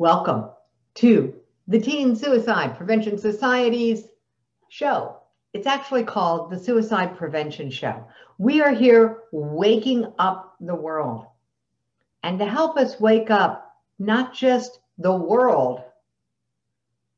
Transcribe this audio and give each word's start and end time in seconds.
Welcome 0.00 0.46
to 0.94 1.34
the 1.68 1.78
Teen 1.78 2.16
Suicide 2.16 2.74
Prevention 2.78 3.18
Society's 3.18 4.08
show. 4.70 5.18
It's 5.52 5.66
actually 5.66 6.04
called 6.04 6.50
the 6.50 6.58
Suicide 6.58 7.18
Prevention 7.18 7.70
Show. 7.70 8.06
We 8.38 8.62
are 8.62 8.72
here 8.72 9.24
waking 9.30 10.10
up 10.18 10.56
the 10.58 10.74
world. 10.74 11.26
And 12.22 12.38
to 12.38 12.46
help 12.46 12.78
us 12.78 12.98
wake 12.98 13.30
up 13.30 13.76
not 13.98 14.32
just 14.32 14.80
the 14.96 15.14
world, 15.14 15.82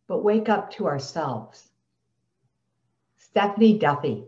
but 0.09 0.25
wake 0.25 0.49
up 0.49 0.73
to 0.73 0.89
ourselves. 0.89 1.69
Stephanie 3.17 3.79
Duffey 3.79 4.25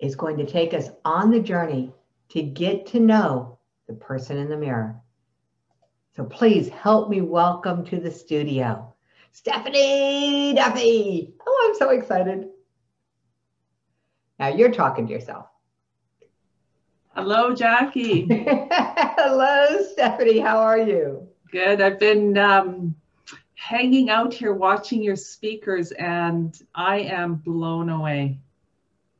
is 0.00 0.16
going 0.16 0.38
to 0.38 0.44
take 0.44 0.74
us 0.74 0.88
on 1.04 1.30
the 1.30 1.38
journey 1.38 1.92
to 2.30 2.42
get 2.42 2.86
to 2.86 2.98
know 2.98 3.60
the 3.86 3.94
person 3.94 4.38
in 4.38 4.48
the 4.48 4.56
mirror. 4.56 5.00
So 6.20 6.26
please 6.26 6.68
help 6.68 7.08
me 7.08 7.22
welcome 7.22 7.82
to 7.86 7.98
the 7.98 8.10
studio, 8.10 8.92
Stephanie 9.32 10.54
Duffey. 10.54 11.32
Oh, 11.46 11.66
I'm 11.66 11.74
so 11.78 11.88
excited. 11.88 12.50
Now 14.38 14.48
you're 14.48 14.70
talking 14.70 15.06
to 15.06 15.14
yourself. 15.14 15.46
Hello, 17.16 17.54
Jackie. 17.54 18.26
Hello, 18.30 19.82
Stephanie. 19.92 20.40
How 20.40 20.58
are 20.58 20.78
you? 20.78 21.26
Good. 21.50 21.80
I've 21.80 21.98
been 21.98 22.36
um, 22.36 22.94
hanging 23.54 24.10
out 24.10 24.34
here 24.34 24.52
watching 24.52 25.02
your 25.02 25.16
speakers, 25.16 25.90
and 25.92 26.54
I 26.74 26.98
am 26.98 27.36
blown 27.36 27.88
away. 27.88 28.40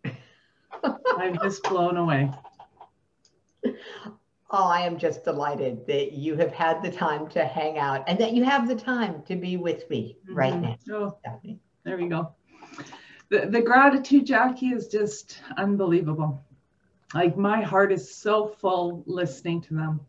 I'm 0.85 1.39
just 1.43 1.63
blown 1.63 1.97
away. 1.97 2.31
Oh, 4.53 4.65
I 4.65 4.81
am 4.81 4.99
just 4.99 5.23
delighted 5.23 5.87
that 5.87 6.13
you 6.13 6.35
have 6.35 6.53
had 6.53 6.83
the 6.83 6.91
time 6.91 7.29
to 7.29 7.45
hang 7.45 7.79
out 7.79 8.03
and 8.09 8.19
that 8.19 8.33
you 8.33 8.43
have 8.43 8.67
the 8.67 8.75
time 8.75 9.23
to 9.29 9.37
be 9.37 9.57
with 9.57 9.89
me 9.89 10.17
mm-hmm. 10.25 10.35
right 10.35 10.61
now. 10.61 10.77
Oh, 10.91 11.17
Stephanie. 11.21 11.61
there 11.85 11.97
we 11.97 12.09
go. 12.09 12.33
The, 13.29 13.47
the 13.47 13.61
gratitude, 13.61 14.27
Jackie, 14.27 14.71
is 14.71 14.89
just 14.89 15.41
unbelievable. 15.57 16.45
Like 17.15 17.37
my 17.37 17.63
heart 17.63 17.93
is 17.93 18.13
so 18.13 18.49
full 18.49 19.05
listening 19.07 19.61
to 19.63 19.75
them. 19.75 20.01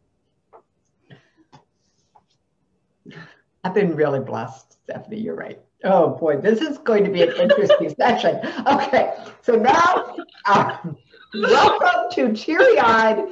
I've 3.63 3.75
been 3.75 3.95
really 3.95 4.21
blessed, 4.21 4.73
Stephanie. 4.83 5.19
You're 5.19 5.35
right. 5.35 5.59
Oh 5.83 6.15
boy, 6.15 6.37
this 6.37 6.61
is 6.61 6.79
going 6.79 7.03
to 7.03 7.11
be 7.11 7.21
an 7.21 7.31
interesting 7.33 7.93
session. 7.99 8.39
Okay, 8.65 9.13
so 9.43 9.55
now 9.55 10.15
um, 10.47 10.97
welcome 11.33 12.11
to 12.13 12.33
Teary 12.33 12.79
Eyed 12.79 13.29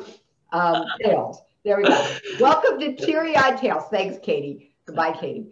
um, 0.52 0.86
Tales. 1.02 1.42
There 1.66 1.78
we 1.78 1.84
go. 1.84 2.08
Welcome 2.40 2.80
to 2.80 2.96
Teary 2.96 3.36
Eyed 3.36 3.58
Tales. 3.58 3.84
Thanks, 3.92 4.18
Katie. 4.22 4.76
Goodbye, 4.86 5.12
Katie. 5.12 5.48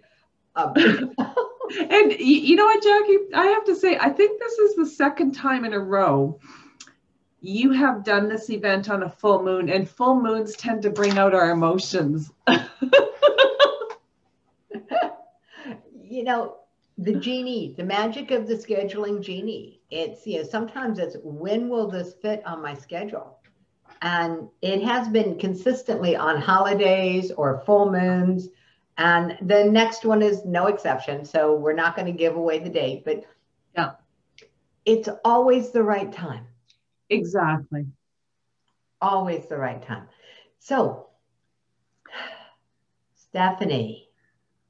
Um, 0.56 0.74
and 0.76 2.14
you 2.14 2.56
know 2.56 2.66
what, 2.66 2.84
Jackie? 2.84 3.18
I 3.36 3.46
have 3.48 3.66
to 3.66 3.76
say, 3.76 3.98
I 3.98 4.10
think 4.10 4.40
this 4.40 4.54
is 4.54 4.76
the 4.76 4.86
second 4.86 5.34
time 5.34 5.66
in 5.66 5.74
a 5.74 5.80
row 5.80 6.40
you 7.42 7.72
have 7.72 8.04
done 8.04 8.28
this 8.28 8.50
event 8.50 8.90
on 8.90 9.04
a 9.04 9.10
full 9.10 9.44
moon, 9.44 9.70
and 9.70 9.90
full 9.90 10.20
moons 10.20 10.56
tend 10.56 10.82
to 10.82 10.90
bring 10.90 11.18
out 11.18 11.34
our 11.34 11.52
emotions. 11.52 12.32
you 16.02 16.24
know, 16.24 16.58
the 16.98 17.14
genie, 17.16 17.76
the 17.78 17.84
magic 17.84 18.32
of 18.32 18.48
the 18.48 18.56
scheduling 18.56 19.22
genie. 19.22 19.82
It's, 19.92 20.26
you 20.26 20.40
know, 20.40 20.44
sometimes 20.50 21.00
it's 21.00 21.16
when 21.24 21.70
will 21.70 21.88
this 21.88 22.16
fit 22.22 22.46
on 22.46 22.62
my 22.62 22.74
schedule? 22.74 23.37
And 24.02 24.50
it 24.62 24.84
has 24.84 25.08
been 25.08 25.38
consistently 25.40 26.16
on 26.16 26.40
holidays 26.40 27.32
or 27.32 27.64
full 27.66 27.92
moons. 27.92 28.50
And 28.98 29.38
the 29.42 29.64
next 29.64 30.06
one 30.06 30.22
is 30.22 30.46
no 30.46 30.68
exception. 30.68 31.24
So 31.26 31.56
we're 31.56 31.74
not 31.74 31.96
going 31.96 32.08
to 32.08 32.12
give 32.12 32.36
away 32.36 32.60
the 32.60 32.70
date, 32.70 33.04
but 33.06 33.24
yeah, 33.76 33.92
it's 34.86 35.10
always 35.24 35.72
the 35.72 35.84
right 35.84 36.12
time. 36.12 36.48
Exactly. 37.10 37.86
Always 39.02 39.46
the 39.48 39.58
right 39.58 39.82
time. 39.82 40.08
So, 40.60 41.08
Stephanie, 43.16 44.10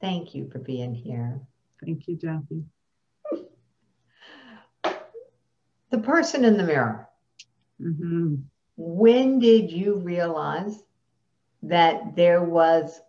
thank 0.02 0.36
you 0.36 0.50
for 0.50 0.60
being 0.60 0.94
here. 0.94 1.40
Thank 1.84 2.08
you, 2.08 2.18
Jackie. 2.18 2.64
The 5.90 6.00
person 6.00 6.44
in 6.44 6.58
the 6.58 6.64
mirror. 6.64 7.08
Mm-hmm. 7.82 8.36
When 8.78 9.40
did 9.40 9.72
you 9.72 9.96
realize 9.96 10.84
that 11.64 12.16
there 12.16 12.44
was 12.44 13.02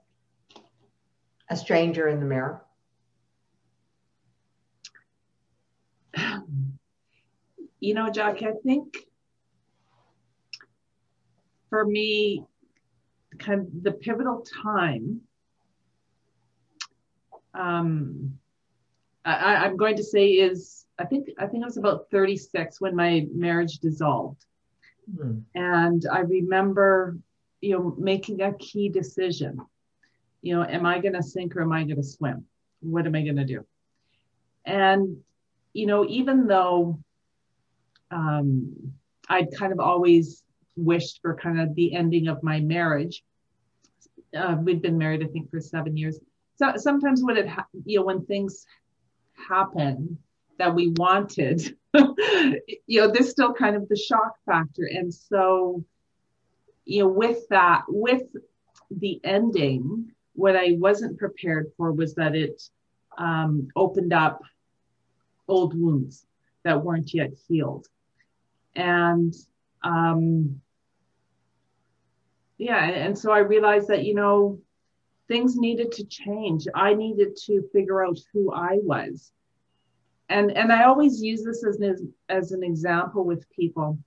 a 1.49 1.57
stranger 1.57 2.09
in 2.09 2.21
the 2.21 2.27
mirror? 2.27 2.63
You 7.81 7.95
know, 7.95 8.11
Jack, 8.11 8.43
I 8.43 8.55
think 8.65 9.07
for 11.71 11.85
me, 11.85 12.43
kind 13.39 13.61
of 13.61 13.83
the 13.85 13.93
pivotal 13.93 14.45
time 14.65 15.21
um, 17.59 18.39
I, 19.25 19.67
am 19.67 19.77
going 19.77 19.97
to 19.97 20.03
say 20.03 20.29
is 20.29 20.87
I 20.99 21.05
think 21.05 21.29
I 21.39 21.47
think 21.47 21.63
it 21.63 21.67
was 21.67 21.77
about 21.77 22.07
36 22.11 22.81
when 22.81 22.97
my 22.97 23.27
marriage 23.35 23.79
dissolved, 23.79 24.47
mm. 25.17 25.43
and 25.55 26.05
I 26.11 26.21
remember 26.21 27.19
you 27.61 27.77
know 27.77 27.95
making 27.99 28.43
a 28.43 28.55
key 28.55 28.89
decision. 28.89 29.59
You 30.41 30.57
know, 30.57 30.65
am 30.65 30.87
I 30.87 31.01
going 31.01 31.15
to 31.15 31.23
sink 31.23 31.57
or 31.57 31.63
am 31.63 31.73
I 31.73 31.83
going 31.83 31.97
to 31.97 32.03
swim? 32.03 32.45
What 32.81 33.07
am 33.07 33.17
I 33.17 33.23
going 33.23 33.37
to 33.37 33.45
do? 33.45 33.67
And 34.65 35.19
you 35.73 35.87
know, 35.87 36.07
even 36.07 36.47
though 36.47 37.01
um, 38.11 38.93
I'd 39.29 39.55
kind 39.57 39.73
of 39.73 39.81
always 39.81 40.43
wished 40.77 41.21
for 41.21 41.35
kind 41.35 41.61
of 41.61 41.75
the 41.75 41.95
ending 41.95 42.29
of 42.29 42.43
my 42.43 42.61
marriage. 42.61 43.23
Uh, 44.37 44.57
we'd 44.61 44.83
been 44.83 44.99
married, 44.99 45.23
I 45.23 45.27
think, 45.27 45.51
for 45.51 45.61
seven 45.61 45.97
years. 45.97 46.19
So 46.57 46.73
sometimes 46.77 47.23
when 47.23 47.37
it, 47.37 47.49
ha- 47.49 47.67
you 47.85 47.99
know, 47.99 48.05
when 48.05 48.25
things 48.27 48.67
happen 49.49 50.19
that 50.59 50.75
we 50.75 50.89
wanted, 50.91 51.77
you 51.95 53.01
know, 53.01 53.09
there's 53.09 53.31
still 53.31 53.53
kind 53.53 53.77
of 53.77 53.89
the 53.89 53.97
shock 53.97 54.37
factor. 54.45 54.85
And 54.85 55.13
so, 55.13 55.85
you 56.85 57.03
know, 57.03 57.09
with 57.09 57.49
that, 57.49 57.85
with 57.89 58.23
the 58.91 59.21
ending, 59.25 60.13
what 60.35 60.57
I 60.57 60.77
wasn't 60.79 61.19
prepared 61.19 61.73
for 61.77 61.93
was 61.93 62.15
that 62.15 62.35
it 62.35 62.63
um, 63.17 63.69
opened 63.77 64.13
up 64.13 64.43
old 65.47 65.79
wounds 65.79 66.27
that 66.65 66.83
weren't 66.83 67.13
yet 67.15 67.31
healed. 67.49 67.87
And 68.75 69.35
um, 69.83 70.61
yeah 72.59 72.85
and 72.85 73.17
so 73.17 73.33
i 73.33 73.39
realized 73.39 73.89
that 73.89 74.05
you 74.05 74.15
know 74.15 74.59
things 75.29 75.57
needed 75.57 75.91
to 75.93 76.05
change 76.05 76.67
i 76.75 76.93
needed 76.93 77.37
to 77.37 77.63
figure 77.73 78.05
out 78.05 78.19
who 78.33 78.53
i 78.53 78.79
was 78.83 79.33
and 80.29 80.51
and 80.57 80.73
i 80.73 80.85
always 80.85 81.23
use 81.23 81.43
this 81.45 81.65
as 81.65 81.81
an 81.81 82.13
as 82.29 82.53
an 82.53 82.63
example 82.63 83.25
with 83.25 83.49
people. 83.51 83.99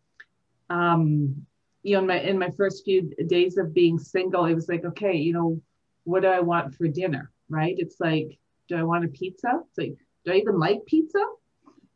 Um 0.69 1.45
you 1.83 1.93
know 1.93 2.01
in 2.01 2.07
my 2.07 2.19
in 2.19 2.39
my 2.39 2.49
first 2.51 2.83
few 2.83 3.11
days 3.27 3.57
of 3.57 3.73
being 3.73 3.97
single 3.97 4.45
it 4.45 4.53
was 4.53 4.69
like 4.69 4.85
okay 4.85 5.15
you 5.15 5.33
know 5.33 5.61
what 6.03 6.21
do 6.21 6.27
i 6.27 6.39
want 6.39 6.75
for 6.75 6.87
dinner 6.87 7.31
right? 7.49 7.75
It's 7.77 7.99
like 7.99 8.37
do 8.67 8.77
i 8.77 8.83
want 8.83 9.05
a 9.05 9.09
pizza? 9.09 9.61
It's 9.67 9.77
like 9.77 9.95
do 10.25 10.31
i 10.31 10.35
even 10.35 10.59
like 10.59 10.85
pizza? 10.85 11.23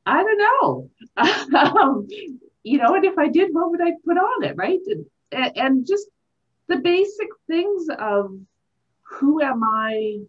I 0.06 0.24
don't 0.24 0.44
know. 0.48 0.90
Um, 1.56 2.08
you 2.64 2.80
know 2.80 2.96
and 2.96 3.06
if 3.06 3.18
i 3.18 3.28
did 3.28 3.54
what 3.54 3.70
would 3.70 3.82
i 3.82 3.92
put 4.04 4.18
on 4.18 4.44
it 4.44 4.56
right? 4.58 4.80
And, 5.32 5.58
and 5.58 5.88
just 5.88 6.08
the 6.68 6.78
basic 6.78 7.30
things 7.48 7.88
of 7.98 8.36
who 9.04 9.42
am 9.42 9.64
I 9.64 10.20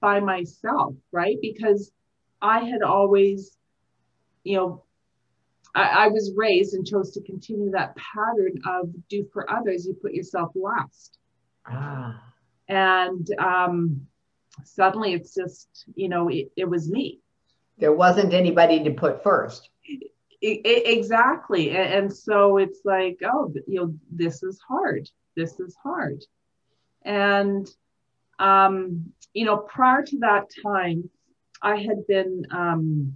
by 0.00 0.20
myself, 0.20 0.94
right? 1.12 1.36
Because 1.40 1.90
I 2.40 2.60
had 2.64 2.82
always, 2.82 3.56
you 4.44 4.56
know, 4.56 4.84
I, 5.74 6.06
I, 6.06 6.08
was 6.08 6.32
raised 6.34 6.74
and 6.74 6.86
chose 6.86 7.12
to 7.12 7.22
continue 7.22 7.70
that 7.72 7.96
pattern 7.96 8.60
of 8.66 8.90
do 9.08 9.26
for 9.32 9.50
others, 9.50 9.86
you 9.86 9.94
put 9.94 10.14
yourself 10.14 10.52
last. 10.54 11.18
Ah. 11.66 12.22
And 12.68 13.28
um, 13.38 14.06
suddenly 14.64 15.12
it's 15.12 15.34
just, 15.34 15.84
you 15.94 16.08
know, 16.08 16.28
it, 16.28 16.50
it 16.56 16.68
was 16.68 16.90
me. 16.90 17.20
There 17.78 17.92
wasn't 17.92 18.32
anybody 18.32 18.82
to 18.84 18.90
put 18.90 19.22
first. 19.22 19.68
It, 19.84 20.60
it, 20.64 20.98
exactly. 20.98 21.70
And, 21.70 21.92
and 21.92 22.12
so 22.12 22.56
it's 22.58 22.80
like, 22.84 23.20
oh, 23.24 23.52
you 23.66 23.80
know, 23.80 23.94
this 24.10 24.42
is 24.42 24.58
hard 24.66 25.08
this 25.36 25.60
is 25.60 25.76
hard. 25.80 26.24
And, 27.04 27.68
um, 28.38 29.12
you 29.32 29.44
know, 29.44 29.58
prior 29.58 30.02
to 30.02 30.18
that 30.20 30.46
time, 30.62 31.08
I 31.66 31.76
had 31.78 32.06
been 32.06 32.46
um, 32.52 33.12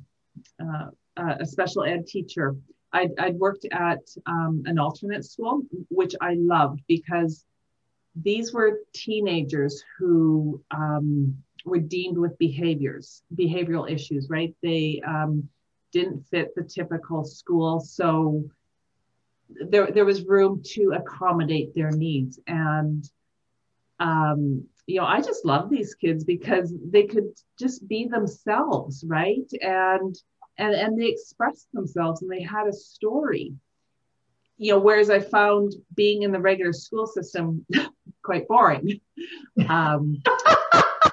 uh, 0.61 0.89
a 1.17 1.47
special 1.47 1.85
ed 1.85 2.09
teacher. 2.09 2.57
I'd, 2.93 3.13
I'd 3.17 3.37
worked 3.37 3.65
at 3.71 4.01
um, 4.27 4.65
an 4.67 4.77
alternate 4.77 5.25
school, 5.25 5.63
which 5.89 6.15
I 6.21 6.35
loved 6.35 6.81
because 6.89 7.45
these 8.17 8.53
were 8.53 8.81
teenagers 8.93 9.85
who 9.97 10.61
um, 10.73 11.37
were 11.65 11.79
deemed 11.79 12.19
with 12.19 12.37
behaviors, 12.39 13.23
behavioral 13.37 13.89
issues, 13.89 14.29
right? 14.29 14.53
They 14.65 15.01
um, 15.07 15.49
didn't 15.93 16.27
fit 16.27 16.53
the 16.57 16.65
typical 16.65 17.25
school. 17.25 17.79
So 17.79 18.51
there, 19.49 19.93
there 19.93 20.05
was 20.05 20.27
room 20.27 20.61
to 20.75 20.95
accommodate 20.97 21.73
their 21.77 21.93
needs. 21.93 22.41
And, 22.49 23.09
um, 24.01 24.65
you 24.91 25.01
know, 25.01 25.07
I 25.07 25.21
just 25.21 25.45
love 25.45 25.71
these 25.71 25.95
kids 25.95 26.25
because 26.25 26.75
they 26.85 27.05
could 27.05 27.29
just 27.57 27.87
be 27.87 28.09
themselves, 28.09 29.05
right? 29.07 29.49
And, 29.61 30.17
and, 30.59 30.75
and 30.75 31.01
they 31.01 31.07
expressed 31.07 31.69
themselves 31.73 32.23
and 32.23 32.31
they 32.31 32.43
had 32.43 32.67
a 32.67 32.73
story. 32.73 33.55
You 34.59 34.73
know, 34.73 34.81
whereas 34.81 35.09
I 35.09 35.21
found 35.21 35.75
being 35.95 36.23
in 36.23 36.33
the 36.33 36.41
regular 36.41 36.73
school 36.73 37.07
system 37.07 37.65
quite 38.25 38.49
boring. 38.49 39.01
Um, 39.69 40.23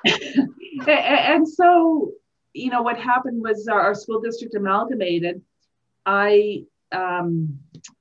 and 0.87 1.47
so, 1.47 2.13
you 2.53 2.71
know, 2.71 2.81
what 2.81 2.97
happened 2.97 3.43
was 3.43 3.67
our, 3.67 3.79
our 3.79 3.95
school 3.95 4.21
district 4.21 4.55
amalgamated. 4.55 5.43
I 6.03 6.63
um, 6.91 7.59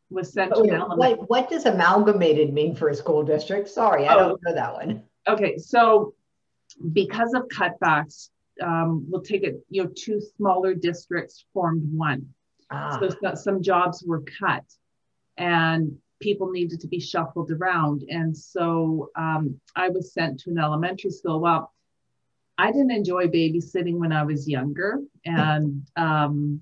was 0.09 0.33
sent 0.33 0.53
oh, 0.55 0.65
to 0.65 0.75
an 0.75 0.81
what, 0.97 1.29
what 1.29 1.51
does 1.51 1.67
amalgamated 1.67 2.55
mean 2.55 2.75
for 2.75 2.89
a 2.89 2.95
school 2.95 3.23
district? 3.25 3.69
Sorry, 3.69 4.07
I 4.07 4.15
oh, 4.15 4.19
don't 4.21 4.41
know 4.43 4.55
that 4.55 4.73
one. 4.73 5.03
Okay, 5.29 5.59
so 5.59 6.15
because 6.93 7.35
of 7.35 7.49
cutbacks, 7.49 8.31
um, 8.63 9.07
we'll 9.09 9.23
take 9.23 9.43
it, 9.43 9.65
you 9.69 9.85
know, 9.85 9.91
two 9.95 10.21
smaller 10.37 10.75
districts 10.75 11.45
formed 11.53 11.83
one. 11.93 12.29
Ah. 12.71 12.99
So 12.99 13.35
some 13.35 13.63
jobs 13.63 14.03
were 14.05 14.23
cut 14.39 14.65
and 15.37 15.97
people 16.21 16.51
needed 16.51 16.81
to 16.81 16.89
be 16.89 16.99
shuffled 16.99 17.51
around. 17.51 18.05
And 18.09 18.37
so 18.37 19.11
um, 19.17 19.61
I 19.75 19.89
was 19.89 20.13
sent 20.13 20.41
to 20.41 20.51
an 20.51 20.59
elementary 20.59 21.11
school. 21.11 21.41
Well, 21.41 21.73
I 22.59 22.73
didn't 22.73 22.93
enjoy 22.93 23.27
babysitting 23.27 23.99
when 23.99 24.13
I 24.13 24.23
was 24.23 24.49
younger. 24.49 25.01
And 25.25 25.87
um, 25.97 26.61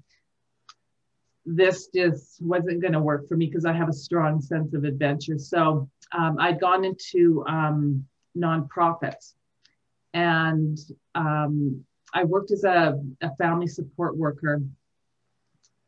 this 1.46 1.88
just 1.88 2.42
wasn't 2.42 2.80
going 2.80 2.94
to 2.94 3.00
work 3.00 3.28
for 3.28 3.36
me 3.36 3.46
because 3.46 3.64
I 3.64 3.72
have 3.72 3.88
a 3.88 3.92
strong 3.92 4.40
sense 4.40 4.74
of 4.74 4.84
adventure. 4.84 5.38
So 5.38 5.88
um, 6.12 6.36
I'd 6.38 6.60
gone 6.60 6.84
into 6.84 7.44
um, 7.46 8.04
nonprofits. 8.36 9.34
And 10.12 10.78
um, 11.14 11.84
I 12.12 12.24
worked 12.24 12.52
as 12.52 12.64
a, 12.64 13.00
a 13.20 13.34
family 13.36 13.66
support 13.66 14.16
worker 14.16 14.62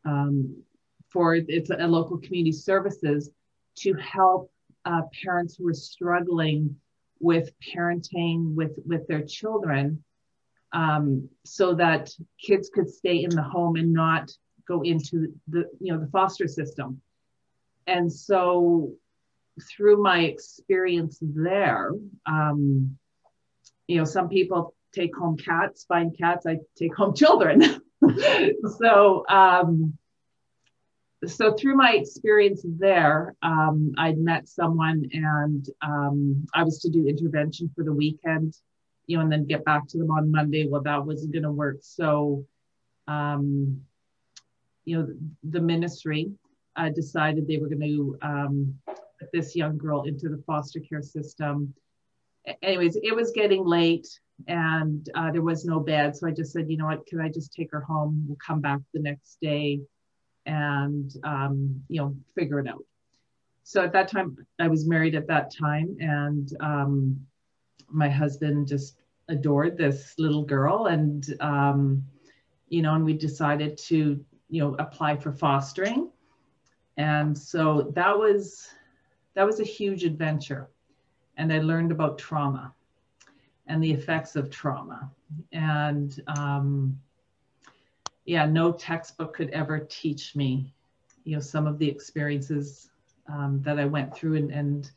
um, 0.05 0.63
for 1.09 1.35
it's 1.35 1.69
a, 1.69 1.77
a 1.79 1.87
local 1.87 2.17
community 2.17 2.51
services 2.51 3.29
to 3.75 3.93
help 3.93 4.51
uh, 4.85 5.01
parents 5.23 5.55
who 5.55 5.67
are 5.67 5.73
struggling 5.73 6.75
with 7.19 7.51
parenting 7.73 8.53
with 8.53 8.77
with 8.85 9.07
their 9.07 9.23
children 9.23 10.03
um, 10.73 11.27
so 11.45 11.73
that 11.73 12.11
kids 12.41 12.69
could 12.69 12.89
stay 12.89 13.23
in 13.23 13.29
the 13.29 13.41
home 13.41 13.75
and 13.75 13.91
not 13.91 14.31
go 14.67 14.81
into 14.81 15.33
the 15.47 15.65
you 15.79 15.93
know 15.93 15.99
the 15.99 16.07
foster 16.07 16.47
system. 16.47 17.01
And 17.87 18.11
so 18.11 18.93
through 19.69 20.01
my 20.01 20.21
experience 20.21 21.17
there 21.21 21.91
um, 22.25 22.97
you 23.87 23.97
know 23.97 24.05
some 24.05 24.29
people 24.29 24.73
take 24.93 25.15
home 25.15 25.37
cats 25.37 25.85
find 25.85 26.17
cats 26.17 26.45
i 26.45 26.57
take 26.77 26.95
home 26.95 27.13
children. 27.13 27.81
So 28.77 29.25
um, 29.27 29.97
so 31.25 31.53
through 31.53 31.75
my 31.75 31.93
experience 31.93 32.63
there 32.63 33.35
um, 33.41 33.93
i'd 33.97 34.19
met 34.19 34.47
someone 34.47 35.09
and 35.11 35.65
um, 35.81 36.45
i 36.53 36.63
was 36.63 36.79
to 36.81 36.89
do 36.89 37.07
intervention 37.07 37.71
for 37.75 37.83
the 37.83 37.91
weekend 37.91 38.53
you 39.07 39.17
know 39.17 39.23
and 39.23 39.31
then 39.31 39.47
get 39.47 39.65
back 39.65 39.87
to 39.87 39.97
them 39.97 40.11
on 40.11 40.31
monday. 40.31 40.67
Well 40.67 40.83
that 40.83 41.05
wasn't 41.05 41.33
going 41.33 41.43
to 41.43 41.51
work. 41.51 41.77
So 41.81 42.45
um, 43.07 43.81
you 44.85 44.97
know, 44.97 45.07
the 45.43 45.61
ministry 45.61 46.31
uh, 46.75 46.89
decided 46.89 47.47
they 47.47 47.57
were 47.57 47.67
going 47.67 47.81
to 47.81 48.17
um, 48.21 48.75
put 49.19 49.29
this 49.31 49.55
young 49.55 49.77
girl 49.77 50.03
into 50.03 50.29
the 50.29 50.41
foster 50.45 50.79
care 50.79 51.01
system. 51.01 51.73
Anyways, 52.61 52.97
it 53.01 53.15
was 53.15 53.31
getting 53.31 53.65
late 53.65 54.07
and 54.47 55.09
uh, 55.15 55.31
there 55.31 55.41
was 55.41 55.65
no 55.65 55.79
bed. 55.79 56.15
So 56.15 56.27
I 56.27 56.31
just 56.31 56.53
said, 56.53 56.69
you 56.69 56.77
know 56.77 56.85
what, 56.85 57.05
can 57.07 57.19
I 57.19 57.29
just 57.29 57.53
take 57.53 57.71
her 57.71 57.81
home? 57.81 58.25
We'll 58.27 58.37
come 58.45 58.61
back 58.61 58.79
the 58.93 59.01
next 59.01 59.37
day 59.41 59.81
and, 60.45 61.11
um, 61.23 61.83
you 61.89 62.01
know, 62.01 62.15
figure 62.35 62.59
it 62.59 62.67
out. 62.67 62.83
So 63.63 63.83
at 63.83 63.91
that 63.93 64.07
time, 64.07 64.37
I 64.59 64.69
was 64.69 64.87
married 64.87 65.15
at 65.15 65.27
that 65.27 65.53
time 65.53 65.97
and 65.99 66.49
um, 66.61 67.19
my 67.89 68.09
husband 68.09 68.67
just 68.67 68.97
adored 69.27 69.77
this 69.77 70.13
little 70.17 70.43
girl 70.43 70.85
and, 70.85 71.25
um, 71.41 72.05
you 72.69 72.81
know, 72.81 72.95
and 72.95 73.03
we 73.03 73.13
decided 73.13 73.77
to 73.77 74.23
you 74.49 74.61
know, 74.61 74.75
apply 74.79 75.17
for 75.17 75.31
fostering. 75.31 76.09
And 76.95 77.37
so 77.37 77.91
that 77.95 78.17
was 78.17 78.67
that 79.37 79.45
was 79.45 79.59
a 79.59 79.63
huge 79.63 80.03
adventure. 80.03 80.67
And 81.37 81.53
I 81.53 81.59
learned 81.59 81.91
about 81.91 82.17
trauma 82.17 82.73
and 83.67 83.83
the 83.83 83.91
effects 83.91 84.35
of 84.35 84.49
trauma. 84.49 85.11
And 85.51 86.19
um, 86.25 86.99
yeah, 88.25 88.47
no 88.47 88.71
textbook 88.71 89.35
could 89.35 89.51
ever 89.51 89.77
teach 89.77 90.35
me, 90.35 90.73
you 91.23 91.35
know, 91.35 91.39
some 91.39 91.67
of 91.67 91.77
the 91.77 91.87
experiences 91.87 92.89
um, 93.31 93.61
that 93.61 93.77
I 93.77 93.85
went 93.85 94.15
through 94.15 94.37
and, 94.37 94.51
and 94.51 94.89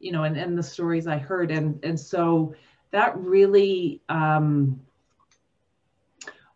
you 0.00 0.12
know, 0.12 0.24
and, 0.24 0.36
and 0.36 0.58
the 0.58 0.62
stories 0.62 1.06
I 1.06 1.16
heard. 1.16 1.50
And, 1.50 1.82
and 1.82 1.98
so 1.98 2.54
that 2.90 3.16
really 3.16 4.02
um, 4.10 4.78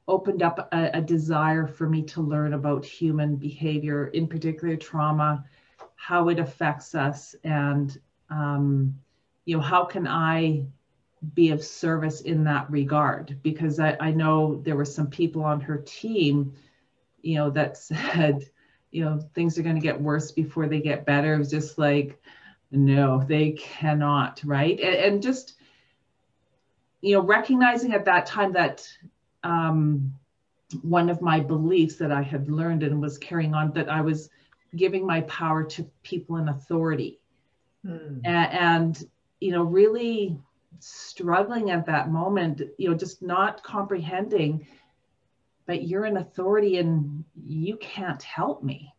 opened 0.06 0.42
up 0.42 0.68
a, 0.70 0.90
a, 0.92 1.00
desire 1.00 1.66
for 1.66 1.88
me 1.88 2.02
to 2.02 2.20
learn 2.20 2.52
about 2.52 2.84
human 2.84 3.36
behavior, 3.36 4.08
in 4.08 4.26
particular 4.26 4.76
trauma, 4.76 5.42
how 6.02 6.30
it 6.30 6.40
affects 6.40 6.96
us, 6.96 7.36
and 7.44 7.96
um, 8.28 8.98
you 9.44 9.56
know 9.56 9.62
how 9.62 9.84
can 9.84 10.08
I 10.08 10.64
be 11.34 11.50
of 11.50 11.62
service 11.62 12.22
in 12.22 12.42
that 12.42 12.68
regard? 12.68 13.38
Because 13.44 13.78
I, 13.78 13.96
I 14.00 14.10
know 14.10 14.60
there 14.64 14.74
were 14.74 14.84
some 14.84 15.06
people 15.06 15.44
on 15.44 15.60
her 15.60 15.78
team, 15.86 16.54
you 17.22 17.36
know, 17.36 17.50
that 17.50 17.76
said, 17.88 18.50
you 18.90 19.04
know, 19.04 19.20
things 19.32 19.56
are 19.56 19.62
going 19.62 19.76
to 19.76 19.80
get 19.80 20.00
worse 20.00 20.32
before 20.32 20.66
they 20.66 20.80
get 20.80 21.06
better. 21.06 21.34
It 21.34 21.38
was 21.38 21.50
just 21.52 21.78
like, 21.78 22.20
no, 22.72 23.22
they 23.22 23.52
cannot, 23.52 24.42
right? 24.44 24.80
and, 24.80 24.96
and 24.96 25.22
just 25.22 25.54
you 27.00 27.14
know 27.14 27.22
recognizing 27.22 27.92
at 27.94 28.06
that 28.06 28.26
time 28.26 28.52
that 28.54 28.88
um, 29.44 30.12
one 30.80 31.08
of 31.08 31.22
my 31.22 31.38
beliefs 31.38 31.94
that 31.94 32.10
I 32.10 32.22
had 32.22 32.50
learned 32.50 32.82
and 32.82 33.00
was 33.00 33.18
carrying 33.18 33.54
on 33.54 33.70
that 33.74 33.88
I 33.88 34.00
was 34.00 34.30
giving 34.76 35.06
my 35.06 35.22
power 35.22 35.64
to 35.64 35.84
people 36.02 36.36
in 36.36 36.48
authority. 36.48 37.20
Hmm. 37.86 38.18
And, 38.24 38.52
and, 38.52 39.08
you 39.40 39.50
know, 39.52 39.62
really 39.62 40.36
struggling 40.78 41.70
at 41.70 41.86
that 41.86 42.10
moment, 42.10 42.62
you 42.78 42.88
know, 42.88 42.96
just 42.96 43.22
not 43.22 43.62
comprehending, 43.62 44.66
but 45.66 45.86
you're 45.86 46.04
an 46.04 46.16
authority 46.16 46.78
and 46.78 47.24
you 47.46 47.76
can't 47.76 48.22
help 48.22 48.62
me. 48.62 48.94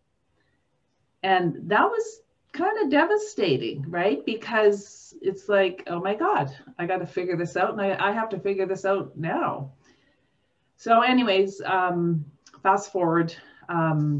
And 1.23 1.69
that 1.69 1.85
was 1.85 2.21
kind 2.51 2.83
of 2.83 2.91
devastating, 2.91 3.85
right? 3.89 4.25
Because 4.25 5.15
it's 5.21 5.49
like, 5.49 5.83
oh 5.87 5.99
my 5.99 6.15
God, 6.15 6.55
I 6.77 6.85
got 6.85 6.99
to 6.99 7.07
figure 7.07 7.35
this 7.35 7.57
out 7.57 7.71
and 7.71 7.81
I, 7.81 8.09
I 8.09 8.11
have 8.11 8.29
to 8.29 8.39
figure 8.39 8.65
this 8.65 8.85
out 8.85 9.17
now. 9.17 9.71
So, 10.77 11.01
anyways, 11.01 11.61
um, 11.65 12.25
fast 12.61 12.91
forward. 12.91 13.35
Um, 13.69 14.19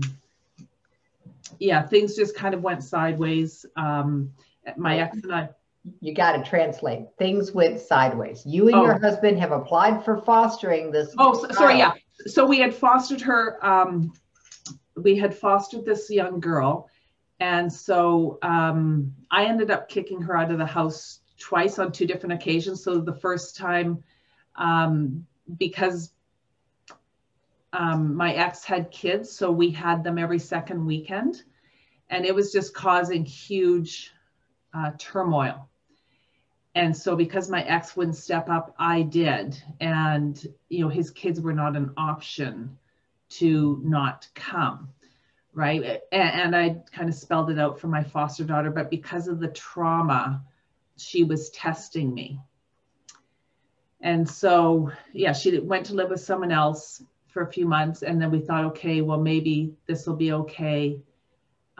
yeah, 1.60 1.86
things 1.88 2.15
just 2.15 2.36
kind 2.36 2.53
of 2.53 2.62
went 2.62 2.83
sideways. 2.83 3.65
Um, 3.75 4.31
my 4.77 5.00
ex 5.00 5.17
and 5.24 5.33
I. 5.33 5.50
You 6.00 6.13
got 6.13 6.38
to 6.38 6.50
translate. 6.50 7.07
Things 7.17 7.51
went 7.51 7.77
sideways. 7.77 8.45
You 8.45 8.67
and 8.67 8.75
oh. 8.75 8.86
your 8.86 9.00
husband 9.00 9.38
have 9.39 9.51
applied 9.51 10.05
for 10.05 10.22
fostering 10.22 10.91
this. 10.91 11.13
Oh, 11.17 11.33
so, 11.33 11.53
sorry. 11.53 11.77
Yeah. 11.77 11.91
So 12.25 12.45
we 12.45 12.60
had 12.60 12.74
fostered 12.74 13.19
her. 13.19 13.60
Um, 13.65 14.13
we 14.95 15.17
had 15.17 15.36
fostered 15.36 15.83
this 15.83 16.10
young 16.10 16.39
girl. 16.39 16.89
And 17.41 17.72
so 17.72 18.39
um, 18.41 19.13
I 19.29 19.45
ended 19.45 19.72
up 19.72 19.89
kicking 19.89 20.22
her 20.22 20.38
out 20.38 20.51
of 20.51 20.57
the 20.57 20.65
house 20.65 21.19
twice 21.38 21.79
on 21.79 21.91
two 21.91 22.05
different 22.05 22.33
occasions. 22.33 22.81
So 22.81 23.00
the 23.00 23.15
first 23.15 23.57
time, 23.57 24.01
um, 24.55 25.25
because 25.57 26.13
um, 27.74 28.15
my 28.15 28.34
ex 28.34 28.63
had 28.63 28.92
kids, 28.92 29.32
so 29.32 29.51
we 29.51 29.72
had 29.72 30.03
them 30.03 30.18
every 30.18 30.39
second 30.39 30.86
weekend. 30.86 31.44
And 32.10 32.25
it 32.25 32.36
was 32.36 32.51
just 32.51 32.74
causing 32.74 33.25
huge 33.25 34.12
uh, 34.74 34.92
turmoil. 34.98 35.68
And 36.75 36.96
so, 36.96 37.15
because 37.15 37.50
my 37.50 37.63
ex 37.63 37.96
wouldn't 37.96 38.15
step 38.15 38.50
up, 38.50 38.75
I 38.77 39.01
did. 39.01 39.62
And, 39.80 40.42
you 40.70 40.82
know, 40.82 40.89
his 40.89 41.12
kids 41.12 41.42
were 41.42 41.53
not 41.53 41.75
an 41.75 41.92
option 41.98 42.77
to 43.30 43.82
not 43.84 44.27
come. 44.36 44.89
Right. 45.53 46.01
And, 46.12 46.53
and 46.53 46.56
I 46.56 46.82
kind 46.92 47.10
of 47.10 47.15
spelled 47.15 47.50
it 47.50 47.60
out 47.60 47.80
for 47.80 47.88
my 47.88 48.03
foster 48.03 48.44
daughter, 48.44 48.72
but 48.72 48.89
because 48.89 49.27
of 49.27 49.39
the 49.39 49.50
trauma, 49.50 50.44
she 50.98 51.24
was 51.24 51.50
testing 51.50 52.13
me 52.13 52.39
and 54.03 54.30
so 54.30 54.92
yeah 55.13 55.34
she 55.34 55.58
went 55.60 55.88
to 55.88 55.96
live 55.96 56.10
with 56.10 56.22
someone 56.22 56.51
else 56.51 57.01
for 57.34 57.42
a 57.42 57.52
few 57.52 57.66
months 57.66 58.04
and 58.04 58.22
then 58.22 58.30
we 58.30 58.40
thought 58.40 58.63
okay 58.63 59.02
well 59.02 59.20
maybe 59.20 59.74
this 59.88 60.06
will 60.06 60.16
be 60.16 60.32
okay. 60.32 61.02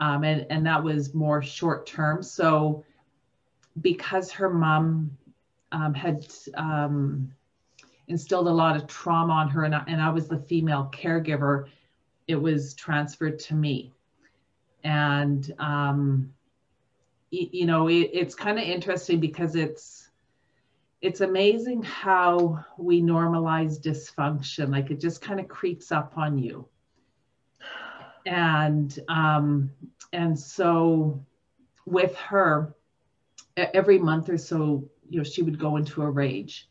Um, 0.00 0.24
and 0.24 0.44
and 0.50 0.66
that 0.66 0.82
was 0.82 1.14
more 1.14 1.40
short 1.40 1.86
term. 1.86 2.22
So 2.24 2.84
because 3.80 4.32
her 4.32 4.50
mom 4.50 5.16
um, 5.70 5.94
had 5.94 6.26
um, 6.54 7.32
instilled 8.08 8.48
a 8.48 8.52
lot 8.52 8.74
of 8.76 8.88
trauma 8.88 9.32
on 9.32 9.48
her 9.48 9.64
and 9.64 9.74
I, 9.74 9.84
and 9.86 10.02
I 10.02 10.10
was 10.10 10.26
the 10.26 10.38
female 10.38 10.90
caregiver 10.92 11.66
it 12.26 12.36
was 12.36 12.74
transferred 12.74 13.38
to 13.38 13.54
me. 13.54 13.92
And 14.82 15.54
um, 15.60 16.32
you 17.30 17.66
know 17.66 17.86
it, 17.86 18.10
it's 18.12 18.34
kind 18.34 18.58
of 18.58 18.64
interesting 18.64 19.20
because 19.20 19.54
it's 19.54 20.03
it's 21.04 21.20
amazing 21.20 21.82
how 21.82 22.64
we 22.78 23.02
normalize 23.02 23.78
dysfunction 23.78 24.70
like 24.70 24.90
it 24.90 24.98
just 24.98 25.20
kind 25.20 25.38
of 25.38 25.46
creeps 25.48 25.92
up 25.92 26.16
on 26.16 26.38
you. 26.38 26.66
And 28.24 28.98
um 29.08 29.70
and 30.14 30.36
so 30.38 31.22
with 31.84 32.16
her 32.16 32.74
every 33.54 33.98
month 33.98 34.30
or 34.30 34.38
so 34.38 34.88
you 35.10 35.18
know 35.18 35.24
she 35.24 35.42
would 35.42 35.58
go 35.58 35.76
into 35.76 36.00
a 36.00 36.10
rage. 36.10 36.70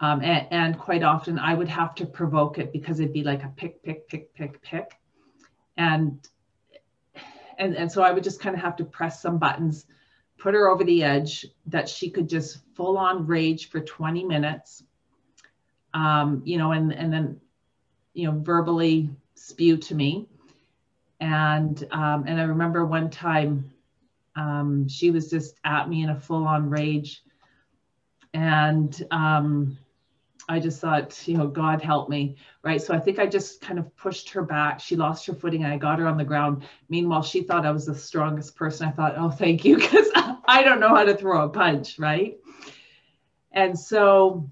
Um, 0.00 0.20
and, 0.20 0.46
and 0.50 0.78
quite 0.78 1.02
often 1.02 1.38
i 1.38 1.54
would 1.54 1.68
have 1.68 1.94
to 1.94 2.06
provoke 2.06 2.58
it 2.58 2.70
because 2.70 3.00
it'd 3.00 3.14
be 3.14 3.22
like 3.22 3.44
a 3.44 3.52
pick 3.56 3.82
pick 3.82 4.08
pick 4.08 4.34
pick 4.34 4.60
pick. 4.60 4.90
And 5.78 6.28
and 7.56 7.76
and 7.76 7.90
so 7.90 8.02
i 8.02 8.12
would 8.12 8.24
just 8.24 8.40
kind 8.40 8.54
of 8.54 8.60
have 8.60 8.76
to 8.76 8.84
press 8.84 9.22
some 9.22 9.38
buttons 9.38 9.86
put 10.42 10.54
her 10.54 10.68
over 10.68 10.82
the 10.82 11.04
edge 11.04 11.46
that 11.66 11.88
she 11.88 12.10
could 12.10 12.28
just 12.28 12.58
full 12.74 12.98
on 12.98 13.24
rage 13.28 13.68
for 13.68 13.78
20 13.80 14.24
minutes 14.24 14.82
um, 15.94 16.42
you 16.44 16.58
know 16.58 16.72
and 16.72 16.92
and 16.92 17.12
then 17.12 17.40
you 18.12 18.26
know 18.28 18.36
verbally 18.40 19.08
spew 19.36 19.76
to 19.76 19.94
me 19.94 20.26
and 21.20 21.86
um, 21.92 22.24
and 22.26 22.40
i 22.40 22.42
remember 22.42 22.84
one 22.84 23.08
time 23.08 23.70
um, 24.34 24.88
she 24.88 25.12
was 25.12 25.30
just 25.30 25.54
at 25.64 25.88
me 25.88 26.02
in 26.02 26.10
a 26.10 26.20
full 26.20 26.44
on 26.44 26.68
rage 26.68 27.22
and 28.34 29.06
um, 29.12 29.78
I 30.48 30.58
just 30.58 30.80
thought, 30.80 31.26
you 31.28 31.36
know, 31.36 31.46
God 31.46 31.80
help 31.80 32.08
me, 32.08 32.36
right? 32.62 32.80
So 32.82 32.94
I 32.94 32.98
think 32.98 33.18
I 33.18 33.26
just 33.26 33.60
kind 33.60 33.78
of 33.78 33.94
pushed 33.96 34.30
her 34.30 34.42
back. 34.42 34.80
She 34.80 34.96
lost 34.96 35.26
her 35.26 35.34
footing. 35.34 35.64
I 35.64 35.76
got 35.78 35.98
her 35.98 36.06
on 36.08 36.16
the 36.16 36.24
ground. 36.24 36.64
Meanwhile, 36.88 37.22
she 37.22 37.42
thought 37.42 37.64
I 37.64 37.70
was 37.70 37.86
the 37.86 37.94
strongest 37.94 38.56
person. 38.56 38.88
I 38.88 38.90
thought, 38.90 39.14
oh, 39.16 39.30
thank 39.30 39.64
you, 39.64 39.76
because 39.78 40.08
I 40.52 40.62
don't 40.62 40.80
know 40.80 40.94
how 40.94 41.04
to 41.04 41.16
throw 41.16 41.46
a 41.46 41.48
punch, 41.48 41.98
right? 41.98 42.36
And 43.52 43.78
so, 43.78 44.50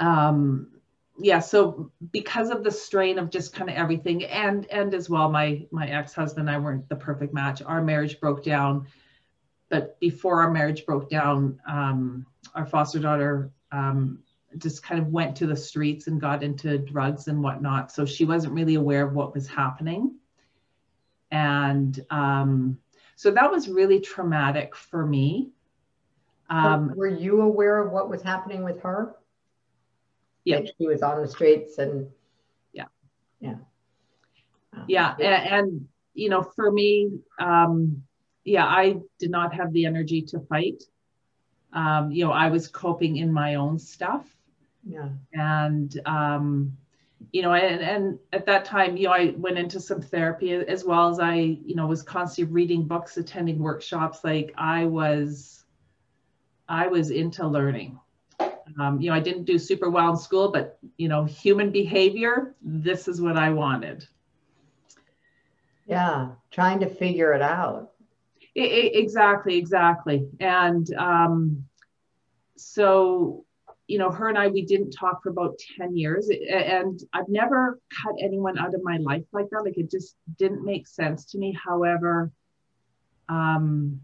um, 0.00 0.72
yeah, 1.16 1.38
so 1.38 1.92
because 2.12 2.50
of 2.50 2.64
the 2.64 2.72
strain 2.72 3.20
of 3.20 3.30
just 3.30 3.54
kind 3.54 3.70
of 3.70 3.76
everything, 3.76 4.24
and 4.24 4.66
and 4.66 4.92
as 4.94 5.08
well, 5.08 5.30
my 5.30 5.64
my 5.70 5.86
ex 5.86 6.12
husband 6.12 6.48
and 6.48 6.56
I 6.56 6.58
weren't 6.58 6.88
the 6.88 6.96
perfect 6.96 7.32
match. 7.32 7.62
Our 7.62 7.82
marriage 7.82 8.18
broke 8.18 8.42
down, 8.42 8.88
but 9.68 9.98
before 10.00 10.42
our 10.42 10.50
marriage 10.50 10.84
broke 10.84 11.08
down, 11.08 11.60
um, 11.68 12.26
our 12.56 12.66
foster 12.66 12.98
daughter 12.98 13.52
um, 13.70 14.18
just 14.58 14.82
kind 14.82 15.00
of 15.00 15.06
went 15.06 15.36
to 15.36 15.46
the 15.46 15.56
streets 15.56 16.08
and 16.08 16.20
got 16.20 16.42
into 16.42 16.78
drugs 16.78 17.28
and 17.28 17.44
whatnot. 17.44 17.92
So 17.92 18.04
she 18.06 18.24
wasn't 18.24 18.54
really 18.54 18.74
aware 18.74 19.06
of 19.06 19.14
what 19.14 19.34
was 19.34 19.46
happening. 19.46 20.16
And 21.30 22.04
um, 22.10 22.78
so 23.16 23.30
that 23.32 23.50
was 23.50 23.68
really 23.68 24.00
traumatic 24.00 24.76
for 24.76 25.04
me. 25.04 25.50
Um, 26.48 26.94
were 26.94 27.08
you 27.08 27.40
aware 27.40 27.80
of 27.80 27.90
what 27.90 28.08
was 28.08 28.22
happening 28.22 28.62
with 28.62 28.80
her? 28.82 29.16
Yeah. 30.44 30.60
she 30.78 30.86
was 30.86 31.02
on 31.02 31.20
the 31.20 31.26
streets 31.26 31.78
and. 31.78 32.08
Yeah. 32.72 32.86
Yeah. 33.40 33.56
yeah. 34.86 35.14
And, 35.18 35.68
and, 35.68 35.88
you 36.14 36.28
know, 36.28 36.42
for 36.42 36.70
me, 36.70 37.10
um, 37.40 38.04
yeah, 38.44 38.64
I 38.64 38.96
did 39.18 39.30
not 39.30 39.52
have 39.54 39.72
the 39.72 39.86
energy 39.86 40.22
to 40.22 40.40
fight. 40.40 40.84
Um, 41.72 42.12
you 42.12 42.24
know, 42.24 42.30
I 42.30 42.48
was 42.48 42.68
coping 42.68 43.16
in 43.16 43.32
my 43.32 43.56
own 43.56 43.78
stuff 43.78 44.24
yeah 44.88 45.08
and 45.32 46.00
um 46.06 46.76
you 47.32 47.42
know 47.42 47.54
and, 47.54 47.80
and 47.80 48.18
at 48.32 48.46
that 48.46 48.64
time 48.64 48.96
you 48.96 49.04
know 49.04 49.12
i 49.12 49.34
went 49.36 49.58
into 49.58 49.80
some 49.80 50.00
therapy 50.00 50.52
as 50.52 50.84
well 50.84 51.08
as 51.08 51.18
i 51.18 51.34
you 51.34 51.74
know 51.74 51.86
was 51.86 52.02
constantly 52.02 52.52
reading 52.52 52.84
books 52.84 53.16
attending 53.16 53.58
workshops. 53.58 54.20
Like 54.22 54.52
i 54.56 54.84
was 54.84 55.64
i 56.68 56.86
was 56.86 57.10
into 57.10 57.46
learning. 57.46 57.98
Um, 58.78 59.00
you 59.00 59.10
know 59.10 59.16
i 59.16 59.20
didn't 59.20 59.44
do 59.44 59.58
super 59.58 59.88
well 59.88 60.10
in 60.10 60.16
school 60.16 60.50
but 60.50 60.78
you 60.96 61.08
know 61.08 61.24
human 61.24 61.70
behavior 61.70 62.54
this 62.62 63.08
is 63.08 63.20
what 63.20 63.36
i 63.36 63.50
wanted. 63.50 64.06
Yeah 65.86 66.32
trying 66.56 66.80
to 66.80 66.88
figure 66.88 67.32
it 67.34 67.42
out. 67.42 67.92
It, 68.54 68.72
it, 68.72 68.96
exactly 68.96 69.58
exactly. 69.58 70.26
And 70.40 70.92
um, 70.94 71.66
so 72.56 73.44
you 73.86 73.98
know, 73.98 74.10
her 74.10 74.28
and 74.28 74.36
I, 74.36 74.48
we 74.48 74.62
didn't 74.62 74.90
talk 74.90 75.22
for 75.22 75.28
about 75.30 75.58
10 75.78 75.96
years. 75.96 76.28
And 76.28 77.00
I've 77.12 77.28
never 77.28 77.78
cut 78.02 78.14
anyone 78.20 78.58
out 78.58 78.74
of 78.74 78.82
my 78.82 78.96
life 78.96 79.24
like 79.32 79.48
that. 79.50 79.62
Like 79.62 79.78
it 79.78 79.90
just 79.90 80.16
didn't 80.38 80.64
make 80.64 80.88
sense 80.88 81.24
to 81.26 81.38
me. 81.38 81.56
However, 81.64 82.32
um, 83.28 84.00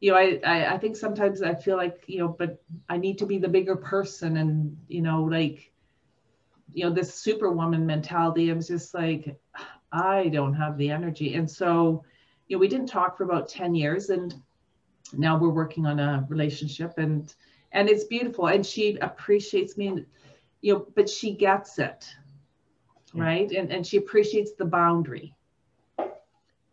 you 0.00 0.10
know, 0.10 0.18
I, 0.18 0.40
I, 0.44 0.74
I 0.74 0.78
think 0.78 0.96
sometimes 0.96 1.42
I 1.42 1.54
feel 1.54 1.76
like, 1.76 2.04
you 2.06 2.18
know, 2.18 2.28
but 2.28 2.62
I 2.88 2.98
need 2.98 3.18
to 3.18 3.26
be 3.26 3.38
the 3.38 3.48
bigger 3.48 3.76
person 3.76 4.36
and, 4.36 4.76
you 4.88 5.00
know, 5.00 5.22
like, 5.22 5.72
you 6.74 6.84
know, 6.84 6.90
this 6.90 7.14
superwoman 7.14 7.86
mentality. 7.86 8.50
I 8.50 8.54
was 8.54 8.68
just 8.68 8.92
like, 8.92 9.36
I 9.92 10.28
don't 10.28 10.54
have 10.54 10.76
the 10.76 10.90
energy. 10.90 11.34
And 11.36 11.50
so, 11.50 12.04
you 12.48 12.56
know, 12.56 12.60
we 12.60 12.68
didn't 12.68 12.88
talk 12.88 13.16
for 13.16 13.24
about 13.24 13.48
10 13.48 13.74
years 13.74 14.10
and 14.10 14.34
now 15.14 15.38
we're 15.38 15.50
working 15.50 15.86
on 15.86 16.00
a 16.00 16.26
relationship 16.28 16.98
and, 16.98 17.34
and 17.72 17.88
it's 17.88 18.04
beautiful. 18.04 18.46
And 18.46 18.64
she 18.64 18.96
appreciates 18.98 19.76
me 19.76 19.88
and, 19.88 20.06
you 20.60 20.74
know 20.74 20.86
but 20.94 21.08
she 21.08 21.34
gets 21.34 21.78
it 21.78 22.14
yeah. 23.14 23.24
right? 23.24 23.50
And 23.50 23.70
and 23.72 23.86
she 23.86 23.96
appreciates 23.96 24.52
the 24.52 24.64
boundary. 24.64 25.34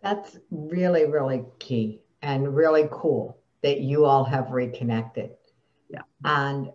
That's 0.02 0.38
really 0.52 1.06
really 1.06 1.44
key 1.60 2.02
and 2.22 2.56
really 2.56 2.88
cool 2.92 3.38
that 3.62 3.82
you 3.82 4.06
all 4.06 4.24
have 4.24 4.52
reconnected. 4.52 5.32
Yeah. 5.90 6.02
And 6.24 6.72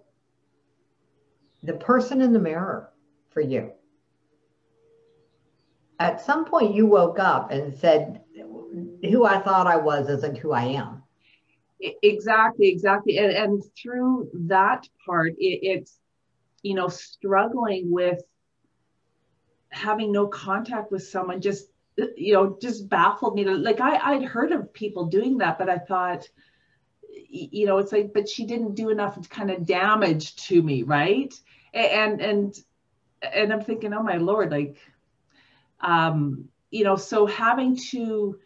the 1.62 1.74
person 1.74 2.20
in 2.20 2.32
the 2.32 2.38
mirror 2.38 2.90
for 3.30 3.40
you. 3.40 3.72
At 5.98 6.20
some 6.20 6.44
point 6.44 6.74
you 6.74 6.86
woke 6.86 7.18
up 7.18 7.50
and 7.50 7.72
said 7.72 8.20
who 9.02 9.24
i 9.24 9.38
thought 9.38 9.68
i 9.68 9.76
was 9.76 10.08
isn't 10.08 10.36
who 10.36 10.50
i 10.50 10.64
am 10.64 11.03
exactly 12.02 12.68
exactly. 12.68 13.18
And, 13.18 13.32
and 13.32 13.62
through 13.80 14.30
that 14.48 14.88
part 15.06 15.32
it, 15.38 15.60
it's 15.62 15.98
you 16.62 16.74
know 16.74 16.88
struggling 16.88 17.90
with 17.90 18.22
having 19.70 20.12
no 20.12 20.26
contact 20.26 20.90
with 20.92 21.02
someone 21.02 21.40
just 21.40 21.66
you 22.16 22.34
know 22.34 22.56
just 22.60 22.88
baffled 22.88 23.34
me. 23.34 23.44
Like 23.44 23.80
i 23.80 24.14
i'd 24.14 24.24
heard 24.24 24.52
of 24.52 24.72
people 24.72 25.06
doing 25.06 25.38
that 25.38 25.58
but 25.58 25.68
i 25.68 25.78
thought 25.78 26.28
you 27.10 27.66
know 27.66 27.78
it's 27.78 27.92
like 27.92 28.12
but 28.12 28.28
she 28.28 28.46
didn't 28.46 28.74
do 28.74 28.90
enough 28.90 29.28
kind 29.28 29.50
of 29.50 29.66
damage 29.66 30.36
to 30.36 30.62
me 30.62 30.82
right? 30.82 31.32
And 31.72 32.20
and 32.20 32.54
and 33.22 33.52
i'm 33.52 33.62
thinking 33.62 33.92
oh 33.94 34.02
my 34.02 34.16
lord 34.16 34.50
like 34.50 34.76
um 35.80 36.48
you 36.70 36.84
know 36.84 36.96
so 36.96 37.26
having 37.26 37.76
to 37.90 38.38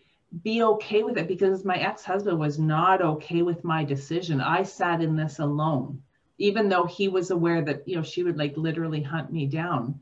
be 0.43 0.63
okay 0.63 1.03
with 1.03 1.17
it 1.17 1.29
because 1.29 1.65
my 1.65 1.77
ex-husband 1.77 2.39
was 2.39 2.59
not 2.59 3.01
okay 3.01 3.43
with 3.43 3.65
my 3.65 3.85
decision. 3.85 4.41
I 4.41 4.63
sat 4.63 5.01
in 5.01 5.17
this 5.17 5.39
alone, 5.39 6.03
even 6.37 6.69
though 6.69 6.85
he 6.85 7.09
was 7.09 7.31
aware 7.31 7.63
that, 7.63 7.89
you 7.89 7.97
know, 7.97 8.03
she 8.03 8.23
would 8.23 8.37
like 8.37 8.57
literally 8.57 9.03
hunt 9.03 9.33
me 9.33 9.47
down. 9.47 10.01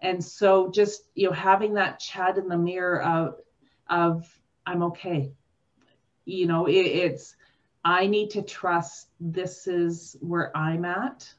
And 0.00 0.24
so 0.24 0.70
just, 0.70 1.02
you 1.14 1.28
know, 1.28 1.34
having 1.34 1.74
that 1.74 2.00
chat 2.00 2.38
in 2.38 2.48
the 2.48 2.56
mirror 2.56 3.02
of, 3.02 3.36
of 3.88 4.26
I'm 4.66 4.82
okay. 4.84 5.32
You 6.24 6.46
know, 6.46 6.66
it, 6.66 6.72
it's, 6.74 7.36
I 7.84 8.06
need 8.06 8.30
to 8.30 8.42
trust 8.42 9.08
this 9.20 9.66
is 9.66 10.16
where 10.20 10.56
I'm 10.56 10.84
at. 10.84 11.32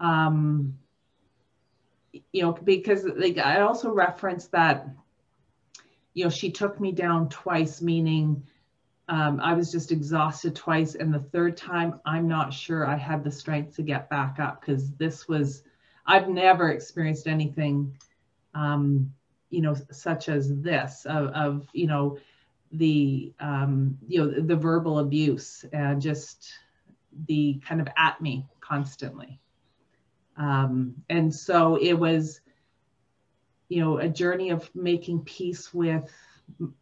Um, 0.00 0.78
you 2.32 2.42
know, 2.42 2.52
because 2.52 3.04
like 3.04 3.38
I 3.38 3.60
also 3.60 3.92
referenced 3.92 4.52
that 4.52 4.88
you 6.14 6.24
know, 6.24 6.30
she 6.30 6.50
took 6.50 6.80
me 6.80 6.92
down 6.92 7.28
twice, 7.28 7.80
meaning 7.80 8.42
um, 9.08 9.40
I 9.40 9.54
was 9.54 9.72
just 9.72 9.92
exhausted 9.92 10.54
twice. 10.54 10.94
And 10.94 11.12
the 11.12 11.18
third 11.18 11.56
time, 11.56 12.00
I'm 12.04 12.28
not 12.28 12.52
sure 12.52 12.86
I 12.86 12.96
had 12.96 13.24
the 13.24 13.30
strength 13.30 13.76
to 13.76 13.82
get 13.82 14.10
back 14.10 14.38
up 14.38 14.60
because 14.60 14.90
this 14.92 15.26
was, 15.26 15.62
I've 16.06 16.28
never 16.28 16.70
experienced 16.70 17.26
anything, 17.26 17.96
um, 18.54 19.12
you 19.50 19.60
know, 19.60 19.74
such 19.90 20.28
as 20.28 20.60
this 20.60 21.04
of, 21.06 21.28
of 21.28 21.68
you 21.72 21.86
know, 21.86 22.18
the, 22.72 23.32
um, 23.40 23.98
you 24.06 24.20
know, 24.20 24.40
the 24.40 24.56
verbal 24.56 24.98
abuse 24.98 25.64
and 25.72 26.00
just 26.00 26.52
the 27.26 27.60
kind 27.66 27.80
of 27.80 27.88
at 27.96 28.20
me 28.20 28.46
constantly. 28.60 29.38
Um, 30.36 30.94
and 31.10 31.34
so 31.34 31.76
it 31.76 31.92
was, 31.92 32.40
you 33.72 33.80
know, 33.80 33.96
a 33.96 34.08
journey 34.08 34.50
of 34.50 34.70
making 34.74 35.24
peace 35.24 35.72
with 35.72 36.12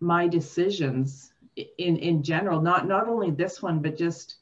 my 0.01 0.27
decisions 0.27 1.33
in 1.55 1.97
in 1.99 2.21
general, 2.21 2.61
not 2.61 2.89
not 2.89 3.07
only 3.07 3.31
this 3.31 3.63
one, 3.63 3.79
but 3.79 3.97
just, 3.97 4.39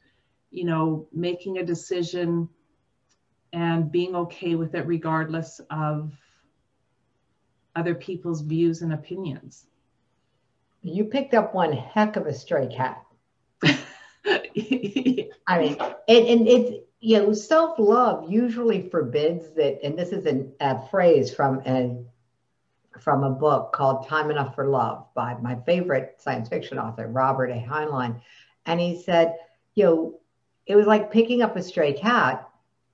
you 0.51 0.65
know, 0.65 1.07
making 1.13 1.59
a 1.59 1.63
decision 1.63 2.49
and 3.53 3.93
being 3.93 4.17
okay 4.17 4.55
with 4.55 4.75
it 4.75 4.87
regardless 4.87 5.61
of 5.69 6.11
other 7.77 7.95
people's 7.95 8.41
views 8.41 8.81
and 8.81 8.95
opinions. 8.95 9.67
You 10.81 11.05
picked 11.05 11.35
up 11.35 11.55
one 11.55 11.73
heck 11.73 12.17
of 12.17 12.27
a 12.27 12.33
stray 12.33 12.69
cat. 12.69 13.05
I 13.63 15.59
mean, 15.59 15.77
and, 16.09 16.27
and 16.33 16.49
it's, 16.49 16.87
you 17.01 17.19
know, 17.19 17.35
self 17.35 17.79
love 17.79 18.31
usually 18.31 18.89
forbids 18.89 19.51
that, 19.51 19.85
and 19.85 19.99
this 19.99 20.13
is 20.13 20.25
an, 20.25 20.55
a 20.61 20.89
phrase 20.89 21.35
from 21.35 21.61
a 21.67 22.05
from 23.01 23.25
a 23.25 23.31
book 23.31 23.73
called 23.73 24.07
Time 24.07 24.31
Enough 24.31 24.55
for 24.55 24.67
Love 24.67 25.07
by 25.15 25.35
my 25.35 25.57
favorite 25.67 26.17
science 26.19 26.49
fiction 26.49 26.79
author, 26.79 27.09
Robert 27.09 27.51
A. 27.51 27.55
Heinlein. 27.55 28.21
And 28.67 28.81
he 28.81 29.01
said, 29.03 29.37
you 29.75 29.85
know, 29.85 30.21
it 30.67 30.77
was 30.77 30.87
like 30.87 31.11
picking 31.11 31.43
up 31.43 31.57
a 31.57 31.63
stray 31.63 31.93
cat, 31.93 32.49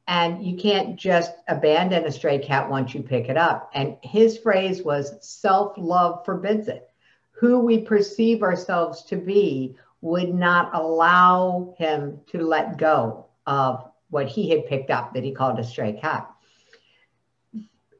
and 0.07 0.45
you 0.45 0.57
can't 0.57 0.97
just 0.97 1.33
abandon 1.49 2.05
a 2.05 2.13
stray 2.13 2.39
cat 2.39 2.71
once 2.71 2.95
you 2.95 3.03
pick 3.03 3.29
it 3.29 3.37
up. 3.37 3.71
And 3.75 3.97
his 4.03 4.39
phrase 4.39 4.83
was 4.83 5.15
self 5.21 5.75
love 5.77 6.25
forbids 6.25 6.69
it. 6.69 6.89
Who 7.33 7.59
we 7.59 7.81
perceive 7.81 8.43
ourselves 8.43 9.03
to 9.05 9.17
be 9.17 9.77
would 10.03 10.35
not 10.35 10.75
allow 10.75 11.75
him 11.79 12.21
to 12.29 12.47
let 12.47 12.77
go 12.77 13.27
of 13.47 13.91
what 14.11 14.29
he 14.29 14.51
had 14.51 14.67
picked 14.67 14.91
up 14.91 15.15
that 15.15 15.25
he 15.25 15.33
called 15.33 15.59
a 15.59 15.65
stray 15.65 15.95
cat. 15.95 16.31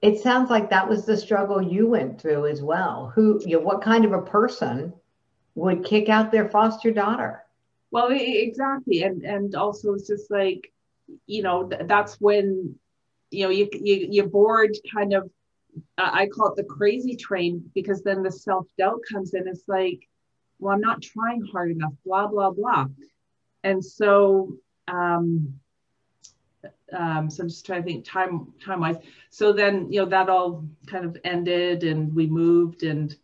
It 0.05 0.21
sounds 0.21 0.51
like 0.51 0.69
that 0.69 0.87
was 0.87 1.07
the 1.07 1.17
struggle 1.17 1.63
you 1.63 1.89
went 1.89 2.21
through 2.21 2.47
as 2.47 2.63
well. 2.63 3.11
Who, 3.15 3.41
you 3.47 3.57
know, 3.57 3.65
what 3.65 3.81
kind 3.81 4.05
of 4.05 4.13
a 4.13 4.21
person 4.21 4.93
would 5.55 5.83
kick 5.83 6.11
out 6.11 6.31
their 6.31 6.47
foster 6.51 6.91
daughter? 6.91 7.43
Well, 7.91 8.09
exactly, 8.11 9.03
and 9.03 9.23
and 9.23 9.55
also 9.55 9.95
it's 9.95 10.07
just 10.07 10.31
like, 10.31 10.71
you 11.27 11.43
know, 11.43 11.71
that's 11.87 12.21
when, 12.21 12.75
you 13.31 13.45
know, 13.45 13.51
you 13.51 13.67
you 13.73 14.07
you 14.11 14.25
board 14.25 14.77
kind 14.95 15.15
of, 15.15 15.31
I 15.97 16.27
call 16.27 16.53
it 16.53 16.57
the 16.57 16.65
crazy 16.65 17.17
train 17.17 17.71
because 17.75 18.03
then 18.03 18.23
the 18.23 18.31
self 18.31 18.67
doubt 18.77 19.01
comes 19.11 19.33
in. 19.33 19.49
It's 19.49 19.67
like, 19.69 20.07
well, 20.59 20.75
I'm 20.75 20.83
not 20.83 21.01
trying 21.01 21.47
hard 21.51 21.71
enough, 21.71 21.95
blah, 22.05 22.27
blah, 22.27 22.51
blah. 22.51 22.89
And 23.63 23.83
so, 23.83 24.59
um, 24.87 25.61
um, 26.93 27.31
so 27.31 27.43
I'm 27.43 27.49
just 27.49 27.67
trying 27.67 27.83
to 27.83 27.87
think 27.87 28.05
time 28.05 28.53
time 28.65 28.81
wise. 28.81 28.97
So 29.31 29.53
then, 29.53 29.91
you 29.93 30.01
know, 30.01 30.07
that 30.07 30.29
all 30.29 30.65
kind 30.87 31.05
of 31.05 31.17
ended 31.25 31.85
and 31.85 32.15
we 32.15 32.27
moved 32.27 32.83
and 32.83 33.15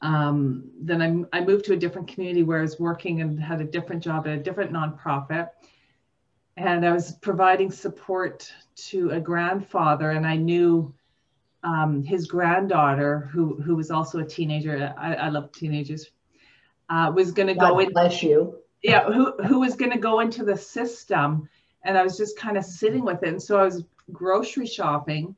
um, 0.00 0.70
then 0.80 1.28
I, 1.32 1.38
I 1.38 1.44
moved 1.44 1.64
to 1.66 1.74
a 1.74 1.76
different 1.76 2.08
community 2.08 2.42
where 2.42 2.58
I 2.58 2.62
was 2.62 2.80
working 2.80 3.20
and 3.20 3.40
had 3.40 3.60
a 3.60 3.64
different 3.64 4.02
job 4.02 4.26
at 4.26 4.32
a 4.32 4.42
different 4.42 4.72
nonprofit. 4.72 5.48
And 6.56 6.84
I 6.84 6.92
was 6.92 7.12
providing 7.12 7.70
support 7.70 8.52
to 8.88 9.10
a 9.10 9.20
grandfather 9.20 10.10
and 10.10 10.26
I 10.26 10.36
knew 10.36 10.92
um, 11.62 12.02
his 12.02 12.26
granddaughter, 12.26 13.30
who, 13.32 13.60
who 13.62 13.76
was 13.76 13.92
also 13.92 14.18
a 14.18 14.24
teenager. 14.24 14.92
I, 14.98 15.14
I 15.14 15.28
love 15.28 15.52
teenagers 15.52 16.10
uh, 16.92 17.10
was 17.14 17.32
going 17.32 17.48
to 17.48 17.54
go 17.54 17.78
in. 17.78 17.92
Bless 17.92 18.22
you. 18.22 18.58
Yeah, 18.82 19.04
who 19.04 19.32
who 19.44 19.60
was 19.60 19.76
going 19.76 19.92
to 19.92 19.98
go 19.98 20.20
into 20.20 20.44
the 20.44 20.56
system, 20.56 21.48
and 21.84 21.96
I 21.98 22.02
was 22.02 22.16
just 22.16 22.38
kind 22.38 22.56
of 22.56 22.64
sitting 22.64 23.04
with 23.04 23.22
it. 23.22 23.28
And 23.28 23.42
so 23.42 23.58
I 23.58 23.64
was 23.64 23.84
grocery 24.12 24.66
shopping, 24.66 25.36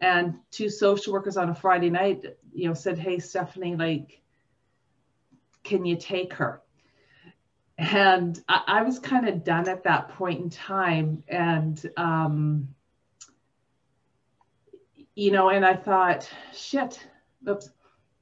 and 0.00 0.34
two 0.50 0.68
social 0.68 1.12
workers 1.12 1.36
on 1.36 1.50
a 1.50 1.54
Friday 1.54 1.90
night, 1.90 2.24
you 2.52 2.68
know, 2.68 2.74
said, 2.74 2.98
"Hey, 2.98 3.18
Stephanie, 3.18 3.76
like, 3.76 4.20
can 5.62 5.84
you 5.84 5.96
take 5.96 6.32
her?" 6.34 6.60
And 7.78 8.42
I, 8.48 8.62
I 8.66 8.82
was 8.82 8.98
kind 8.98 9.28
of 9.28 9.44
done 9.44 9.68
at 9.68 9.84
that 9.84 10.10
point 10.10 10.40
in 10.40 10.50
time, 10.50 11.22
and 11.28 11.84
um, 11.96 12.68
you 15.14 15.30
know, 15.30 15.50
and 15.50 15.64
I 15.64 15.76
thought, 15.76 16.28
shit, 16.52 17.06
oops 17.48 17.70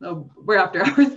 oh, 0.02 0.30
we're 0.36 0.56
after 0.58 0.84
hours. 0.86 1.12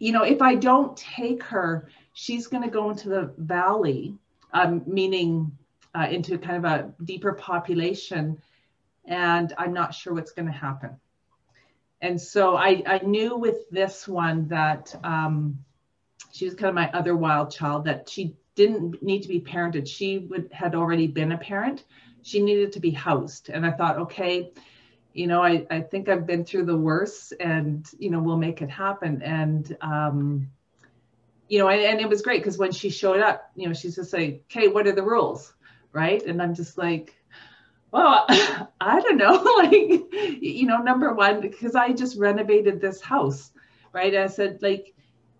You 0.00 0.12
know, 0.12 0.22
if 0.22 0.42
I 0.42 0.54
don't 0.54 0.96
take 0.96 1.42
her, 1.44 1.88
she's 2.12 2.46
going 2.46 2.62
to 2.62 2.70
go 2.70 2.90
into 2.90 3.08
the 3.08 3.32
valley, 3.38 4.16
um, 4.52 4.82
meaning 4.86 5.56
uh, 5.94 6.08
into 6.10 6.38
kind 6.38 6.64
of 6.64 6.70
a 6.70 6.92
deeper 7.04 7.32
population, 7.32 8.40
and 9.04 9.52
I'm 9.58 9.72
not 9.72 9.94
sure 9.94 10.14
what's 10.14 10.32
going 10.32 10.46
to 10.46 10.52
happen. 10.52 10.98
And 12.00 12.20
so 12.20 12.54
I, 12.56 12.82
I 12.86 12.98
knew 12.98 13.36
with 13.36 13.70
this 13.70 14.06
one 14.06 14.48
that 14.48 14.94
um, 15.02 15.58
she 16.32 16.44
was 16.44 16.54
kind 16.54 16.68
of 16.68 16.74
my 16.74 16.90
other 16.92 17.16
wild 17.16 17.50
child, 17.50 17.84
that 17.86 18.10
she 18.10 18.36
didn't 18.54 19.02
need 19.02 19.22
to 19.22 19.28
be 19.28 19.40
parented. 19.40 19.88
She 19.88 20.18
would 20.18 20.52
had 20.52 20.74
already 20.74 21.06
been 21.06 21.32
a 21.32 21.38
parent. 21.38 21.84
She 22.22 22.42
needed 22.42 22.72
to 22.72 22.80
be 22.80 22.90
housed. 22.90 23.48
And 23.48 23.64
I 23.64 23.70
thought, 23.70 23.98
okay, 23.98 24.52
you 25.14 25.26
know, 25.26 25.42
I, 25.42 25.66
I 25.70 25.80
think 25.80 26.08
I've 26.08 26.26
been 26.26 26.44
through 26.44 26.66
the 26.66 26.76
worst 26.76 27.32
and, 27.40 27.88
you 27.98 28.10
know, 28.10 28.20
we'll 28.20 28.36
make 28.36 28.60
it 28.60 28.70
happen. 28.70 29.22
And, 29.22 29.76
um, 29.80 30.50
you 31.48 31.58
know, 31.58 31.68
and, 31.68 31.80
and 31.80 32.00
it 32.00 32.08
was 32.08 32.20
great 32.20 32.40
because 32.40 32.58
when 32.58 32.72
she 32.72 32.90
showed 32.90 33.20
up, 33.20 33.50
you 33.54 33.66
know, 33.66 33.74
she's 33.74 33.94
just 33.94 34.12
like, 34.12 34.44
okay, 34.50 34.68
what 34.68 34.86
are 34.86 34.92
the 34.92 35.02
rules? 35.02 35.53
Right. 35.94 36.22
And 36.26 36.42
I'm 36.42 36.54
just 36.54 36.76
like, 36.76 37.14
well, 37.90 38.26
I 38.80 39.00
don't 39.00 39.16
know. 39.16 39.42
like, 39.58 40.12
you 40.42 40.66
know, 40.66 40.78
number 40.78 41.14
one, 41.14 41.40
because 41.40 41.74
I 41.74 41.92
just 41.92 42.18
renovated 42.18 42.80
this 42.80 43.00
house. 43.00 43.52
Right. 43.92 44.14
I 44.14 44.26
said, 44.26 44.58
like, 44.60 44.94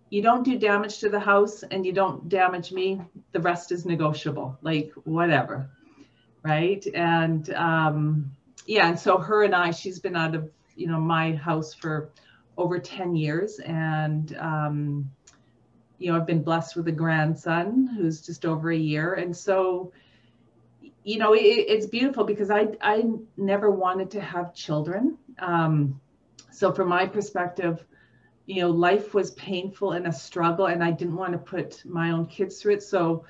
you 0.09 0.23
don't 0.23 0.43
do 0.43 0.57
damage 0.57 0.99
to 0.99 1.09
the 1.09 1.19
house 1.19 1.61
and 1.63 1.85
you 1.85 1.91
don't 1.91 2.27
damage 2.29 2.71
me. 2.71 3.01
The 3.33 3.39
rest 3.39 3.71
is 3.71 3.85
negotiable, 3.85 4.57
like, 4.63 4.91
whatever. 5.03 5.69
Right. 6.41 6.83
And, 6.95 7.53
um, 7.53 8.31
yeah, 8.65 8.87
and 8.87 8.99
so 8.99 9.17
her 9.19 9.43
and 9.43 9.53
I, 9.53 9.71
she's 9.71 9.99
been 9.99 10.15
out 10.15 10.33
of 10.33 10.49
you 10.75 10.87
know 10.87 10.99
my 10.99 11.33
house 11.33 11.73
for 11.73 12.11
over 12.57 12.79
10 12.79 13.15
years 13.15 13.59
and 13.59 14.35
um, 14.37 15.09
you 15.97 16.11
know 16.11 16.17
i've 16.17 16.27
been 16.27 16.43
blessed 16.43 16.75
with 16.75 16.87
a 16.87 16.91
grandson 16.91 17.87
who's 17.97 18.21
just 18.21 18.45
over 18.45 18.71
a 18.71 18.77
year 18.77 19.13
and 19.13 19.35
so 19.35 19.91
you 21.05 21.17
know 21.17 21.33
it, 21.33 21.39
it's 21.39 21.85
beautiful 21.85 22.25
because 22.25 22.51
i 22.51 22.67
i 22.81 23.03
never 23.37 23.71
wanted 23.71 24.11
to 24.11 24.19
have 24.19 24.53
children 24.53 25.17
um, 25.39 25.99
so 26.51 26.71
from 26.73 26.89
my 26.89 27.05
perspective 27.05 27.85
you 28.45 28.61
know 28.61 28.69
life 28.69 29.13
was 29.13 29.31
painful 29.31 29.93
and 29.93 30.07
a 30.07 30.11
struggle 30.11 30.65
and 30.65 30.83
i 30.83 30.91
didn't 30.91 31.15
want 31.15 31.31
to 31.31 31.37
put 31.37 31.81
my 31.85 32.11
own 32.11 32.25
kids 32.25 32.61
through 32.61 32.73
it 32.73 32.83
so 32.83 33.23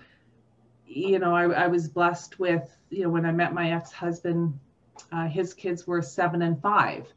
you 0.87 1.19
know 1.19 1.35
i, 1.35 1.43
I 1.43 1.67
was 1.67 1.87
blessed 1.87 2.39
with 2.39 2.67
you 2.89 3.03
know 3.03 3.09
when 3.09 3.25
i 3.25 3.31
met 3.31 3.53
my 3.53 3.71
ex-husband 3.71 4.59
uh, 5.11 5.27
his 5.27 5.53
kids 5.53 5.87
were 5.87 6.01
seven 6.01 6.41
and 6.41 6.61
five. 6.61 7.11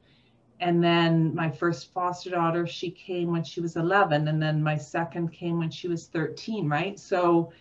And 0.60 0.82
then 0.82 1.34
my 1.34 1.50
first 1.50 1.92
foster 1.92 2.30
daughter, 2.30 2.66
she 2.66 2.90
came 2.90 3.30
when 3.30 3.44
she 3.44 3.60
was 3.60 3.76
11, 3.76 4.26
and 4.26 4.42
then 4.42 4.62
my 4.62 4.76
second 4.76 5.32
came 5.32 5.58
when 5.58 5.70
she 5.70 5.86
was 5.86 6.08
13, 6.08 6.68
right? 6.68 6.98
So, 6.98 7.52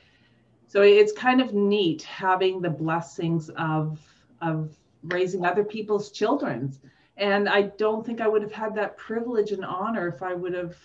so 0.67 0.81
it's 0.81 1.11
kind 1.11 1.41
of 1.41 1.53
neat 1.53 2.03
having 2.03 2.61
the 2.61 2.69
blessings 2.69 3.49
of 3.57 3.99
of 4.41 4.75
raising 5.03 5.45
other 5.45 5.63
people's 5.63 6.11
children. 6.11 6.73
And 7.15 7.49
I 7.49 7.63
don't 7.63 8.05
think 8.05 8.21
I 8.21 8.27
would 8.27 8.43
have 8.43 8.51
had 8.51 8.75
that 8.75 8.97
privilege 8.97 9.51
and 9.51 9.65
honor 9.65 10.07
if 10.07 10.21
I 10.21 10.35
would 10.35 10.53
have, 10.53 10.75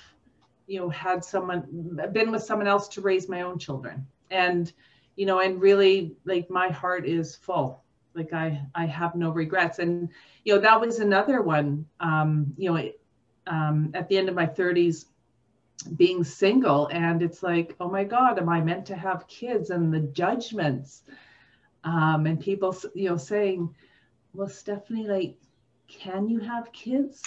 you 0.67 0.81
know, 0.81 0.89
had 0.89 1.23
someone 1.25 1.99
been 2.13 2.31
with 2.31 2.43
someone 2.43 2.67
else 2.67 2.89
to 2.89 3.03
raise 3.03 3.29
my 3.29 3.43
own 3.43 3.59
children. 3.59 4.07
And, 4.31 4.73
you 5.17 5.27
know, 5.27 5.41
and 5.41 5.61
really 5.61 6.17
like 6.25 6.49
my 6.49 6.69
heart 6.69 7.07
is 7.07 7.37
full 7.37 7.83
like 8.15 8.33
I 8.33 8.63
I 8.75 8.87
have 8.87 9.15
no 9.15 9.31
regrets. 9.31 9.79
And 9.79 10.09
you 10.45 10.55
know 10.55 10.61
that 10.61 10.81
was 10.81 10.99
another 10.99 11.43
one. 11.43 11.87
Um, 12.01 12.53
you 12.57 12.73
know, 12.73 12.91
um, 13.47 13.91
at 13.95 14.09
the 14.09 14.19
end 14.19 14.29
of 14.29 14.35
my 14.35 14.47
30s, 14.47 15.07
being 15.83 16.25
single, 16.25 16.89
and 16.89 17.23
it's 17.23 17.43
like, 17.43 17.77
oh 17.81 17.91
my 17.91 18.05
God, 18.05 18.39
am 18.39 18.49
I 18.49 18.61
meant 18.61 18.87
to 18.87 18.97
have 18.97 19.29
kids? 19.29 19.71
And 19.71 19.93
the 19.93 20.01
judgments, 20.01 21.03
um, 21.85 22.27
and 22.27 22.41
people 22.41 22.77
you 22.95 23.11
know 23.11 23.17
saying, 23.17 23.75
well, 24.35 24.49
Stephanie, 24.49 25.07
like, 25.07 25.37
can 25.89 26.29
you 26.29 26.41
have 26.41 26.73
kids? 26.73 27.23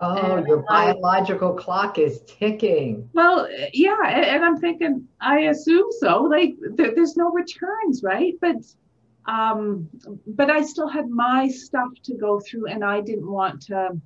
Oh, 0.00 0.36
and 0.36 0.46
your 0.48 0.64
biological 0.68 1.54
clock 1.54 1.98
is 1.98 2.22
ticking. 2.26 3.08
Well, 3.12 3.48
yeah, 3.72 3.98
and, 4.04 4.24
and 4.24 4.44
I'm 4.44 4.58
thinking, 4.58 5.06
I 5.20 5.40
assume 5.42 5.88
so. 6.00 6.22
Like, 6.22 6.54
there, 6.74 6.92
there's 6.94 7.16
no 7.16 7.30
returns, 7.30 8.02
right? 8.02 8.34
But 8.40 8.56
um, 9.26 9.88
but 10.26 10.50
I 10.50 10.62
still 10.62 10.88
had 10.88 11.08
my 11.08 11.46
stuff 11.48 11.90
to 12.04 12.14
go 12.14 12.40
through, 12.40 12.66
and 12.66 12.84
I 12.84 13.00
didn't 13.00 13.30
want 13.30 13.62
to, 13.66 13.96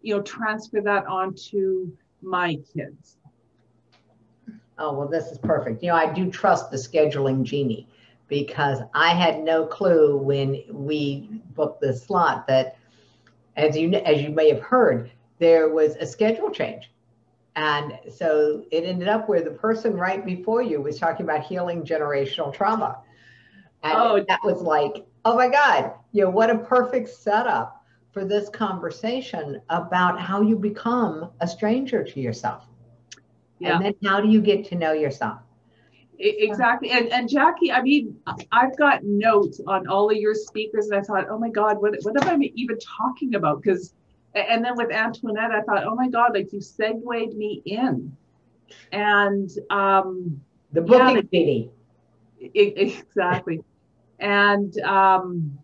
you 0.00 0.16
know, 0.16 0.22
transfer 0.22 0.80
that 0.80 1.06
onto 1.06 1.92
my 2.22 2.58
kids. 2.74 3.16
Oh, 4.78 4.92
well, 4.92 5.08
this 5.08 5.26
is 5.26 5.38
perfect. 5.38 5.82
You 5.82 5.88
know, 5.88 5.96
I 5.96 6.12
do 6.12 6.30
trust 6.30 6.70
the 6.70 6.76
scheduling 6.76 7.42
genie 7.42 7.88
because 8.28 8.80
I 8.94 9.10
had 9.10 9.42
no 9.42 9.66
clue 9.66 10.16
when 10.16 10.62
we 10.70 11.28
booked 11.54 11.80
the 11.80 11.94
slot 11.94 12.46
that, 12.46 12.76
as 13.56 13.76
you 13.76 13.92
as 13.94 14.22
you 14.22 14.30
may 14.30 14.48
have 14.50 14.60
heard, 14.60 15.10
there 15.38 15.68
was 15.68 15.96
a 15.96 16.06
schedule 16.06 16.50
change. 16.50 16.92
And 17.56 17.98
so 18.14 18.64
it 18.70 18.84
ended 18.84 19.08
up 19.08 19.28
where 19.28 19.42
the 19.42 19.50
person 19.50 19.94
right 19.94 20.24
before 20.24 20.62
you 20.62 20.80
was 20.80 20.96
talking 20.96 21.24
about 21.26 21.42
healing 21.42 21.82
generational 21.82 22.54
trauma. 22.54 22.98
And 23.82 23.94
oh. 23.96 24.24
that 24.28 24.40
was 24.44 24.62
like, 24.62 25.04
oh 25.24 25.34
my 25.34 25.48
God, 25.48 25.92
you 26.12 26.22
know, 26.22 26.30
what 26.30 26.50
a 26.50 26.58
perfect 26.58 27.08
setup 27.08 27.77
for 28.12 28.24
this 28.24 28.48
conversation 28.48 29.60
about 29.68 30.20
how 30.20 30.40
you 30.40 30.56
become 30.56 31.30
a 31.40 31.48
stranger 31.48 32.02
to 32.02 32.20
yourself. 32.20 32.64
Yeah. 33.58 33.76
And 33.76 33.84
then 33.84 33.94
how 34.04 34.20
do 34.20 34.28
you 34.28 34.40
get 34.40 34.64
to 34.66 34.74
know 34.74 34.92
yourself? 34.92 35.40
Exactly. 36.20 36.90
And, 36.90 37.12
and 37.12 37.28
Jackie, 37.28 37.70
I 37.70 37.80
mean, 37.80 38.16
I've 38.50 38.76
got 38.76 39.04
notes 39.04 39.60
on 39.66 39.86
all 39.86 40.10
of 40.10 40.16
your 40.16 40.34
speakers, 40.34 40.88
and 40.88 40.98
I 40.98 41.02
thought, 41.02 41.26
oh 41.30 41.38
my 41.38 41.48
God, 41.50 41.80
what, 41.80 41.94
what 42.02 42.26
am 42.26 42.40
I 42.40 42.50
even 42.54 42.76
talking 42.80 43.36
about? 43.36 43.62
Because, 43.62 43.94
and 44.34 44.64
then 44.64 44.74
with 44.76 44.90
Antoinette, 44.90 45.52
I 45.52 45.62
thought, 45.62 45.84
oh 45.84 45.94
my 45.94 46.08
God, 46.08 46.32
like 46.34 46.52
you 46.52 46.60
segued 46.60 47.04
me 47.36 47.62
in. 47.64 48.16
And 48.90 49.50
um, 49.70 50.40
the 50.72 50.82
booking 50.82 51.70
yeah, 52.40 52.50
Exactly. 52.50 53.60
and 54.18 54.78
um, 54.80 55.58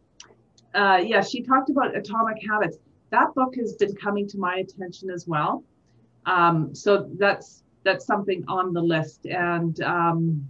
uh, 0.74 1.00
yeah, 1.04 1.22
she 1.22 1.42
talked 1.42 1.70
about 1.70 1.96
atomic 1.96 2.42
habits. 2.46 2.78
That 3.10 3.32
book 3.34 3.54
has 3.56 3.74
been 3.74 3.94
coming 3.94 4.26
to 4.28 4.38
my 4.38 4.56
attention 4.56 5.10
as 5.10 5.26
well. 5.26 5.64
Um, 6.26 6.74
so 6.74 7.08
that's 7.18 7.62
that's 7.84 8.06
something 8.06 8.44
on 8.48 8.72
the 8.72 8.80
list, 8.80 9.26
and 9.26 9.80
um, 9.82 10.48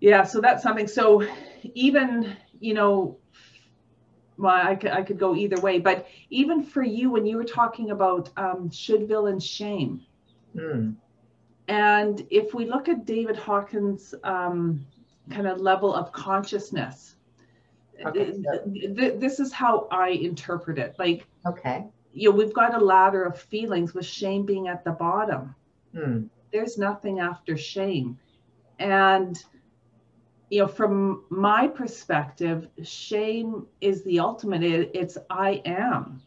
yeah, 0.00 0.24
so 0.24 0.40
that's 0.40 0.62
something. 0.62 0.88
So 0.88 1.26
even 1.74 2.36
you 2.58 2.74
know, 2.74 3.18
well, 4.38 4.54
I 4.66 4.74
could 4.74 4.90
I 4.90 5.02
could 5.02 5.18
go 5.18 5.36
either 5.36 5.60
way, 5.60 5.78
but 5.78 6.08
even 6.30 6.64
for 6.64 6.82
you, 6.82 7.10
when 7.10 7.26
you 7.26 7.36
were 7.36 7.44
talking 7.44 7.90
about 7.90 8.30
um, 8.36 8.70
should, 8.70 9.10
and 9.10 9.42
shame, 9.42 10.02
mm. 10.54 10.96
and 11.68 12.26
if 12.30 12.54
we 12.54 12.66
look 12.66 12.88
at 12.88 13.04
David 13.04 13.36
Hawkins' 13.36 14.14
um, 14.24 14.84
kind 15.30 15.46
of 15.46 15.60
level 15.60 15.94
of 15.94 16.12
consciousness 16.12 17.15
Okay. 18.04 18.32
this 19.16 19.40
is 19.40 19.52
how 19.52 19.88
I 19.90 20.10
interpret 20.10 20.78
it. 20.78 20.94
Like, 20.98 21.26
okay, 21.46 21.86
you 22.12 22.30
know, 22.30 22.36
we've 22.36 22.54
got 22.54 22.74
a 22.74 22.78
ladder 22.78 23.24
of 23.24 23.38
feelings 23.38 23.94
with 23.94 24.06
shame 24.06 24.44
being 24.44 24.68
at 24.68 24.84
the 24.84 24.92
bottom. 24.92 25.54
Hmm. 25.94 26.24
There's 26.52 26.78
nothing 26.78 27.20
after 27.20 27.56
shame. 27.56 28.18
And, 28.78 29.42
you 30.50 30.60
know, 30.60 30.68
from 30.68 31.24
my 31.28 31.68
perspective, 31.68 32.68
shame 32.82 33.66
is 33.80 34.02
the 34.04 34.18
ultimate. 34.18 34.62
It, 34.62 34.90
it's 34.94 35.18
I 35.28 35.62
am. 35.66 36.22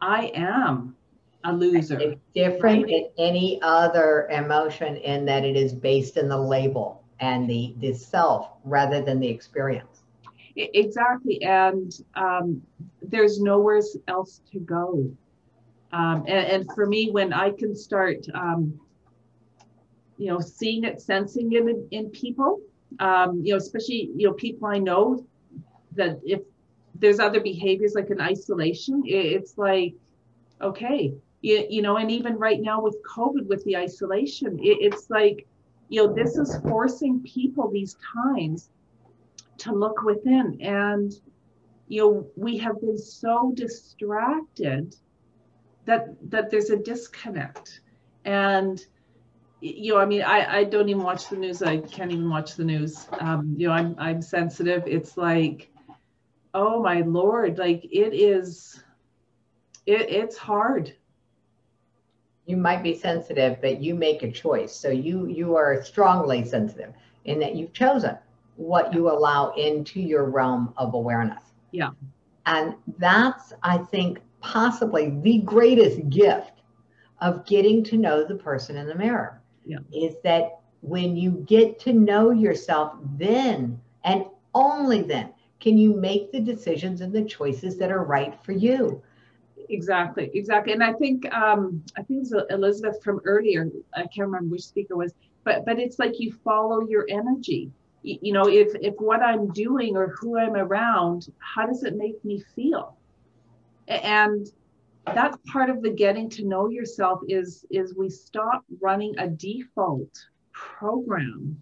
I 0.00 0.32
am 0.34 0.96
a 1.44 1.52
loser. 1.52 1.98
It's 1.98 2.20
different 2.34 2.84
right? 2.84 3.04
than 3.16 3.26
any 3.26 3.60
other 3.62 4.28
emotion 4.30 4.96
in 4.96 5.24
that 5.26 5.44
it 5.44 5.56
is 5.56 5.72
based 5.72 6.16
in 6.16 6.28
the 6.28 6.38
label 6.38 7.04
and 7.20 7.48
the, 7.48 7.74
the 7.78 7.92
self 7.92 8.48
rather 8.64 9.02
than 9.02 9.20
the 9.20 9.28
experience. 9.28 9.95
Exactly. 10.56 11.42
And 11.42 11.92
um, 12.14 12.62
there's 13.02 13.40
nowhere 13.40 13.82
else 14.08 14.40
to 14.52 14.58
go. 14.58 15.10
Um, 15.92 16.24
and, 16.26 16.46
and, 16.46 16.72
for 16.74 16.86
me, 16.86 17.10
when 17.10 17.32
I 17.32 17.50
can 17.50 17.74
start, 17.74 18.26
um, 18.34 18.78
you 20.18 20.28
know, 20.28 20.40
seeing 20.40 20.84
it, 20.84 21.00
sensing 21.00 21.52
it 21.52 21.62
in, 21.62 21.86
in 21.90 22.10
people, 22.10 22.60
um, 22.98 23.40
you 23.42 23.52
know, 23.52 23.56
especially, 23.56 24.10
you 24.16 24.26
know, 24.26 24.34
people 24.34 24.66
I 24.66 24.78
know 24.78 25.24
that 25.92 26.20
if 26.24 26.40
there's 26.94 27.20
other 27.20 27.40
behaviors 27.40 27.94
like 27.94 28.10
an 28.10 28.20
isolation, 28.20 29.02
it, 29.06 29.26
it's 29.26 29.56
like, 29.58 29.94
okay, 30.60 31.14
you, 31.42 31.66
you 31.70 31.82
know, 31.82 31.96
and 31.98 32.10
even 32.10 32.36
right 32.36 32.60
now 32.60 32.80
with 32.80 32.96
COVID, 33.04 33.46
with 33.46 33.64
the 33.64 33.76
isolation, 33.76 34.58
it, 34.58 34.78
it's 34.80 35.08
like, 35.08 35.46
you 35.88 36.04
know, 36.04 36.12
this 36.12 36.36
is 36.36 36.58
forcing 36.62 37.20
people 37.20 37.70
these 37.70 37.96
times 38.14 38.70
to 39.58 39.72
look 39.72 40.02
within. 40.02 40.58
And, 40.60 41.12
you 41.88 42.02
know, 42.02 42.26
we 42.36 42.58
have 42.58 42.80
been 42.80 42.98
so 42.98 43.52
distracted 43.54 44.94
that 45.84 46.08
that 46.30 46.50
there's 46.50 46.70
a 46.70 46.76
disconnect. 46.76 47.80
And, 48.24 48.84
you 49.60 49.94
know, 49.94 50.00
I 50.00 50.06
mean, 50.06 50.22
I, 50.22 50.58
I 50.58 50.64
don't 50.64 50.88
even 50.88 51.02
watch 51.02 51.28
the 51.28 51.36
news. 51.36 51.62
I 51.62 51.78
can't 51.78 52.12
even 52.12 52.28
watch 52.28 52.56
the 52.56 52.64
news. 52.64 53.06
Um, 53.20 53.54
you 53.56 53.68
know, 53.68 53.74
I'm 53.74 53.94
I'm 53.98 54.20
sensitive. 54.20 54.84
It's 54.86 55.16
like, 55.16 55.70
oh 56.54 56.82
my 56.82 57.02
lord, 57.02 57.58
like 57.58 57.84
it 57.84 58.14
is 58.14 58.82
it, 59.86 60.10
it's 60.10 60.36
hard 60.36 60.94
you 62.46 62.56
might 62.56 62.82
be 62.82 62.96
sensitive 62.96 63.60
but 63.60 63.82
you 63.82 63.94
make 63.94 64.22
a 64.22 64.30
choice 64.30 64.74
so 64.74 64.88
you 64.88 65.26
you 65.26 65.56
are 65.56 65.82
strongly 65.82 66.44
sensitive 66.44 66.92
in 67.24 67.38
that 67.38 67.54
you've 67.54 67.72
chosen 67.72 68.16
what 68.56 68.92
you 68.92 69.10
allow 69.10 69.52
into 69.52 70.00
your 70.00 70.24
realm 70.24 70.72
of 70.76 70.94
awareness. 70.94 71.42
Yeah. 71.70 71.90
And 72.46 72.74
that's, 72.98 73.52
I 73.62 73.78
think, 73.78 74.20
possibly 74.40 75.10
the 75.22 75.38
greatest 75.38 76.08
gift 76.10 76.62
of 77.20 77.46
getting 77.46 77.82
to 77.84 77.96
know 77.96 78.24
the 78.24 78.36
person 78.36 78.76
in 78.76 78.86
the 78.86 78.94
mirror. 78.94 79.40
Yeah. 79.64 79.78
Is 79.92 80.16
that 80.22 80.60
when 80.80 81.16
you 81.16 81.44
get 81.46 81.78
to 81.80 81.92
know 81.92 82.30
yourself, 82.30 82.94
then 83.16 83.80
and 84.04 84.24
only 84.54 85.02
then 85.02 85.32
can 85.60 85.76
you 85.76 85.94
make 85.94 86.30
the 86.32 86.40
decisions 86.40 87.00
and 87.00 87.12
the 87.12 87.24
choices 87.24 87.76
that 87.78 87.90
are 87.90 88.04
right 88.04 88.38
for 88.44 88.52
you. 88.52 89.02
Exactly, 89.68 90.30
exactly. 90.34 90.72
And 90.72 90.82
I 90.84 90.92
think 90.92 91.32
um, 91.34 91.82
I 91.96 92.02
think 92.02 92.26
Elizabeth 92.50 93.02
from 93.02 93.20
earlier. 93.24 93.68
I 93.94 94.02
can't 94.02 94.28
remember 94.28 94.52
which 94.52 94.62
speaker 94.62 94.96
was, 94.96 95.12
but 95.42 95.64
but 95.64 95.80
it's 95.80 95.98
like 95.98 96.20
you 96.20 96.32
follow 96.44 96.86
your 96.86 97.06
energy 97.08 97.72
you 98.06 98.32
know 98.32 98.46
if 98.48 98.72
if 98.80 98.94
what 98.98 99.20
i'm 99.20 99.48
doing 99.48 99.96
or 99.96 100.14
who 100.18 100.38
i'm 100.38 100.54
around 100.54 101.26
how 101.40 101.66
does 101.66 101.82
it 101.82 101.96
make 101.96 102.24
me 102.24 102.42
feel? 102.54 102.96
And 103.88 104.46
that's 105.14 105.36
part 105.50 105.70
of 105.70 105.82
the 105.82 105.90
getting 105.90 106.28
to 106.30 106.44
know 106.44 106.68
yourself 106.68 107.20
is 107.28 107.64
is 107.70 107.94
we 107.94 108.08
stop 108.08 108.64
running 108.80 109.18
a 109.18 109.28
default 109.28 110.26
program. 110.52 111.60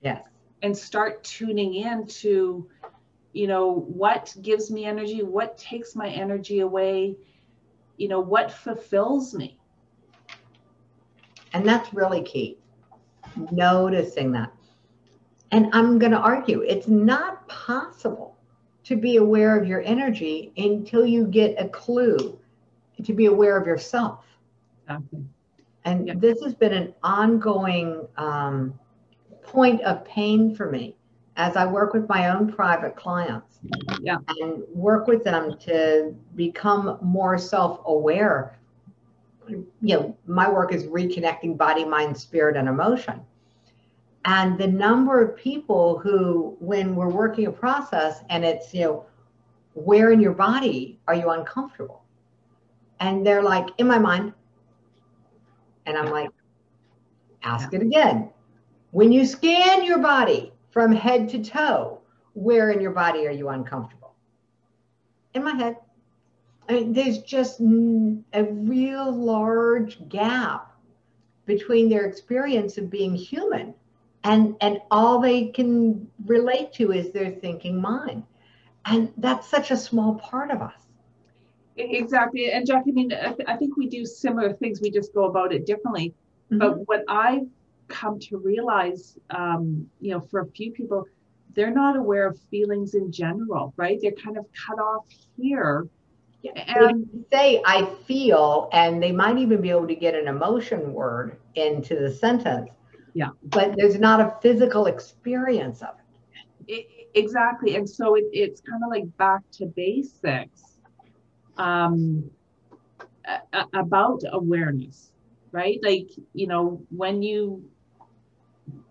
Yes. 0.00 0.22
And 0.62 0.76
start 0.76 1.22
tuning 1.22 1.74
in 1.74 2.06
to 2.06 2.68
you 3.32 3.46
know 3.46 3.72
what 3.72 4.34
gives 4.42 4.70
me 4.70 4.84
energy 4.86 5.22
what 5.22 5.58
takes 5.58 5.94
my 5.94 6.08
energy 6.08 6.60
away 6.60 7.16
you 7.96 8.08
know 8.08 8.20
what 8.20 8.50
fulfills 8.50 9.34
me. 9.34 9.58
And 11.52 11.66
that's 11.66 11.92
really 11.94 12.22
key. 12.22 12.58
Noticing 13.50 14.32
that 14.32 14.52
and 15.56 15.70
I'm 15.72 15.98
going 15.98 16.12
to 16.12 16.18
argue 16.18 16.60
it's 16.60 16.86
not 16.86 17.48
possible 17.48 18.36
to 18.84 18.94
be 18.94 19.16
aware 19.16 19.58
of 19.58 19.66
your 19.66 19.80
energy 19.82 20.52
until 20.58 21.06
you 21.06 21.26
get 21.26 21.54
a 21.58 21.66
clue 21.70 22.38
to 23.02 23.12
be 23.14 23.24
aware 23.24 23.56
of 23.56 23.66
yourself. 23.66 24.26
Exactly. 24.82 25.24
And 25.86 26.08
yep. 26.08 26.20
this 26.20 26.42
has 26.42 26.54
been 26.54 26.74
an 26.74 26.94
ongoing 27.02 28.06
um, 28.18 28.78
point 29.42 29.80
of 29.80 30.04
pain 30.04 30.54
for 30.54 30.70
me 30.70 30.94
as 31.38 31.56
I 31.56 31.64
work 31.64 31.94
with 31.94 32.06
my 32.06 32.28
own 32.28 32.52
private 32.52 32.94
clients 32.94 33.58
yeah. 34.02 34.18
and 34.40 34.62
work 34.74 35.06
with 35.06 35.24
them 35.24 35.56
to 35.60 36.14
become 36.34 36.98
more 37.00 37.38
self 37.38 37.80
aware. 37.86 38.58
You 39.48 39.66
know, 39.80 40.16
my 40.26 40.50
work 40.50 40.74
is 40.74 40.84
reconnecting 40.84 41.56
body, 41.56 41.84
mind, 41.84 42.14
spirit, 42.14 42.56
and 42.56 42.68
emotion. 42.68 43.22
And 44.26 44.58
the 44.58 44.66
number 44.66 45.22
of 45.22 45.36
people 45.36 46.00
who, 46.00 46.56
when 46.58 46.96
we're 46.96 47.08
working 47.08 47.46
a 47.46 47.52
process 47.52 48.24
and 48.28 48.44
it's, 48.44 48.74
you 48.74 48.80
know, 48.80 49.06
where 49.74 50.10
in 50.10 50.18
your 50.18 50.32
body 50.32 50.98
are 51.06 51.14
you 51.14 51.30
uncomfortable? 51.30 52.02
And 52.98 53.24
they're 53.24 53.42
like, 53.42 53.68
in 53.78 53.86
my 53.86 54.00
mind. 54.00 54.32
And 55.86 55.96
I'm 55.96 56.10
like, 56.10 56.30
ask 57.44 57.72
it 57.72 57.82
again. 57.82 58.30
When 58.90 59.12
you 59.12 59.24
scan 59.24 59.84
your 59.84 59.98
body 59.98 60.52
from 60.72 60.90
head 60.90 61.28
to 61.28 61.44
toe, 61.44 62.00
where 62.32 62.72
in 62.72 62.80
your 62.80 62.90
body 62.90 63.28
are 63.28 63.32
you 63.32 63.50
uncomfortable? 63.50 64.12
In 65.34 65.44
my 65.44 65.54
head. 65.54 65.76
I 66.68 66.72
mean, 66.72 66.92
there's 66.92 67.18
just 67.18 67.60
a 67.60 68.42
real 68.42 69.12
large 69.12 70.08
gap 70.08 70.72
between 71.44 71.88
their 71.88 72.06
experience 72.06 72.76
of 72.76 72.90
being 72.90 73.14
human 73.14 73.72
and 74.26 74.56
and 74.60 74.78
all 74.90 75.20
they 75.20 75.46
can 75.46 76.08
relate 76.26 76.72
to 76.72 76.92
is 76.92 77.12
their 77.12 77.30
thinking 77.30 77.80
mind 77.80 78.22
and 78.84 79.12
that's 79.16 79.48
such 79.48 79.70
a 79.70 79.76
small 79.76 80.14
part 80.16 80.50
of 80.50 80.60
us 80.62 80.80
exactly 81.76 82.50
and 82.50 82.66
jack 82.66 82.82
i 82.88 82.90
mean 82.90 83.12
i 83.46 83.56
think 83.56 83.76
we 83.76 83.86
do 83.88 84.04
similar 84.04 84.52
things 84.54 84.80
we 84.80 84.90
just 84.90 85.12
go 85.14 85.24
about 85.24 85.52
it 85.52 85.66
differently 85.66 86.14
mm-hmm. 86.50 86.58
but 86.58 86.86
what 86.86 87.04
i've 87.08 87.46
come 87.88 88.18
to 88.18 88.38
realize, 88.38 89.18
um, 89.30 89.88
you 90.00 90.10
know, 90.12 90.20
for 90.20 90.40
a 90.40 90.46
few 90.46 90.72
people, 90.72 91.04
they're 91.54 91.72
not 91.72 91.96
aware 91.96 92.26
of 92.26 92.38
feelings 92.50 92.94
in 92.94 93.10
general, 93.10 93.72
right? 93.76 93.98
They're 94.00 94.12
kind 94.12 94.36
of 94.36 94.46
cut 94.66 94.78
off 94.78 95.06
here. 95.36 95.88
And 96.54 97.24
say 97.32 97.60
I 97.64 97.86
feel, 98.06 98.68
and 98.72 99.02
they 99.02 99.10
might 99.10 99.38
even 99.38 99.60
be 99.60 99.70
able 99.70 99.88
to 99.88 99.96
get 99.96 100.14
an 100.14 100.28
emotion 100.28 100.92
word 100.92 101.38
into 101.54 101.96
the 101.98 102.12
sentence. 102.12 102.70
Yeah. 103.16 103.30
But 103.44 103.76
there's 103.78 103.98
not 103.98 104.20
a 104.20 104.36
physical 104.42 104.84
experience 104.84 105.80
of 105.80 105.94
it. 106.68 106.70
it 106.70 107.08
exactly. 107.14 107.74
And 107.74 107.88
so 107.88 108.14
it, 108.14 108.24
it's 108.30 108.60
kind 108.60 108.82
of 108.84 108.90
like 108.90 109.04
back 109.16 109.40
to 109.52 109.64
basics 109.64 110.76
um, 111.56 112.30
a, 113.24 113.64
about 113.72 114.20
awareness, 114.30 115.12
right? 115.50 115.78
Like, 115.82 116.08
you 116.34 116.46
know, 116.46 116.82
when 116.90 117.22
you 117.22 117.64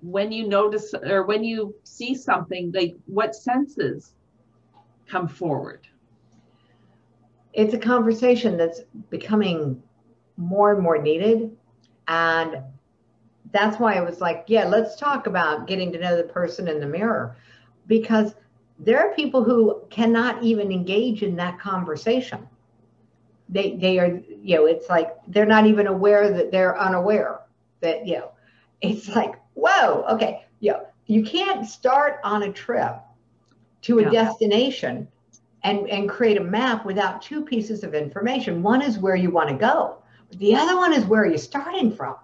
when 0.01 0.31
you 0.31 0.47
notice 0.47 0.95
or 0.95 1.21
when 1.27 1.43
you 1.43 1.75
see 1.83 2.15
something 2.15 2.71
like 2.73 2.95
what 3.05 3.35
senses 3.35 4.15
come 5.05 5.27
forward 5.27 5.85
it's 7.53 7.73
a 7.73 7.77
conversation 7.77 8.55
that's 8.55 8.81
becoming 9.09 9.83
more 10.37 10.71
and 10.73 10.81
more 10.81 10.97
needed 10.97 11.51
and 12.07 12.63
that's 13.55 13.79
why 13.79 13.95
i 13.95 14.01
was 14.01 14.21
like 14.21 14.43
yeah 14.47 14.65
let's 14.65 14.95
talk 14.95 15.27
about 15.27 15.67
getting 15.67 15.91
to 15.91 15.99
know 15.99 16.15
the 16.17 16.23
person 16.23 16.67
in 16.67 16.79
the 16.79 16.85
mirror 16.85 17.35
because 17.87 18.35
there 18.79 18.99
are 18.99 19.15
people 19.15 19.43
who 19.43 19.81
cannot 19.89 20.43
even 20.43 20.71
engage 20.71 21.23
in 21.23 21.35
that 21.35 21.59
conversation 21.59 22.47
they 23.49 23.75
they 23.77 23.99
are 23.99 24.19
you 24.41 24.55
know 24.55 24.65
it's 24.65 24.89
like 24.89 25.11
they're 25.27 25.45
not 25.45 25.65
even 25.65 25.87
aware 25.87 26.31
that 26.31 26.51
they're 26.51 26.77
unaware 26.79 27.39
that 27.79 28.05
you 28.05 28.17
know 28.17 28.31
it's 28.81 29.07
like 29.15 29.35
whoa, 29.55 30.05
okay, 30.09 30.45
yeah, 30.59 30.81
you 31.07 31.23
can't 31.23 31.65
start 31.65 32.19
on 32.23 32.43
a 32.43 32.51
trip 32.51 32.97
to 33.81 33.99
a 33.99 34.03
yeah. 34.03 34.09
destination 34.09 35.07
and, 35.63 35.89
and 35.89 36.09
create 36.09 36.37
a 36.37 36.43
map 36.43 36.85
without 36.85 37.21
two 37.21 37.43
pieces 37.43 37.83
of 37.83 37.95
information. 37.95 38.61
One 38.61 38.81
is 38.81 38.99
where 38.99 39.15
you 39.15 39.31
want 39.31 39.49
to 39.49 39.55
go, 39.55 39.97
the 40.31 40.55
other 40.55 40.75
one 40.77 40.93
is 40.93 41.05
where 41.05 41.25
you're 41.25 41.37
starting 41.37 41.95
from. 41.95 42.15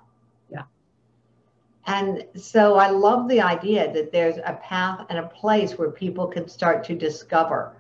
And 1.88 2.26
so 2.36 2.76
I 2.76 2.90
love 2.90 3.28
the 3.28 3.42
idea 3.42 3.92
that 3.94 4.12
there's 4.12 4.38
a 4.38 4.60
path 4.62 5.06
and 5.10 5.20
a 5.20 5.28
place 5.28 5.78
where 5.78 5.90
people 5.90 6.28
can 6.28 6.48
start 6.48 6.84
to 6.86 6.96
discover 6.96 7.76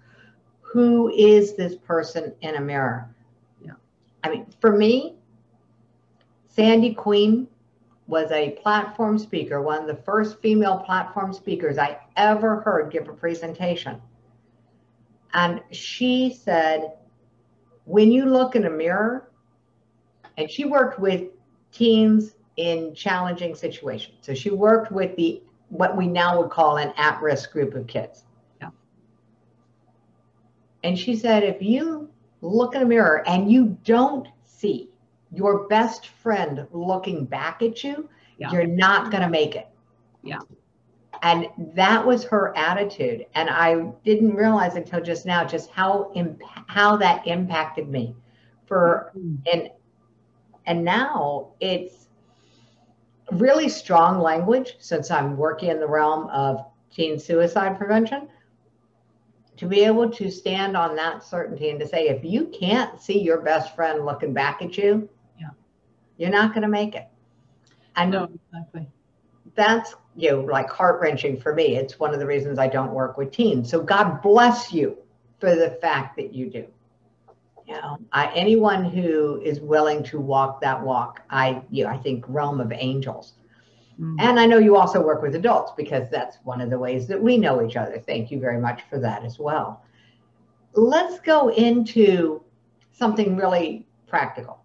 who 0.62 1.10
is 1.10 1.56
this 1.56 1.76
person 1.76 2.34
in 2.42 2.56
a 2.56 2.62
mirror. 2.62 3.14
Yeah. 3.64 3.74
I 4.24 4.30
mean, 4.30 4.48
for 4.60 4.76
me, 4.76 5.16
Sandy 6.48 6.94
Queen 6.94 7.48
was 8.08 8.32
a 8.32 8.52
platform 8.62 9.20
speaker, 9.20 9.62
one 9.62 9.82
of 9.82 9.88
the 9.88 10.02
first 10.04 10.42
female 10.42 10.78
platform 10.80 11.34
speakers 11.34 11.78
I 11.78 12.00
ever 12.18 12.62
heard 12.62 12.92
give 12.92 13.08
a 13.08 13.14
presentation. 13.14 14.02
And 15.34 15.62
she 15.72 16.34
said, 16.34 16.94
when 17.86 18.12
you 18.12 18.26
look 18.26 18.56
in 18.56 18.66
a 18.66 18.70
mirror, 18.70 19.32
and 20.38 20.50
she 20.50 20.66
worked 20.66 21.00
with 21.00 21.30
teens 21.72 22.36
in 22.62 22.94
challenging 22.94 23.56
situations. 23.56 24.18
So 24.22 24.34
she 24.34 24.52
worked 24.52 24.92
with 24.92 25.16
the 25.16 25.42
what 25.70 25.96
we 25.96 26.08
now 26.08 26.40
would 26.40 26.52
call 26.52 26.78
an 26.78 26.94
at-risk 26.98 27.52
group 27.52 27.74
of 27.76 27.88
kids. 27.88 28.26
Yeah. 28.62 28.70
And 30.84 31.00
she 31.00 31.16
said, 31.16 31.44
if 31.44 31.62
you 31.62 32.10
look 32.42 32.76
in 32.76 32.82
a 32.82 32.86
mirror 32.86 33.24
and 33.26 33.50
you 33.50 33.78
don't 33.86 34.28
see 34.44 34.90
your 35.34 35.68
best 35.70 36.08
friend 36.08 36.68
looking 36.72 37.24
back 37.26 37.62
at 37.62 37.84
you, 37.84 38.10
yeah. 38.38 38.52
you're 38.52 38.68
not 38.68 39.12
going 39.12 39.24
to 39.24 39.30
make 39.30 39.56
it. 39.56 39.68
Yeah. 40.24 40.40
And 41.24 41.48
that 41.76 42.06
was 42.06 42.26
her 42.26 42.56
attitude. 42.58 43.26
And 43.36 43.50
I 43.50 43.92
didn't 44.04 44.36
realize 44.36 44.76
until 44.76 45.02
just 45.02 45.26
now 45.26 45.46
just 45.46 45.70
how 45.72 46.12
imp- 46.16 46.42
how 46.68 46.98
that 46.98 47.26
impacted 47.28 47.88
me 47.88 48.16
for 48.66 49.12
mm-hmm. 49.16 49.36
and 49.52 49.70
and 50.66 50.84
now 50.84 51.50
it's 51.60 52.01
really 53.32 53.70
strong 53.70 54.20
language 54.20 54.76
since 54.80 55.10
I'm 55.10 55.38
working 55.38 55.70
in 55.70 55.80
the 55.80 55.88
realm 55.88 56.28
of 56.28 56.66
teen 56.94 57.18
suicide 57.18 57.78
prevention 57.78 58.28
to 59.58 59.66
be 59.66 59.82
able 59.82 60.10
to 60.10 60.30
stand 60.30 60.76
on 60.76 60.96
that 60.96 61.24
certainty 61.24 61.70
and 61.70 61.80
to 61.80 61.88
say 61.88 62.10
if 62.10 62.24
you 62.24 62.48
can't 62.48 63.02
see 63.02 63.20
your 63.20 63.42
best 63.42 63.76
friend 63.76 64.06
looking 64.06 64.34
back 64.34 64.62
at 64.62 64.78
you 64.78 65.08
yeah. 65.40 65.50
you're 66.18 66.30
not 66.30 66.54
going 66.54 66.64
to 66.64 66.68
make 66.68 66.96
it. 66.96 67.08
And 67.96 68.12
no, 68.12 68.30
exactly. 68.52 68.88
That's 69.56 69.94
you 70.16 70.32
know 70.32 70.42
like 70.42 70.70
heart 70.70 71.02
wrenching 71.02 71.40
for 71.40 71.54
me. 71.54 71.76
It's 71.76 72.00
one 72.00 72.14
of 72.14 72.20
the 72.20 72.26
reasons 72.26 72.60
I 72.60 72.68
don't 72.68 72.92
work 72.92 73.18
with 73.18 73.32
teens. 73.32 73.70
So 73.70 73.82
God 73.82 74.22
bless 74.22 74.72
you 74.72 74.98
for 75.40 75.56
the 75.56 75.72
fact 75.82 76.16
that 76.18 76.34
you 76.34 76.50
do. 76.50 76.68
You 77.72 77.82
know, 77.82 77.98
I, 78.12 78.32
anyone 78.34 78.86
who 78.86 79.42
is 79.42 79.60
willing 79.60 80.04
to 80.04 80.20
walk 80.20 80.62
that 80.62 80.82
walk, 80.82 81.22
I 81.30 81.62
you 81.70 81.84
know, 81.84 81.90
I 81.90 81.98
think 81.98 82.26
realm 82.28 82.60
of 82.60 82.72
angels. 82.72 83.34
Mm-hmm. 84.00 84.16
And 84.20 84.40
I 84.40 84.46
know 84.46 84.58
you 84.58 84.76
also 84.76 85.02
work 85.02 85.22
with 85.22 85.36
adults 85.36 85.74
because 85.78 86.10
that's 86.10 86.38
one 86.44 86.62
of 86.62 86.70
the 86.70 86.80
ways 86.80 87.08
that 87.08 87.22
we 87.22 87.38
know 87.38 87.66
each 87.66 87.76
other. 87.76 88.00
Thank 88.00 88.32
you 88.32 88.40
very 88.40 88.60
much 88.60 88.82
for 88.90 89.00
that 89.00 89.24
as 89.24 89.38
well. 89.38 89.84
Let's 90.74 91.20
go 91.20 91.50
into 91.50 92.44
something 92.94 93.36
really 93.36 93.86
practical 94.08 94.62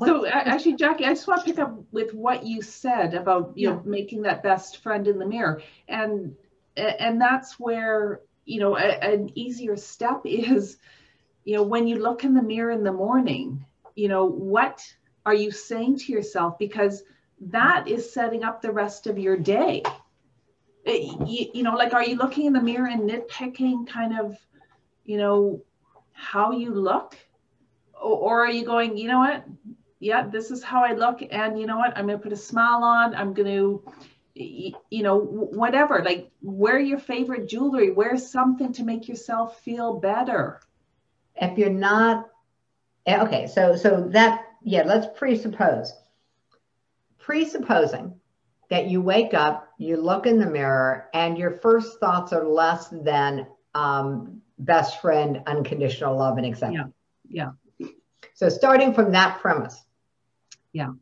so 0.00 0.26
actually, 0.26 0.76
Jackie, 0.76 1.04
I 1.04 1.10
just 1.10 1.26
want 1.26 1.44
to 1.44 1.46
pick 1.46 1.58
up 1.58 1.78
with 1.92 2.14
what 2.14 2.44
you 2.44 2.62
said 2.62 3.14
about 3.14 3.52
you 3.56 3.68
yeah. 3.68 3.74
know 3.74 3.82
making 3.84 4.22
that 4.22 4.42
best 4.42 4.82
friend 4.82 5.06
in 5.06 5.18
the 5.18 5.26
mirror, 5.26 5.62
and 5.88 6.34
and 6.76 7.20
that's 7.20 7.60
where 7.60 8.20
you 8.44 8.60
know 8.60 8.76
a, 8.76 9.02
an 9.02 9.30
easier 9.34 9.76
step 9.76 10.22
is, 10.24 10.78
you 11.44 11.56
know, 11.56 11.62
when 11.62 11.86
you 11.86 11.96
look 12.02 12.24
in 12.24 12.34
the 12.34 12.42
mirror 12.42 12.70
in 12.70 12.84
the 12.84 12.92
morning, 12.92 13.64
you 13.94 14.08
know, 14.08 14.26
what 14.26 14.82
are 15.24 15.34
you 15.34 15.50
saying 15.50 15.98
to 15.98 16.12
yourself? 16.12 16.58
Because 16.58 17.02
that 17.40 17.88
is 17.88 18.12
setting 18.12 18.44
up 18.44 18.62
the 18.62 18.70
rest 18.70 19.06
of 19.06 19.18
your 19.18 19.36
day. 19.36 19.82
Eh, 20.86 20.92
it, 20.92 21.28
you, 21.28 21.50
you 21.54 21.62
know, 21.62 21.74
like, 21.74 21.94
are 21.94 22.04
you 22.04 22.16
looking 22.16 22.46
in 22.46 22.52
the 22.52 22.60
mirror 22.60 22.88
and 22.88 23.08
nitpicking 23.08 23.86
kind 23.86 24.18
of, 24.18 24.36
you 25.04 25.16
know, 25.16 25.62
how 26.12 26.52
you 26.52 26.74
look? 26.74 27.16
or 28.00 28.44
are 28.44 28.50
you 28.50 28.64
going 28.64 28.96
you 28.96 29.06
know 29.06 29.20
what 29.20 29.44
yeah, 30.02 30.26
this 30.26 30.50
is 30.50 30.64
how 30.64 30.82
I 30.82 30.94
look. 30.94 31.22
And 31.30 31.58
you 31.58 31.64
know 31.64 31.78
what? 31.78 31.96
I'm 31.96 32.08
going 32.08 32.18
to 32.18 32.22
put 32.22 32.32
a 32.32 32.36
smile 32.36 32.82
on. 32.82 33.14
I'm 33.14 33.32
going 33.32 33.46
to, 33.46 33.84
you 34.34 35.02
know, 35.02 35.18
whatever. 35.18 36.02
Like, 36.04 36.30
wear 36.40 36.78
your 36.78 36.98
favorite 36.98 37.48
jewelry, 37.48 37.90
wear 37.92 38.16
something 38.16 38.72
to 38.74 38.84
make 38.84 39.08
yourself 39.08 39.60
feel 39.60 40.00
better. 40.00 40.60
If 41.36 41.58
you're 41.58 41.70
not, 41.70 42.28
eh, 43.06 43.22
okay, 43.22 43.46
so, 43.46 43.76
so 43.76 44.08
that, 44.12 44.44
yeah, 44.62 44.82
let's 44.84 45.06
presuppose. 45.18 45.92
Presupposing 47.18 48.14
that 48.70 48.88
you 48.88 49.00
wake 49.02 49.34
up, 49.34 49.68
you 49.78 49.96
look 49.96 50.26
in 50.26 50.38
the 50.38 50.46
mirror, 50.46 51.08
and 51.12 51.36
your 51.36 51.50
first 51.50 52.00
thoughts 52.00 52.32
are 52.32 52.46
less 52.46 52.88
than 52.88 53.46
um, 53.74 54.40
best 54.58 55.00
friend, 55.00 55.42
unconditional 55.46 56.16
love, 56.16 56.38
and 56.38 56.46
acceptance. 56.46 56.92
Yeah. 57.28 57.52
Yeah. 57.78 57.88
So 58.34 58.48
starting 58.48 58.94
from 58.94 59.12
that 59.12 59.40
premise, 59.40 59.82
yeah. 60.72 60.92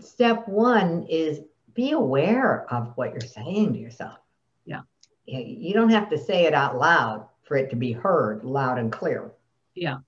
Step 0.00 0.48
one 0.48 1.04
is 1.08 1.40
be 1.74 1.92
aware 1.92 2.66
of 2.72 2.92
what 2.96 3.12
you're 3.12 3.20
saying 3.20 3.74
to 3.74 3.78
yourself. 3.78 4.18
Yeah. 4.64 4.82
You 5.26 5.72
don't 5.74 5.90
have 5.90 6.10
to 6.10 6.18
say 6.18 6.44
it 6.44 6.54
out 6.54 6.76
loud 6.76 7.28
for 7.42 7.56
it 7.56 7.70
to 7.70 7.76
be 7.76 7.92
heard 7.92 8.44
loud 8.44 8.78
and 8.78 8.90
clear. 8.90 9.30
Yeah. 9.74 9.98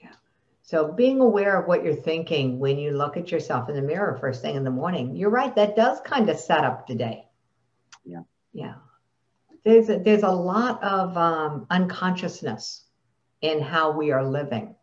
Yeah. 0.00 0.12
So 0.62 0.92
being 0.92 1.20
aware 1.20 1.60
of 1.60 1.66
what 1.66 1.82
you're 1.82 1.94
thinking 1.94 2.58
when 2.60 2.78
you 2.78 2.92
look 2.92 3.16
at 3.16 3.32
yourself 3.32 3.68
in 3.68 3.74
the 3.74 3.82
mirror 3.82 4.16
first 4.20 4.42
thing 4.42 4.54
in 4.54 4.64
the 4.64 4.70
morning, 4.70 5.16
you're 5.16 5.30
right. 5.30 5.54
That 5.56 5.74
does 5.74 6.00
kind 6.02 6.30
of 6.30 6.38
set 6.38 6.64
up 6.64 6.86
the 6.86 6.94
day. 6.94 7.26
Yeah. 8.04 8.22
Yeah. 8.52 8.74
There's 9.64 9.88
a, 9.88 9.98
there's 9.98 10.22
a 10.22 10.30
lot 10.30 10.82
of 10.84 11.16
um, 11.16 11.66
unconsciousness 11.70 12.84
in 13.40 13.60
how 13.60 13.90
we 13.90 14.12
are 14.12 14.24
living 14.24 14.75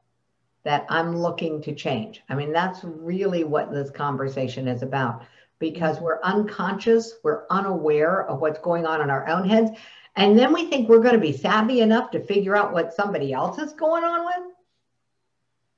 that 0.64 0.86
I'm 0.90 1.18
looking 1.18 1.62
to 1.64 1.76
change. 1.76 2.22
I 2.30 2.36
mean, 2.36 2.54
that's 2.54 2.84
really 2.84 3.44
what 3.44 3.72
this 3.72 3.92
conversation 3.92 4.68
is 4.68 4.82
about 4.82 5.24
because 5.60 6.00
we're 6.00 6.22
unconscious, 6.24 7.14
we're 7.24 7.44
unaware 7.50 8.28
of 8.28 8.40
what's 8.40 8.60
going 8.60 8.86
on 8.86 9.02
in 9.02 9.10
our 9.10 9.28
own 9.28 9.48
heads. 9.48 9.72
And 10.16 10.38
then 10.38 10.54
we 10.54 10.66
think 10.66 10.88
we're 10.88 11.00
going 11.00 11.16
to 11.16 11.20
be 11.20 11.36
savvy 11.36 11.82
enough 11.82 12.12
to 12.12 12.24
figure 12.24 12.56
out 12.56 12.74
what 12.74 12.94
somebody 12.94 13.34
else 13.34 13.60
is 13.60 13.74
going 13.74 14.04
on 14.04 14.26
with. 14.26 14.54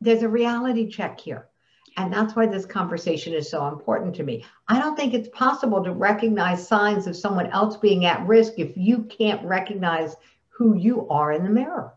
There's 0.02 0.24
a 0.24 0.30
reality 0.30 0.90
check 0.90 1.20
here. 1.20 1.48
And 1.98 2.12
that's 2.12 2.36
why 2.36 2.46
this 2.46 2.66
conversation 2.66 3.34
is 3.34 3.50
so 3.50 3.68
important 3.68 4.16
to 4.16 4.24
me. 4.24 4.44
I 4.68 4.80
don't 4.80 4.98
think 4.98 5.14
it's 5.14 5.30
possible 5.30 5.84
to 5.84 5.94
recognize 5.94 6.68
signs 6.68 7.08
of 7.08 7.16
someone 7.16 7.48
else 7.48 7.78
being 7.78 8.06
at 8.06 8.28
risk 8.28 8.54
if 8.58 8.76
you 8.76 9.04
can't 9.04 9.46
recognize 9.46 10.16
who 10.50 10.76
you 10.76 11.08
are 11.10 11.32
in 11.32 11.44
the 11.44 11.50
mirror 11.50 11.94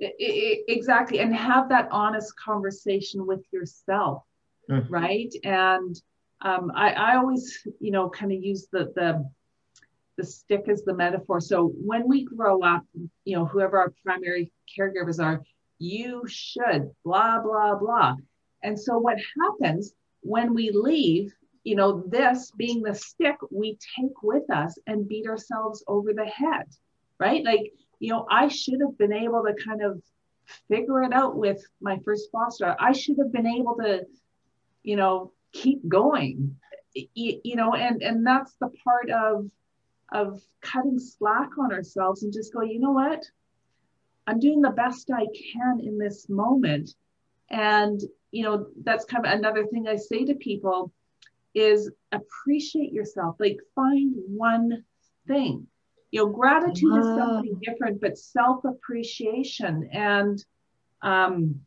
exactly 0.00 1.18
and 1.18 1.34
have 1.34 1.68
that 1.68 1.88
honest 1.90 2.32
conversation 2.38 3.26
with 3.26 3.42
yourself 3.52 4.24
mm-hmm. 4.70 4.92
right? 4.92 5.32
And 5.44 6.00
um, 6.42 6.72
I, 6.74 6.92
I 6.92 7.16
always, 7.16 7.66
you 7.80 7.90
know, 7.90 8.08
kind 8.08 8.32
of 8.32 8.42
use 8.42 8.68
the 8.72 8.92
the 8.94 9.28
the 10.16 10.24
stick 10.24 10.68
as 10.68 10.82
the 10.82 10.94
metaphor. 10.94 11.40
So 11.40 11.68
when 11.68 12.06
we 12.06 12.24
grow 12.24 12.62
up, 12.62 12.84
you 13.24 13.36
know, 13.36 13.46
whoever 13.46 13.78
our 13.78 13.92
primary 14.04 14.52
caregivers 14.78 15.22
are, 15.22 15.42
you 15.78 16.22
should 16.26 16.90
blah 17.04 17.40
blah 17.40 17.74
blah. 17.76 18.16
And 18.62 18.78
so 18.78 18.98
what 18.98 19.18
happens 19.40 19.94
when 20.20 20.54
we 20.54 20.70
leave, 20.70 21.32
you 21.64 21.76
know, 21.76 22.04
this 22.06 22.52
being 22.56 22.82
the 22.82 22.94
stick 22.94 23.36
we 23.50 23.78
take 23.96 24.22
with 24.22 24.50
us 24.50 24.78
and 24.86 25.08
beat 25.08 25.26
ourselves 25.26 25.82
over 25.86 26.12
the 26.12 26.26
head, 26.26 26.66
right? 27.18 27.42
Like, 27.42 27.72
you 28.00 28.08
know, 28.08 28.26
I 28.28 28.48
should 28.48 28.80
have 28.80 28.98
been 28.98 29.12
able 29.12 29.44
to 29.44 29.54
kind 29.62 29.82
of 29.82 30.02
figure 30.68 31.02
it 31.02 31.12
out 31.12 31.36
with 31.36 31.62
my 31.80 31.98
first 32.04 32.30
foster. 32.32 32.74
I 32.80 32.92
should 32.92 33.18
have 33.18 33.32
been 33.32 33.46
able 33.46 33.76
to, 33.76 34.06
you 34.82 34.96
know, 34.96 35.32
keep 35.52 35.86
going, 35.86 36.56
you, 36.94 37.40
you 37.44 37.56
know, 37.56 37.74
and 37.74 38.02
and 38.02 38.26
that's 38.26 38.54
the 38.54 38.70
part 38.82 39.10
of 39.10 39.50
of 40.12 40.42
cutting 40.60 40.98
slack 40.98 41.50
on 41.58 41.72
ourselves 41.72 42.22
and 42.22 42.32
just 42.32 42.52
go, 42.52 42.62
you 42.62 42.80
know 42.80 42.90
what? 42.92 43.24
I'm 44.26 44.40
doing 44.40 44.60
the 44.60 44.70
best 44.70 45.10
I 45.12 45.26
can 45.52 45.80
in 45.80 45.98
this 45.98 46.28
moment. 46.28 46.94
And, 47.48 48.00
you 48.30 48.44
know, 48.44 48.66
that's 48.82 49.04
kind 49.04 49.26
of 49.26 49.32
another 49.32 49.66
thing 49.66 49.88
I 49.88 49.96
say 49.96 50.24
to 50.24 50.34
people 50.34 50.92
is 51.54 51.90
appreciate 52.12 52.92
yourself. 52.92 53.36
Like 53.38 53.58
find 53.74 54.14
one 54.26 54.84
thing. 55.26 55.66
You 56.10 56.24
know, 56.24 56.32
gratitude 56.32 56.92
wow. 56.92 56.98
is 56.98 57.06
something 57.06 57.60
different, 57.62 58.00
but 58.00 58.18
self-appreciation. 58.18 59.90
And 59.92 60.44
um, 61.02 61.60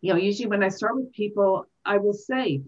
you 0.00 0.12
know, 0.12 0.18
usually 0.18 0.48
when 0.48 0.62
I 0.62 0.68
start 0.68 0.96
with 0.96 1.12
people, 1.12 1.66
I 1.84 1.98
will 1.98 2.12
say, 2.12 2.62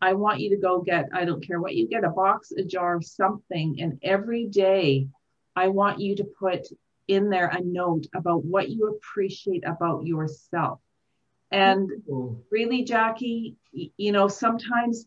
I 0.00 0.12
want 0.14 0.40
you 0.40 0.50
to 0.50 0.56
go 0.56 0.80
get, 0.80 1.08
I 1.12 1.24
don't 1.24 1.46
care 1.46 1.60
what 1.60 1.74
you 1.74 1.88
get, 1.88 2.04
a 2.04 2.10
box, 2.10 2.52
a 2.52 2.62
jar, 2.62 3.00
something. 3.00 3.80
And 3.80 3.98
every 4.02 4.46
day, 4.46 5.08
I 5.54 5.68
want 5.68 6.00
you 6.00 6.16
to 6.16 6.24
put 6.24 6.66
in 7.08 7.30
there 7.30 7.46
a 7.46 7.60
note 7.62 8.06
about 8.14 8.44
what 8.44 8.68
you 8.68 8.88
appreciate 8.88 9.64
about 9.66 10.04
yourself. 10.06 10.80
And 11.50 11.88
really, 12.50 12.82
Jackie, 12.82 13.56
you 13.72 14.12
know, 14.12 14.28
sometimes 14.28 15.06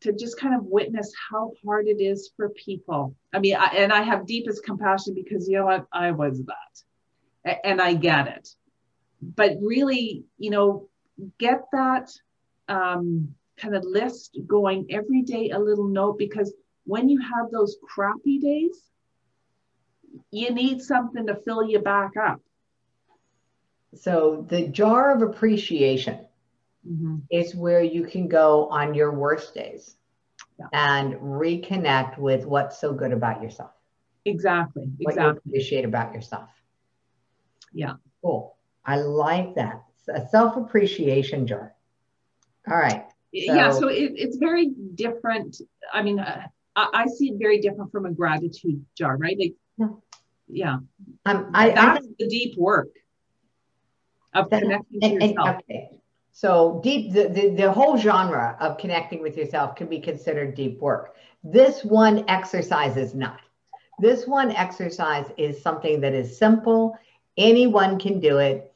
to 0.00 0.12
just 0.12 0.38
kind 0.38 0.54
of 0.54 0.64
witness 0.64 1.12
how 1.30 1.52
hard 1.64 1.86
it 1.86 2.00
is 2.00 2.30
for 2.36 2.50
people. 2.50 3.14
I 3.32 3.38
mean, 3.38 3.56
I, 3.56 3.66
and 3.76 3.92
I 3.92 4.02
have 4.02 4.26
deepest 4.26 4.64
compassion 4.64 5.14
because, 5.14 5.48
you 5.48 5.58
know 5.58 5.66
what, 5.66 5.86
I 5.92 6.10
was 6.10 6.42
that. 6.44 7.58
And 7.64 7.80
I 7.80 7.94
get 7.94 8.28
it. 8.28 8.48
But 9.22 9.56
really, 9.60 10.24
you 10.38 10.50
know, 10.50 10.88
get 11.38 11.64
that 11.72 12.10
um, 12.68 13.34
kind 13.58 13.76
of 13.76 13.84
list 13.84 14.38
going 14.46 14.86
every 14.90 15.22
day, 15.22 15.50
a 15.50 15.58
little 15.58 15.88
note, 15.88 16.18
because 16.18 16.52
when 16.84 17.08
you 17.08 17.20
have 17.20 17.50
those 17.50 17.76
crappy 17.82 18.38
days, 18.38 18.76
you 20.30 20.50
need 20.50 20.80
something 20.80 21.26
to 21.26 21.36
fill 21.36 21.62
you 21.62 21.78
back 21.78 22.16
up. 22.16 22.40
So 23.94 24.46
the 24.48 24.68
jar 24.68 25.14
of 25.14 25.22
appreciation 25.22 26.26
mm-hmm. 26.88 27.16
is 27.30 27.54
where 27.54 27.82
you 27.82 28.04
can 28.04 28.28
go 28.28 28.68
on 28.68 28.94
your 28.94 29.12
worst 29.12 29.54
days 29.54 29.96
yeah. 30.58 30.66
and 30.72 31.14
reconnect 31.14 32.18
with 32.18 32.44
what's 32.44 32.80
so 32.80 32.92
good 32.92 33.12
about 33.12 33.42
yourself. 33.42 33.70
Exactly. 34.24 34.84
What 34.98 35.12
exactly. 35.12 35.40
you 35.44 35.50
appreciate 35.50 35.84
about 35.84 36.14
yourself. 36.14 36.50
Yeah. 37.72 37.94
Cool. 38.22 38.56
I 38.84 38.96
like 38.96 39.54
that. 39.54 39.82
It's 39.96 40.08
a 40.08 40.28
self 40.28 40.56
appreciation 40.56 41.46
jar. 41.46 41.74
All 42.70 42.76
right. 42.76 43.04
So, 43.32 43.54
yeah. 43.54 43.70
So 43.70 43.88
it, 43.88 44.12
it's 44.16 44.36
very 44.36 44.72
different. 44.94 45.56
I 45.92 46.02
mean, 46.02 46.18
uh, 46.18 46.46
I, 46.76 46.88
I, 46.92 47.06
see 47.06 47.30
it 47.30 47.38
very 47.38 47.60
different 47.60 47.92
from 47.92 48.06
a 48.06 48.10
gratitude 48.10 48.84
jar, 48.96 49.16
right? 49.16 49.36
Like, 49.38 49.54
yeah. 49.78 49.88
yeah. 50.48 50.76
Um, 51.26 51.50
I, 51.54 51.70
That's 51.70 52.06
I, 52.06 52.10
the 52.18 52.28
deep 52.28 52.58
work 52.58 52.88
of 54.34 54.50
that, 54.50 54.62
connecting 54.62 55.00
to 55.00 55.08
yourself. 55.08 55.48
And, 55.48 55.56
okay. 55.58 55.99
So 56.40 56.80
deep, 56.82 57.12
the, 57.12 57.28
the, 57.28 57.50
the 57.50 57.70
whole 57.70 57.98
genre 57.98 58.56
of 58.60 58.78
connecting 58.78 59.20
with 59.20 59.36
yourself 59.36 59.76
can 59.76 59.88
be 59.88 60.00
considered 60.00 60.54
deep 60.54 60.80
work. 60.80 61.14
This 61.44 61.84
one 61.84 62.24
exercise 62.28 62.96
is 62.96 63.14
not. 63.14 63.40
This 63.98 64.26
one 64.26 64.50
exercise 64.52 65.26
is 65.36 65.60
something 65.62 66.00
that 66.00 66.14
is 66.14 66.38
simple. 66.38 66.96
Anyone 67.36 67.98
can 67.98 68.20
do 68.20 68.38
it. 68.38 68.72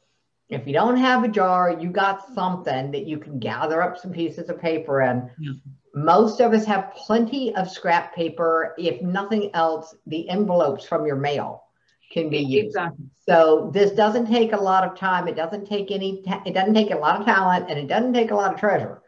If 0.47 0.67
you 0.67 0.73
don't 0.73 0.97
have 0.97 1.23
a 1.23 1.27
jar, 1.27 1.71
you 1.71 1.89
got 1.89 2.31
something 2.35 2.91
that 2.91 3.07
you 3.07 3.17
can 3.17 3.39
gather 3.39 3.81
up 3.81 3.97
some 3.97 4.11
pieces 4.11 4.47
of 4.51 4.61
paper 4.61 5.01
in. 5.01 5.31
Yeah. 5.39 5.53
Most 5.95 6.41
of 6.41 6.53
us 6.53 6.65
have 6.65 6.93
plenty 6.93 7.55
of 7.55 7.67
scrap 7.67 8.13
paper. 8.13 8.75
If 8.77 9.01
nothing 9.01 9.49
else, 9.55 9.95
the 10.05 10.29
envelopes 10.29 10.85
from 10.85 11.07
your 11.07 11.15
mail 11.15 11.64
can 12.11 12.29
be 12.29 12.39
used. 12.39 12.67
Exactly. 12.67 13.05
So 13.27 13.71
this 13.73 13.91
doesn't 13.91 14.27
take 14.27 14.53
a 14.53 14.57
lot 14.57 14.83
of 14.83 14.97
time. 14.97 15.27
It 15.27 15.35
doesn't 15.35 15.65
take 15.65 15.91
any. 15.91 16.21
Ta- 16.21 16.43
it 16.45 16.53
doesn't 16.53 16.73
take 16.73 16.91
a 16.91 16.97
lot 16.97 17.19
of 17.19 17.25
talent, 17.25 17.69
and 17.69 17.79
it 17.79 17.87
doesn't 17.87 18.13
take 18.13 18.31
a 18.31 18.35
lot 18.35 18.53
of 18.53 18.59
treasure. 18.59 19.01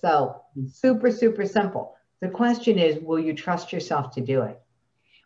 So 0.00 0.42
super, 0.68 1.10
super 1.10 1.46
simple. 1.46 1.96
The 2.20 2.28
question 2.28 2.78
is, 2.78 2.98
will 3.02 3.20
you 3.20 3.34
trust 3.34 3.72
yourself 3.72 4.12
to 4.14 4.20
do 4.20 4.42
it? 4.42 4.60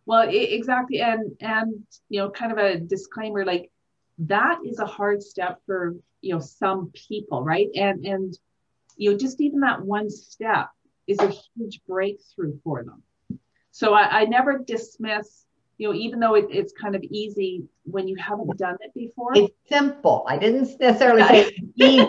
Well, 0.06 0.28
it, 0.28 0.52
exactly, 0.52 1.00
and 1.00 1.32
and 1.40 1.84
you 2.08 2.20
know, 2.20 2.30
kind 2.30 2.52
of 2.52 2.58
a 2.58 2.78
disclaimer, 2.78 3.44
like 3.44 3.70
that 4.18 4.58
is 4.64 4.78
a 4.78 4.87
hard 4.87 5.22
step 5.22 5.60
for 5.66 5.94
you 6.20 6.34
know 6.34 6.40
some 6.40 6.92
people, 7.08 7.42
right? 7.42 7.68
And 7.74 8.04
and 8.04 8.38
you 8.96 9.10
know, 9.10 9.16
just 9.16 9.40
even 9.40 9.60
that 9.60 9.82
one 9.82 10.10
step 10.10 10.68
is 11.06 11.18
a 11.18 11.28
huge 11.28 11.80
breakthrough 11.87 12.58
for 12.62 12.84
them. 12.84 13.02
So 13.70 13.92
I, 13.92 14.20
I 14.20 14.24
never 14.26 14.58
dismiss 14.58 15.46
you 15.78 15.88
know, 15.88 15.94
even 15.94 16.20
though 16.20 16.34
it, 16.34 16.46
it's 16.50 16.72
kind 16.72 16.94
of 16.94 17.02
easy 17.02 17.64
when 17.84 18.06
you 18.06 18.16
haven't 18.16 18.56
done 18.58 18.76
it 18.80 18.94
before. 18.94 19.32
It's 19.34 19.52
simple. 19.68 20.24
I 20.28 20.38
didn't 20.38 20.78
necessarily 20.80 21.22
say 21.22 21.56
easy. 21.76 22.06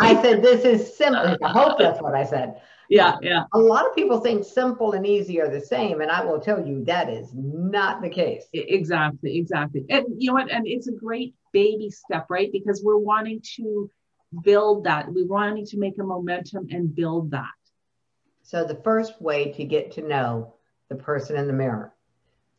I 0.00 0.20
said 0.22 0.42
this 0.42 0.64
is 0.64 0.96
simple. 0.96 1.36
I 1.42 1.48
hope 1.48 1.78
that's 1.78 2.00
what 2.00 2.14
I 2.14 2.24
said. 2.24 2.60
Yeah, 2.88 3.16
yeah. 3.20 3.44
A 3.52 3.58
lot 3.58 3.86
of 3.86 3.94
people 3.94 4.20
think 4.20 4.44
simple 4.44 4.92
and 4.92 5.06
easy 5.06 5.40
are 5.40 5.50
the 5.50 5.60
same, 5.60 6.00
and 6.00 6.10
I 6.10 6.24
will 6.24 6.40
tell 6.40 6.64
you 6.64 6.84
that 6.84 7.10
is 7.10 7.30
not 7.34 8.00
the 8.00 8.08
case. 8.08 8.46
Exactly, 8.52 9.36
exactly. 9.36 9.84
And 9.90 10.06
you 10.16 10.28
know 10.28 10.34
what? 10.34 10.50
And 10.50 10.66
it's 10.66 10.88
a 10.88 10.92
great 10.92 11.34
baby 11.52 11.90
step, 11.90 12.26
right? 12.30 12.50
Because 12.50 12.82
we're 12.82 12.96
wanting 12.96 13.42
to 13.56 13.90
build 14.42 14.84
that. 14.84 15.12
We're 15.12 15.26
wanting 15.26 15.66
to 15.66 15.78
make 15.78 15.98
a 15.98 16.04
momentum 16.04 16.68
and 16.70 16.94
build 16.94 17.32
that. 17.32 17.46
So 18.42 18.64
the 18.64 18.80
first 18.82 19.20
way 19.20 19.52
to 19.52 19.64
get 19.64 19.92
to 19.92 20.02
know 20.02 20.54
the 20.88 20.96
person 20.96 21.36
in 21.36 21.46
the 21.46 21.52
mirror 21.52 21.92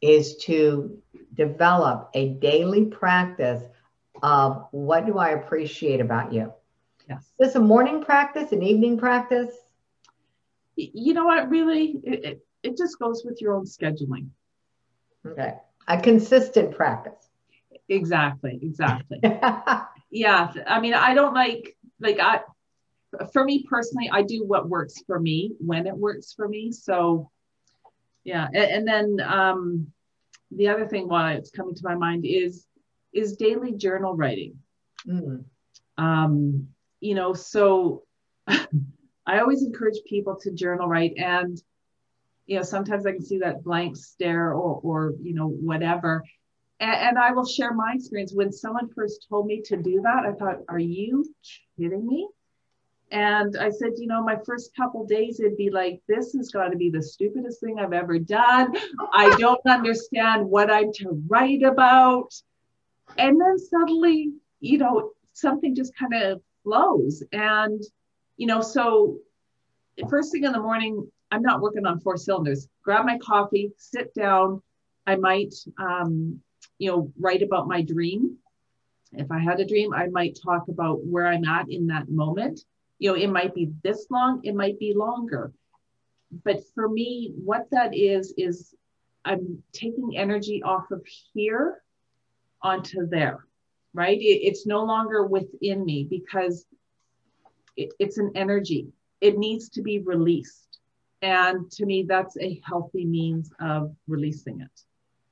is 0.01 0.37
to 0.37 1.01
develop 1.33 2.09
a 2.13 2.29
daily 2.29 2.85
practice 2.85 3.63
of 4.21 4.67
what 4.71 5.05
do 5.05 5.17
I 5.17 5.29
appreciate 5.29 6.01
about 6.01 6.33
you? 6.33 6.53
Yes. 7.07 7.23
Is 7.23 7.33
this 7.39 7.55
a 7.55 7.59
morning 7.59 8.03
practice, 8.03 8.51
an 8.51 8.61
evening 8.61 8.97
practice? 8.97 9.53
You 10.75 11.13
know 11.13 11.25
what, 11.25 11.49
really, 11.49 11.99
it, 12.03 12.25
it, 12.25 12.45
it 12.63 12.77
just 12.77 12.99
goes 12.99 13.23
with 13.25 13.41
your 13.41 13.55
own 13.55 13.65
scheduling. 13.65 14.27
Okay. 15.25 15.53
A 15.87 15.99
consistent 15.99 16.75
practice. 16.75 17.29
Exactly, 17.89 18.59
exactly. 18.61 19.19
yeah. 20.11 20.53
I 20.67 20.79
mean, 20.79 20.93
I 20.93 21.13
don't 21.13 21.33
like, 21.33 21.75
like, 21.99 22.19
I, 22.19 22.41
for 23.33 23.43
me 23.43 23.65
personally, 23.67 24.09
I 24.11 24.21
do 24.21 24.45
what 24.45 24.69
works 24.69 25.01
for 25.07 25.19
me 25.19 25.53
when 25.59 25.87
it 25.87 25.97
works 25.97 26.33
for 26.33 26.47
me. 26.47 26.71
So 26.71 27.31
yeah 28.29 28.47
and, 28.53 28.87
and 28.87 28.87
then 28.87 29.27
um, 29.27 29.87
the 30.51 30.67
other 30.67 30.87
thing 30.87 31.07
why 31.07 31.33
it's 31.33 31.49
coming 31.49 31.73
to 31.73 31.81
my 31.83 31.95
mind 31.95 32.25
is 32.25 32.65
is 33.11 33.35
daily 33.37 33.73
journal 33.73 34.15
writing. 34.15 34.53
Mm. 35.07 35.45
um, 35.97 36.67
you 36.99 37.15
know 37.15 37.33
so 37.33 38.03
i 38.47 39.39
always 39.39 39.63
encourage 39.63 39.99
people 40.07 40.35
to 40.41 40.51
journal 40.51 40.87
write 40.87 41.13
and 41.17 41.61
you 42.45 42.57
know 42.57 42.63
sometimes 42.63 43.05
i 43.05 43.11
can 43.11 43.23
see 43.23 43.39
that 43.39 43.63
blank 43.63 43.95
stare 43.95 44.53
or 44.53 44.79
or 44.83 45.13
you 45.21 45.33
know 45.33 45.47
whatever. 45.47 46.23
And, 46.79 46.97
and 47.07 47.17
i 47.17 47.31
will 47.31 47.45
share 47.45 47.73
my 47.73 47.93
experience. 47.95 48.33
When 48.33 48.51
someone 48.51 48.89
first 48.93 49.25
told 49.27 49.47
me 49.47 49.61
to 49.65 49.77
do 49.77 50.01
that 50.03 50.25
i 50.29 50.33
thought 50.33 50.59
are 50.67 50.85
you 50.97 51.25
kidding 51.77 52.05
me 52.05 52.27
and 53.11 53.57
I 53.57 53.71
said, 53.71 53.93
you 53.97 54.07
know, 54.07 54.23
my 54.23 54.37
first 54.45 54.75
couple 54.75 55.05
days, 55.05 55.39
it'd 55.39 55.57
be 55.57 55.71
like, 55.71 56.01
this 56.07 56.33
has 56.33 56.51
got 56.51 56.69
to 56.69 56.77
be 56.77 56.91
the 56.91 57.01
stupidest 57.01 57.59
thing 57.59 57.79
I've 57.79 57.93
ever 57.93 58.19
done. 58.19 58.75
I 59.13 59.35
don't 59.39 59.65
understand 59.65 60.47
what 60.47 60.71
I'm 60.71 60.93
to 60.93 61.23
write 61.27 61.63
about. 61.63 62.33
And 63.17 63.41
then 63.41 63.57
suddenly, 63.57 64.33
you 64.59 64.77
know, 64.77 65.11
something 65.33 65.75
just 65.75 65.95
kind 65.95 66.13
of 66.13 66.41
flows. 66.63 67.23
And, 67.31 67.81
you 68.37 68.45
know, 68.45 68.61
so 68.61 69.17
first 70.07 70.31
thing 70.31 70.43
in 70.43 70.51
the 70.51 70.61
morning, 70.61 71.09
I'm 71.31 71.41
not 71.41 71.61
working 71.61 71.87
on 71.87 71.99
four 71.99 72.17
cylinders. 72.17 72.67
Grab 72.83 73.05
my 73.05 73.17
coffee, 73.17 73.71
sit 73.77 74.13
down. 74.13 74.61
I 75.07 75.15
might, 75.15 75.55
um, 75.79 76.39
you 76.77 76.91
know, 76.91 77.11
write 77.19 77.41
about 77.41 77.67
my 77.67 77.81
dream. 77.81 78.37
If 79.13 79.31
I 79.31 79.39
had 79.39 79.59
a 79.59 79.65
dream, 79.65 79.95
I 79.95 80.07
might 80.07 80.37
talk 80.43 80.67
about 80.67 81.03
where 81.03 81.25
I'm 81.25 81.45
at 81.45 81.71
in 81.71 81.87
that 81.87 82.09
moment 82.09 82.61
You 82.99 83.11
know, 83.11 83.15
it 83.15 83.29
might 83.29 83.55
be 83.55 83.71
this 83.83 84.07
long, 84.09 84.41
it 84.43 84.55
might 84.55 84.77
be 84.77 84.93
longer. 84.93 85.51
But 86.43 86.61
for 86.75 86.87
me, 86.87 87.33
what 87.43 87.67
that 87.71 87.95
is, 87.95 88.33
is 88.37 88.75
I'm 89.25 89.63
taking 89.73 90.17
energy 90.17 90.61
off 90.63 90.91
of 90.91 91.05
here 91.33 91.81
onto 92.61 93.07
there, 93.07 93.45
right? 93.93 94.17
It, 94.17 94.41
it's 94.43 94.65
no 94.65 94.83
longer 94.83 95.25
within 95.25 95.83
me 95.85 96.05
because 96.09 96.65
it, 97.75 97.93
it's 97.99 98.17
an 98.17 98.31
energy. 98.35 98.87
It 99.21 99.37
needs 99.37 99.69
to 99.69 99.81
be 99.81 99.99
released. 99.99 100.79
And 101.21 101.69
to 101.71 101.85
me, 101.85 102.03
that's 102.07 102.37
a 102.37 102.61
healthy 102.65 103.05
means 103.05 103.51
of 103.59 103.95
releasing 104.07 104.61
it. 104.61 104.83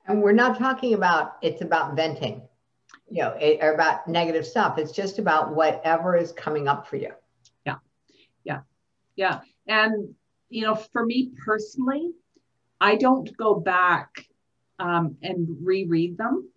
And 0.06 0.22
we're 0.22 0.32
not 0.32 0.58
talking 0.58 0.94
about 0.94 1.36
it's 1.42 1.60
about 1.62 1.94
venting, 1.94 2.42
you 3.10 3.22
know, 3.22 3.32
it, 3.38 3.58
or 3.62 3.74
about 3.74 4.08
negative 4.08 4.46
stuff. 4.46 4.78
It's 4.78 4.92
just 4.92 5.18
about 5.18 5.54
whatever 5.54 6.16
is 6.16 6.32
coming 6.32 6.66
up 6.66 6.86
for 6.86 6.96
you. 6.96 7.12
Yeah. 9.18 9.40
And, 9.66 10.14
you 10.48 10.62
know, 10.62 10.74
for 10.74 11.04
me 11.04 11.32
personally, 11.44 12.12
I 12.80 12.96
don't 12.96 13.36
go 13.36 13.54
back 13.54 14.24
um, 14.78 15.16
and 15.22 15.46
reread 15.62 16.16
them 16.16 16.48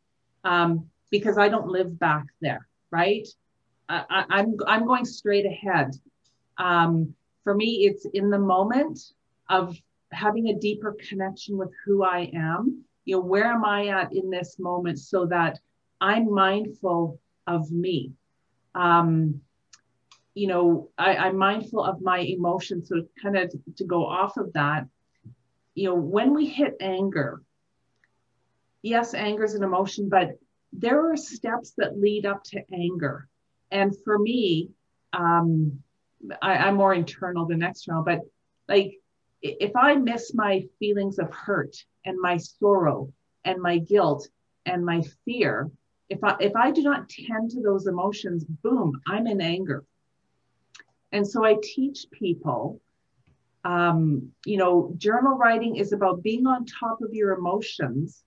um, 0.46 0.86
because 1.10 1.38
I 1.38 1.50
don't 1.50 1.68
live 1.68 2.00
back 2.00 2.28
there, 2.40 2.68
right? 2.92 3.28
I, 3.90 4.06
am 4.10 4.26
I'm, 4.30 4.56
I'm 4.68 4.86
going 4.86 5.04
straight 5.04 5.46
ahead. 5.46 5.92
Um, 6.58 7.14
for 7.44 7.54
me, 7.54 7.88
it's 7.88 8.06
in 8.14 8.30
the 8.30 8.40
moment 8.40 9.12
of 9.50 9.76
having 10.14 10.48
a 10.48 10.60
deeper 10.60 10.96
connection 11.10 11.58
with 11.58 11.72
who 11.86 12.04
I 12.04 12.32
am 12.34 12.86
you 13.06 13.16
know 13.16 13.22
where 13.22 13.46
am 13.46 13.66
i 13.66 13.88
at 13.88 14.14
in 14.14 14.30
this 14.30 14.58
moment 14.60 15.00
so 15.00 15.26
that 15.26 15.60
i'm 16.00 16.32
mindful 16.32 17.20
of 17.48 17.72
me 17.72 18.12
um 18.76 19.42
you 20.34 20.48
know 20.48 20.90
I, 20.98 21.16
i'm 21.16 21.38
mindful 21.38 21.84
of 21.84 22.02
my 22.02 22.20
emotions 22.20 22.90
so 22.90 23.04
kind 23.22 23.38
of 23.38 23.54
to 23.78 23.84
go 23.84 24.06
off 24.06 24.38
of 24.38 24.54
that 24.54 24.86
you 25.76 25.90
know 25.90 25.96
when 25.96 26.34
we 26.34 26.48
hit 26.48 26.76
anger 26.80 27.42
yes 28.82 29.14
anger 29.14 29.44
is 29.44 29.56
an 29.56 29.64
emotion 29.64 30.10
but 30.10 30.40
there 30.74 31.12
are 31.12 31.18
steps 31.18 31.74
that 31.78 32.00
lead 32.00 32.26
up 32.26 32.44
to 32.46 32.62
anger 32.74 33.28
and 33.72 33.94
for 34.04 34.18
me 34.18 34.70
um 35.14 35.80
I, 36.42 36.56
i'm 36.56 36.76
more 36.76 36.94
internal 36.94 37.46
than 37.46 37.64
external 37.64 38.04
but 38.04 38.20
like 38.70 39.02
if 39.42 39.76
I 39.76 39.96
miss 39.96 40.34
my 40.34 40.68
feelings 40.80 41.20
of 41.20 41.34
hurt 41.34 41.76
and 42.06 42.18
my 42.20 42.38
sorrow 42.38 43.12
and 43.44 43.62
my 43.62 43.80
guilt 43.80 44.28
and 44.66 44.86
my 44.86 45.04
fear, 45.26 45.70
if 46.10 46.24
I 46.24 46.36
if 46.40 46.56
I 46.56 46.72
do 46.72 46.84
not 46.84 47.10
tend 47.10 47.52
to 47.52 47.62
those 47.62 47.88
emotions, 47.88 48.44
boom, 48.44 49.02
I'm 49.08 49.28
in 49.28 49.42
anger. 49.42 49.84
And 51.12 51.28
so 51.28 51.46
I 51.46 51.58
teach 51.62 52.06
people, 52.12 52.80
um, 53.64 54.32
you 54.46 54.58
know, 54.58 54.94
journal 54.98 55.38
writing 55.38 55.76
is 55.76 55.92
about 55.94 56.24
being 56.24 56.48
on 56.48 56.66
top 56.66 57.02
of 57.02 57.14
your 57.14 57.34
emotions, 57.34 58.24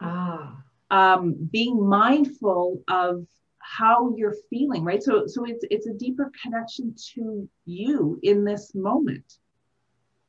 ah. 0.00 0.62
um, 0.90 1.36
being 1.50 1.86
mindful 1.86 2.82
of 2.88 3.26
how 3.58 4.14
you're 4.16 4.36
feeling, 4.48 4.84
right? 4.84 5.02
So 5.02 5.26
so 5.26 5.44
it's 5.44 5.64
it's 5.70 5.86
a 5.86 5.92
deeper 5.92 6.32
connection 6.42 6.94
to 7.14 7.48
you 7.66 8.18
in 8.22 8.44
this 8.44 8.74
moment 8.74 9.38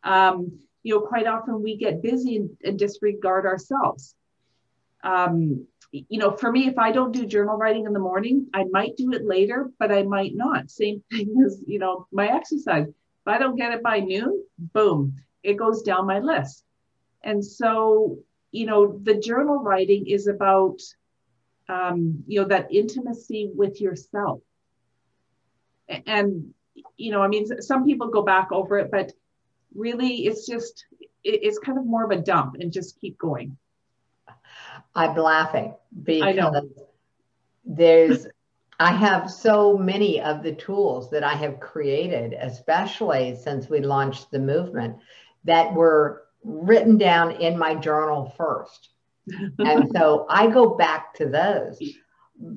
um, 0.03 0.59
you 0.83 0.95
know, 0.95 1.01
quite 1.01 1.27
often 1.27 1.61
we 1.61 1.77
get 1.77 2.01
busy 2.01 2.37
and, 2.37 2.49
and 2.63 2.79
disregard 2.79 3.45
ourselves. 3.45 4.15
Um, 5.03 5.67
you 5.91 6.19
know, 6.19 6.31
for 6.31 6.51
me, 6.51 6.67
if 6.67 6.77
I 6.77 6.91
don't 6.91 7.11
do 7.11 7.25
journal 7.25 7.57
writing 7.57 7.85
in 7.85 7.93
the 7.93 7.99
morning, 7.99 8.47
I 8.53 8.63
might 8.71 8.95
do 8.95 9.11
it 9.11 9.25
later, 9.25 9.71
but 9.77 9.91
I 9.91 10.03
might 10.03 10.35
not. 10.35 10.71
Same 10.71 11.03
thing 11.11 11.43
as, 11.45 11.61
you 11.65 11.79
know, 11.79 12.07
my 12.11 12.27
exercise. 12.27 12.87
If 12.87 13.27
I 13.27 13.37
don't 13.37 13.57
get 13.57 13.73
it 13.73 13.83
by 13.83 13.99
noon, 13.99 14.43
boom, 14.57 15.15
it 15.43 15.57
goes 15.57 15.81
down 15.81 16.07
my 16.07 16.19
list. 16.19 16.63
And 17.23 17.43
so, 17.43 18.17
you 18.51 18.65
know, 18.65 18.99
the 19.03 19.15
journal 19.15 19.59
writing 19.59 20.07
is 20.07 20.27
about, 20.27 20.81
um, 21.69 22.23
you 22.25 22.41
know, 22.41 22.47
that 22.47 22.73
intimacy 22.73 23.51
with 23.53 23.79
yourself. 23.79 24.41
And, 25.87 26.53
you 26.97 27.11
know, 27.11 27.21
I 27.21 27.27
mean, 27.27 27.61
some 27.61 27.85
people 27.85 28.07
go 28.07 28.23
back 28.23 28.51
over 28.51 28.79
it, 28.79 28.89
but 28.91 29.11
really 29.75 30.25
it's 30.25 30.45
just 30.45 30.85
it's 31.23 31.59
kind 31.59 31.77
of 31.77 31.85
more 31.85 32.03
of 32.03 32.11
a 32.11 32.21
dump 32.21 32.55
and 32.59 32.73
just 32.73 32.99
keep 32.99 33.17
going 33.17 33.55
i'm 34.95 35.15
laughing 35.15 35.73
because 36.03 36.65
there's 37.65 38.27
i 38.79 38.91
have 38.91 39.29
so 39.29 39.77
many 39.77 40.21
of 40.21 40.43
the 40.43 40.53
tools 40.53 41.09
that 41.09 41.23
i 41.23 41.33
have 41.33 41.59
created 41.59 42.33
especially 42.33 43.35
since 43.35 43.69
we 43.69 43.79
launched 43.79 44.31
the 44.31 44.39
movement 44.39 44.97
that 45.43 45.73
were 45.73 46.23
written 46.43 46.97
down 46.97 47.31
in 47.31 47.57
my 47.57 47.75
journal 47.75 48.33
first 48.37 48.89
and 49.59 49.91
so 49.95 50.25
i 50.29 50.47
go 50.47 50.75
back 50.75 51.13
to 51.13 51.27
those 51.27 51.79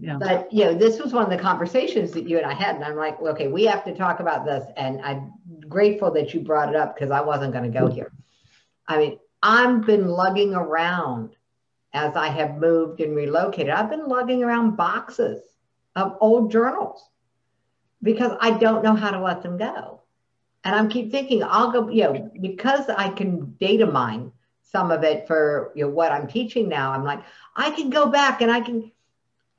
yeah. 0.01 0.16
But 0.18 0.53
you 0.53 0.64
know, 0.64 0.74
this 0.74 1.01
was 1.01 1.12
one 1.12 1.24
of 1.24 1.30
the 1.30 1.38
conversations 1.38 2.12
that 2.12 2.28
you 2.28 2.38
and 2.38 2.47
I 2.47 2.55
had, 2.55 2.76
and 2.76 2.84
I'm 2.84 2.97
like, 2.97 3.20
okay, 3.20 3.49
we 3.49 3.64
have 3.64 3.84
to 3.84 3.95
talk 3.95 4.20
about 4.20 4.45
this. 4.45 4.64
And 4.76 5.01
I'm 5.03 5.32
grateful 5.68 6.11
that 6.12 6.32
you 6.32 6.40
brought 6.40 6.70
it 6.70 6.76
up 6.76 6.95
because 6.95 7.11
I 7.11 7.20
wasn't 7.20 7.53
going 7.53 7.70
to 7.70 7.78
go 7.78 7.86
mm-hmm. 7.86 7.95
here. 7.95 8.12
I 8.88 8.99
mean, 8.99 9.18
I've 9.42 9.84
been 9.84 10.09
lugging 10.09 10.55
around 10.55 11.36
as 11.95 12.16
I 12.16 12.26
have 12.28 12.59
moved 12.59 13.01
and 13.01 13.16
relocated. 13.16 13.70
I've 13.70 13.88
been 13.88 14.09
lugging 14.09 14.42
around 14.42 14.76
boxes 14.76 15.40
of 15.95 16.18
old 16.20 16.51
journals 16.51 17.09
because 18.03 18.36
I 18.40 18.59
don't 18.59 18.82
know 18.82 18.95
how 18.95 19.12
to 19.12 19.20
let 19.20 19.42
them 19.42 19.57
go. 19.57 20.03
And 20.64 20.74
I'm 20.74 20.88
keep 20.88 21.11
thinking 21.11 21.42
I'll 21.45 21.70
go, 21.70 21.88
you 21.88 22.03
know, 22.03 22.30
because 22.40 22.88
I 22.88 23.11
can 23.11 23.55
data 23.61 23.86
mine 23.86 24.32
some 24.62 24.90
of 24.90 25.05
it 25.05 25.26
for 25.28 25.72
you 25.76 25.84
know 25.84 25.90
what 25.90 26.11
I'm 26.11 26.26
teaching 26.26 26.68
now. 26.68 26.90
I'm 26.90 27.05
like, 27.05 27.20
I 27.55 27.70
can 27.70 27.90
go 27.90 28.07
back 28.07 28.40
and 28.42 28.51
I 28.51 28.61
can 28.61 28.90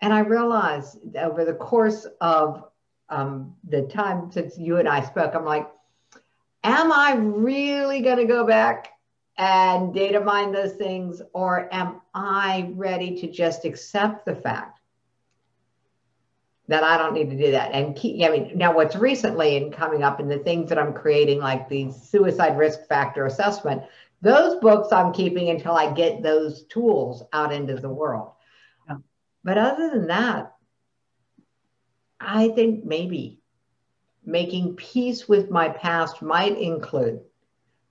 and 0.01 0.13
I 0.13 0.19
realized 0.19 0.97
over 1.15 1.45
the 1.45 1.53
course 1.53 2.05
of 2.19 2.65
um, 3.09 3.55
the 3.69 3.83
time 3.83 4.31
since 4.31 4.57
you 4.57 4.77
and 4.77 4.89
I 4.89 5.01
spoke, 5.01 5.33
I'm 5.33 5.45
like, 5.45 5.69
am 6.63 6.91
I 6.91 7.13
really 7.15 8.01
going 8.01 8.17
to 8.17 8.25
go 8.25 8.45
back 8.45 8.89
and 9.37 9.93
data 9.93 10.21
mine 10.21 10.51
those 10.51 10.73
things, 10.73 11.21
or 11.33 11.67
am 11.73 12.01
I 12.13 12.71
ready 12.75 13.19
to 13.21 13.31
just 13.31 13.65
accept 13.65 14.25
the 14.25 14.35
fact 14.35 14.79
that 16.67 16.83
I 16.83 16.97
don't 16.97 17.13
need 17.13 17.29
to 17.29 17.37
do 17.37 17.51
that? 17.51 17.73
And 17.73 17.95
keep, 17.95 18.23
I 18.23 18.29
mean, 18.29 18.57
now 18.57 18.73
what's 18.73 18.95
recently 18.95 19.57
and 19.57 19.73
coming 19.73 20.03
up 20.03 20.19
in 20.19 20.29
the 20.29 20.39
things 20.39 20.69
that 20.69 20.79
I'm 20.79 20.93
creating, 20.93 21.39
like 21.39 21.67
the 21.67 21.91
suicide 21.91 22.57
risk 22.57 22.87
factor 22.87 23.25
assessment, 23.25 23.83
those 24.21 24.59
books 24.61 24.91
I'm 24.91 25.13
keeping 25.13 25.49
until 25.49 25.73
I 25.73 25.91
get 25.91 26.23
those 26.23 26.63
tools 26.63 27.23
out 27.33 27.51
into 27.51 27.75
the 27.75 27.89
world. 27.89 28.31
But 29.43 29.57
other 29.59 29.91
than 29.91 30.07
that, 30.07 30.55
I 32.19 32.47
think 32.49 32.85
maybe 32.85 33.41
making 34.25 34.75
peace 34.75 35.27
with 35.27 35.51
my 35.51 35.69
past 35.69 36.23
might 36.23 36.57
include 36.57 37.19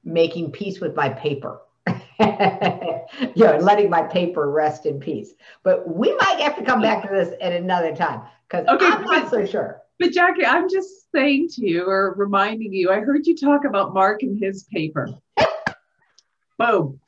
making 0.05 0.52
peace 0.52 0.80
with 0.80 0.94
my 0.94 1.09
paper. 1.09 1.61
you 2.20 3.44
know, 3.44 3.59
letting 3.61 3.90
my 3.90 4.02
paper 4.02 4.50
rest 4.50 4.86
in 4.86 5.00
peace. 5.00 5.32
But 5.62 5.88
we 5.88 6.14
might 6.16 6.40
have 6.40 6.57
to 6.57 6.64
come 6.64 6.80
back 6.80 7.02
to 7.02 7.09
this 7.12 7.34
at 7.40 7.52
another 7.52 7.94
time 7.94 8.22
because 8.48 8.66
okay, 8.66 8.86
I'm 8.86 9.02
not 9.02 9.30
so 9.30 9.44
sure. 9.44 9.82
But 9.98 10.12
Jackie, 10.12 10.46
I'm 10.46 10.68
just 10.68 11.11
saying 11.12 11.48
to 11.55 11.66
you 11.66 11.84
or 11.86 12.14
reminding 12.14 12.72
you, 12.72 12.90
I 12.90 13.00
heard 13.00 13.26
you 13.26 13.36
talk 13.36 13.64
about 13.64 13.94
Mark 13.94 14.22
and 14.22 14.38
his 14.38 14.64
paper. 14.64 15.09
Boom. 16.59 17.00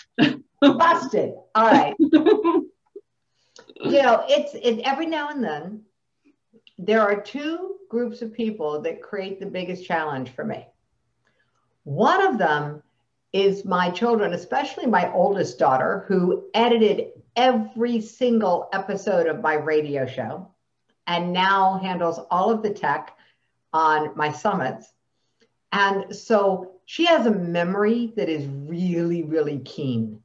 Busted. 0.61 1.34
All 1.55 1.66
right. 1.66 1.94
you 1.99 2.64
know, 3.84 4.24
it's 4.28 4.55
it, 4.55 4.80
every 4.84 5.07
now 5.07 5.30
and 5.30 5.42
then 5.42 5.82
there 6.78 7.01
are 7.01 7.20
two 7.20 7.76
groups 7.88 8.22
of 8.22 8.32
people 8.32 8.80
that 8.82 9.03
create 9.03 9.40
the 9.40 9.47
biggest 9.47 9.86
challenge 9.86 10.30
for 10.30 10.44
me. 10.44 10.66
One 11.84 12.26
of 12.26 12.38
them 12.38 12.82
is 13.37 13.64
my 13.64 13.91
children, 13.91 14.32
especially 14.32 14.87
my 14.87 15.12
oldest 15.12 15.59
daughter, 15.59 16.05
who 16.09 16.49
edited 16.55 17.09
every 17.37 18.01
single 18.01 18.68
episode 18.72 19.26
of 19.26 19.43
my 19.43 19.55
radio 19.55 20.07
show 20.07 20.49
and 21.07 21.32
now 21.32 21.78
handles 21.78 22.18
all 22.30 22.51
of 22.51 22.62
the 22.62 22.70
tech 22.70 23.16
on 23.72 24.16
my 24.16 24.32
summits. 24.32 24.93
And 25.70 26.16
so 26.16 26.72
she 26.87 27.05
has 27.05 27.26
a 27.26 27.30
memory 27.30 28.12
that 28.16 28.28
is 28.28 28.47
really, 28.47 29.22
really 29.22 29.59
keen 29.59 30.22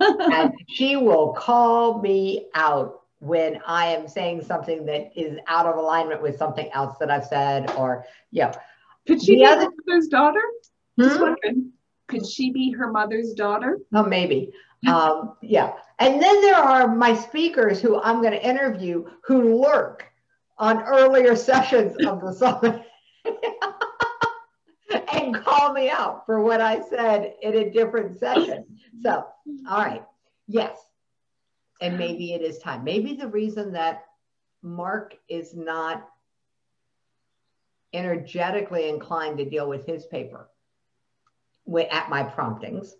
and 0.00 0.54
she 0.68 0.96
will 0.96 1.32
call 1.32 2.00
me 2.00 2.48
out 2.54 3.02
when 3.18 3.60
I 3.66 3.86
am 3.88 4.08
saying 4.08 4.42
something 4.42 4.86
that 4.86 5.12
is 5.14 5.38
out 5.46 5.66
of 5.66 5.76
alignment 5.76 6.22
with 6.22 6.38
something 6.38 6.70
else 6.72 6.96
that 7.00 7.10
I've 7.10 7.26
said, 7.26 7.70
or 7.72 8.06
yeah. 8.30 8.52
Could 9.06 9.22
she 9.22 9.34
the 9.34 9.40
be 9.40 9.44
other, 9.44 9.70
daughter? 10.10 10.40
Hmm? 10.98 11.68
Could 12.10 12.26
she 12.26 12.50
be 12.50 12.70
her 12.72 12.90
mother's 12.90 13.32
daughter? 13.34 13.78
Oh, 13.94 14.02
maybe. 14.02 14.52
um, 14.86 15.36
yeah. 15.42 15.74
And 15.98 16.22
then 16.22 16.40
there 16.40 16.56
are 16.56 16.94
my 16.94 17.14
speakers 17.14 17.80
who 17.80 18.00
I'm 18.00 18.20
going 18.20 18.32
to 18.32 18.46
interview 18.46 19.06
who 19.24 19.62
lurk 19.62 20.06
on 20.58 20.82
earlier 20.82 21.36
sessions 21.36 21.96
of 22.04 22.20
the 22.20 22.32
summit. 22.32 22.82
and 25.12 25.34
call 25.36 25.72
me 25.72 25.88
out 25.90 26.26
for 26.26 26.40
what 26.40 26.60
I 26.60 26.80
said 26.88 27.34
in 27.42 27.54
a 27.54 27.70
different 27.70 28.18
session. 28.18 28.64
So, 29.02 29.26
all 29.68 29.78
right. 29.78 30.04
Yes. 30.48 30.78
And 31.80 31.96
maybe 31.96 32.34
it 32.34 32.42
is 32.42 32.58
time. 32.58 32.84
Maybe 32.84 33.14
the 33.14 33.28
reason 33.28 33.72
that 33.72 34.04
Mark 34.62 35.14
is 35.28 35.54
not 35.54 36.06
energetically 37.92 38.88
inclined 38.88 39.38
to 39.38 39.48
deal 39.48 39.68
with 39.68 39.86
his 39.86 40.06
paper 40.06 40.49
at 41.90 42.10
my 42.10 42.22
promptings 42.22 42.94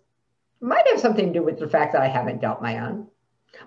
might 0.61 0.87
have 0.87 0.99
something 0.99 1.27
to 1.27 1.33
do 1.33 1.43
with 1.43 1.59
the 1.59 1.67
fact 1.67 1.93
that 1.93 2.01
I 2.01 2.07
haven't 2.07 2.41
dealt 2.41 2.61
my 2.61 2.79
own. 2.79 3.07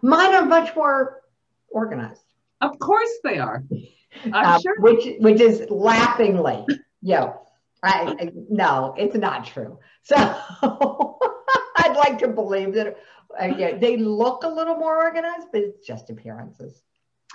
Mine 0.00 0.34
are 0.34 0.44
much 0.44 0.74
more 0.74 1.22
organized. 1.68 2.22
Of 2.60 2.78
course 2.78 3.10
they 3.22 3.38
are. 3.38 3.64
I'm 4.24 4.32
uh, 4.34 4.60
sure. 4.60 4.80
Which 4.80 5.16
which 5.18 5.40
is 5.40 5.68
laughingly, 5.70 6.64
yo, 7.02 7.34
I, 7.82 8.16
I 8.20 8.32
no, 8.48 8.94
it's 8.96 9.16
not 9.16 9.44
true. 9.44 9.78
So 10.02 10.14
I'd 11.76 11.96
like 11.96 12.18
to 12.20 12.28
believe 12.28 12.74
that 12.74 12.96
uh, 13.40 13.46
yeah, 13.46 13.76
they 13.76 13.96
look 13.96 14.44
a 14.44 14.48
little 14.48 14.76
more 14.76 14.96
organized, 15.02 15.48
but 15.52 15.62
it's 15.62 15.86
just 15.86 16.10
appearances. 16.10 16.82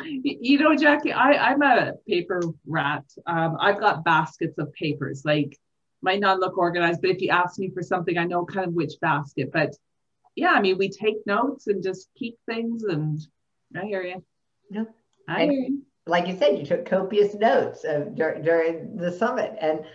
You 0.01 0.60
know, 0.60 0.76
Jackie, 0.76 1.12
I, 1.12 1.51
I'm 1.51 1.62
a 1.62 1.93
paper 2.07 2.41
rat. 2.66 3.03
Um, 3.26 3.57
I've 3.60 3.80
got 3.80 4.05
baskets 4.05 4.57
of 4.57 4.72
papers. 4.74 5.24
Like, 5.26 5.60
might 6.02 6.20
not 6.20 6.39
look 6.39 6.58
organized, 6.58 7.02
but 7.02 7.12
if 7.12 7.22
you 7.22 7.30
ask 7.30 7.60
me 7.60 7.70
for 7.70 7.82
something, 7.82 8.18
I 8.18 8.26
know 8.26 8.45
kind 8.45 8.68
of 8.68 8.74
which 8.74 8.93
basket. 9.02 9.52
But 9.52 9.76
yeah, 10.36 10.52
I 10.52 10.62
mean, 10.62 10.78
we 10.78 10.89
take 10.89 11.26
notes 11.26 11.68
and 11.68 11.84
just 11.84 12.10
keep 12.16 12.38
things. 12.45 12.84
And 12.84 13.20
I 13.76 13.86
hear 13.86 14.04
you. 14.04 14.24
Yeah. 14.70 14.86
I 15.28 15.43
hear 15.43 15.52
you. 15.52 15.82
Like 16.08 16.28
you 16.28 16.38
said, 16.38 16.58
you 16.58 16.66
took 16.66 16.86
copious 16.86 17.36
notes 17.36 17.84
of, 17.84 18.16
dur- 18.16 18.41
during 18.41 18.95
the 18.95 19.12
summit, 19.12 19.56
and 19.60 19.86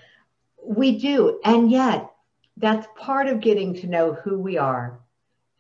we 0.62 0.98
do. 0.98 1.40
And 1.44 1.70
yet, 1.70 2.10
that's 2.56 2.86
part 2.96 3.26
of 3.26 3.40
getting 3.40 3.74
to 3.74 3.88
know 3.88 4.12
who 4.12 4.38
we 4.38 4.58
are 4.58 5.00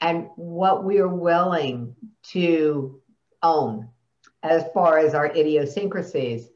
and 0.00 0.28
what 0.36 0.84
we 0.84 0.98
are 0.98 1.08
willing 1.08 1.96
to 2.30 3.00
own 3.42 3.88
as 4.42 4.64
far 4.72 4.98
as 4.98 5.14
our 5.14 5.26
idiosyncrasies 5.26 6.50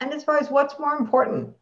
and 0.00 0.14
as 0.14 0.24
far 0.24 0.38
as 0.38 0.48
what's 0.48 0.78
more 0.78 0.96
important 0.96 1.54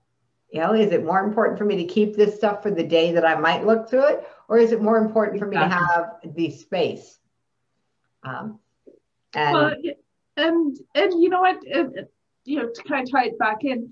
you 0.53 0.61
know 0.61 0.75
is 0.75 0.93
it 0.93 1.05
more 1.05 1.21
important 1.21 1.59
for 1.59 1.65
me 1.65 1.77
to 1.77 1.85
keep 1.85 2.17
this 2.17 2.37
stuff 2.37 2.63
for 2.63 2.71
the 2.71 2.85
day 2.85 3.13
that 3.13 3.25
i 3.25 3.35
might 3.35 3.67
look 3.67 3.89
through 3.89 4.07
it? 4.07 4.29
Or 4.49 4.59
is 4.59 4.71
it 4.73 4.81
more 4.81 4.99
important 4.99 5.41
for 5.41 5.47
me 5.47 5.57
to 5.57 5.69
have 5.69 6.19
the 6.25 6.53
space? 6.53 7.19
Um, 8.23 8.61
and, 9.35 9.53
well, 9.53 9.75
and 10.37 10.79
and 10.95 11.21
you 11.21 11.29
know 11.29 11.41
what? 11.41 11.59
It, 11.65 12.13
you 12.47 12.63
know 12.63 12.69
to 12.69 12.83
kind 12.85 13.07
of 13.07 13.13
tie 13.13 13.27
it 13.27 13.39
back 13.39 13.65
in 13.65 13.91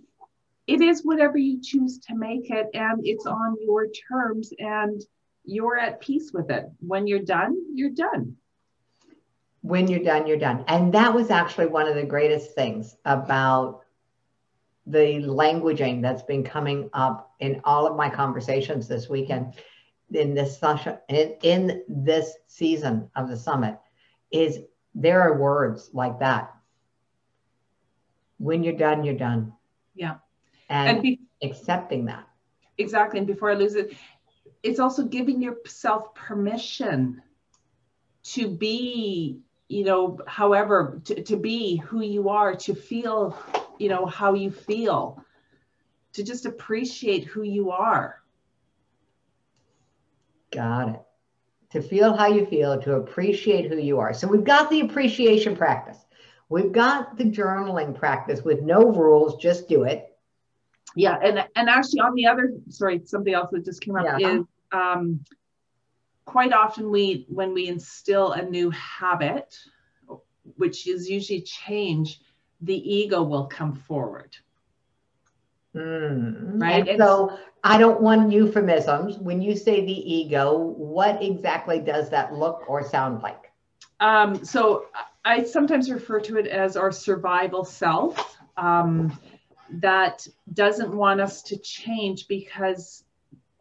it 0.66 0.80
is 0.80 1.05
whatever 1.05 1.36
you 1.36 1.61
choose 1.61 1.98
to 1.98 2.14
make 2.14 2.50
it 2.50 2.68
and 2.72 3.07
it's 3.07 3.26
on 3.26 3.57
your 3.61 3.88
terms 3.88 4.52
and 4.59 5.02
you're 5.44 5.78
at 5.78 6.00
peace 6.00 6.32
with 6.32 6.50
it. 6.50 6.64
When 6.80 7.07
you're 7.07 7.18
done 7.18 7.57
you're 7.74 7.90
done. 7.90 8.36
When 9.61 9.88
you're 9.88 10.05
done, 10.05 10.26
you're 10.26 10.38
done. 10.38 10.64
And 10.68 10.92
that 10.92 11.14
was 11.14 11.30
actually 11.30 11.66
one 11.66 11.88
of 11.88 11.94
the 11.94 12.05
greatest 12.05 12.55
things 12.55 12.96
about 13.07 13.84
the 14.87 15.22
languaging 15.22 16.03
that's 16.03 16.22
been 16.22 16.45
coming 16.45 16.91
up 16.93 17.35
in 17.41 17.61
all 17.64 17.87
of 17.87 17.97
my 17.97 18.09
conversations 18.11 18.87
this 18.87 19.09
weekend 19.09 19.55
in 20.12 20.35
this 20.35 20.61
in, 21.09 21.35
in 21.43 21.82
this 21.89 22.35
season 22.47 23.11
of 23.16 23.28
the 23.28 23.37
summit 23.37 23.78
is 24.30 24.61
there 24.95 25.22
are 25.22 25.39
words 25.39 25.91
like 25.93 26.18
that. 26.20 26.55
When 28.39 28.62
you're 28.62 28.76
done, 28.76 29.05
you're 29.05 29.14
done. 29.14 29.53
Yeah. 29.95 30.16
And, 30.68 30.91
and 30.91 31.03
be- 31.03 31.20
accepting 31.43 32.05
that. 32.07 32.28
Exactly. 32.78 33.18
And 33.18 33.26
before 33.26 33.51
I 33.51 33.55
lose 33.55 33.74
it, 33.74 33.97
it's 34.62 34.80
also 34.80 35.05
giving 35.05 35.41
yourself 35.41 36.14
permission 36.14 37.22
to 38.24 38.49
be 38.49 39.41
you 39.68 39.85
know, 39.85 40.18
however, 40.26 41.01
to, 41.05 41.22
to 41.22 41.37
be 41.37 41.76
who 41.76 42.03
you 42.03 42.28
are, 42.28 42.55
to 42.55 42.74
feel, 42.74 43.37
you 43.79 43.89
know, 43.89 44.07
how 44.07 44.35
you 44.35 44.51
feel, 44.51 45.22
to 46.14 46.22
just 46.22 46.47
appreciate 46.47 47.25
who 47.25 47.43
you 47.43 47.70
are. 47.70 48.20
Got 50.53 50.89
it. 50.91 51.01
To 51.70 51.83
feel 51.83 52.16
how 52.16 52.29
you 52.29 52.47
feel, 52.47 52.81
to 52.83 52.95
appreciate 52.95 53.68
who 53.68 53.79
you 53.79 53.99
are. 53.99 54.14
So 54.14 54.29
we've 54.29 54.45
got 54.45 54.70
the 54.70 54.81
appreciation 54.81 55.57
practice. 55.57 55.99
We've 56.49 56.70
got 56.70 57.16
the 57.16 57.25
journaling 57.25 57.99
practice 57.99 58.43
with 58.43 58.62
no 58.62 58.93
rules, 58.93 59.43
just 59.43 59.68
do 59.68 59.83
it. 59.85 60.07
Yeah, 60.95 61.18
and 61.20 61.45
and 61.57 61.68
actually 61.68 62.01
on 62.01 62.14
the 62.14 62.27
other, 62.27 62.53
sorry, 62.68 63.01
something 63.05 63.35
else 63.35 63.51
that 63.51 63.64
just 63.64 63.81
came 63.81 63.97
up 63.97 64.20
yeah. 64.20 64.37
is 64.37 64.45
um, 64.70 65.25
quite 66.25 66.53
often 66.53 66.91
we 66.91 67.27
when 67.29 67.53
we 67.55 67.68
instill 67.68 68.33
a 68.33 68.43
new 68.43 68.70
habit 68.70 69.57
which 70.57 70.87
is 70.87 71.09
usually 71.09 71.41
change 71.41 72.20
the 72.64 72.94
ego 72.94 73.22
will 73.22 73.46
come 73.46 73.74
forward 73.74 74.36
mm. 75.74 76.60
right 76.60 76.88
and 76.88 76.98
so 76.98 77.36
i 77.62 77.78
don't 77.78 78.00
want 78.00 78.32
euphemisms 78.32 79.18
when 79.18 79.40
you 79.40 79.56
say 79.56 79.84
the 79.84 80.14
ego 80.14 80.56
what 80.58 81.22
exactly 81.22 81.80
does 81.80 82.10
that 82.10 82.34
look 82.34 82.64
or 82.68 82.82
sound 82.82 83.22
like 83.22 83.50
um, 84.00 84.44
so 84.44 84.86
i 85.24 85.42
sometimes 85.42 85.90
refer 85.90 86.20
to 86.20 86.36
it 86.36 86.46
as 86.46 86.76
our 86.76 86.92
survival 86.92 87.64
self 87.64 88.36
um, 88.56 89.18
that 89.70 90.26
doesn't 90.52 90.94
want 90.94 91.20
us 91.20 91.42
to 91.42 91.56
change 91.56 92.28
because 92.28 93.04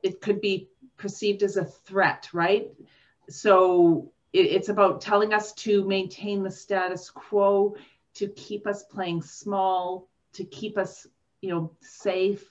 it 0.02 0.22
could 0.22 0.42
be 0.42 0.70
perceived 0.98 1.44
as 1.44 1.58
a 1.58 1.66
threat, 1.66 2.30
right? 2.34 2.72
So 3.30 4.12
it, 4.32 4.48
it's 4.48 4.70
about 4.70 5.02
telling 5.02 5.34
us 5.34 5.54
to 5.54 5.84
maintain 5.86 6.44
the 6.44 6.52
status 6.52 7.10
quo, 7.10 7.76
to 8.16 8.28
keep 8.28 8.68
us 8.68 8.84
playing 8.84 9.22
small, 9.22 10.10
to 10.34 10.44
keep 10.44 10.78
us, 10.78 11.08
you 11.42 11.50
know, 11.50 11.72
safe, 11.82 12.46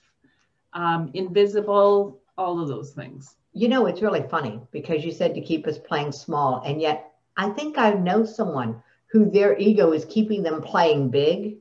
um, 0.73 1.11
invisible, 1.15 2.21
all 2.37 2.61
of 2.61 2.69
those 2.69 2.93
things. 2.93 3.37
You 3.53 3.69
know, 3.69 3.87
it's 3.87 4.03
really 4.03 4.27
funny 4.29 4.61
because 4.71 5.05
you 5.05 5.13
said 5.13 5.35
to 5.35 5.41
keep 5.41 5.67
us 5.67 5.79
playing 5.79 6.13
small, 6.13 6.63
and 6.65 6.81
yet 6.81 7.13
I 7.37 7.51
think 7.51 7.79
I 7.79 7.93
know 7.93 8.25
someone 8.25 8.83
who 9.07 9.31
their 9.31 9.59
ego 9.59 9.93
is 9.93 10.05
keeping 10.07 10.43
them 10.43 10.63
playing 10.63 11.11
big 11.11 11.59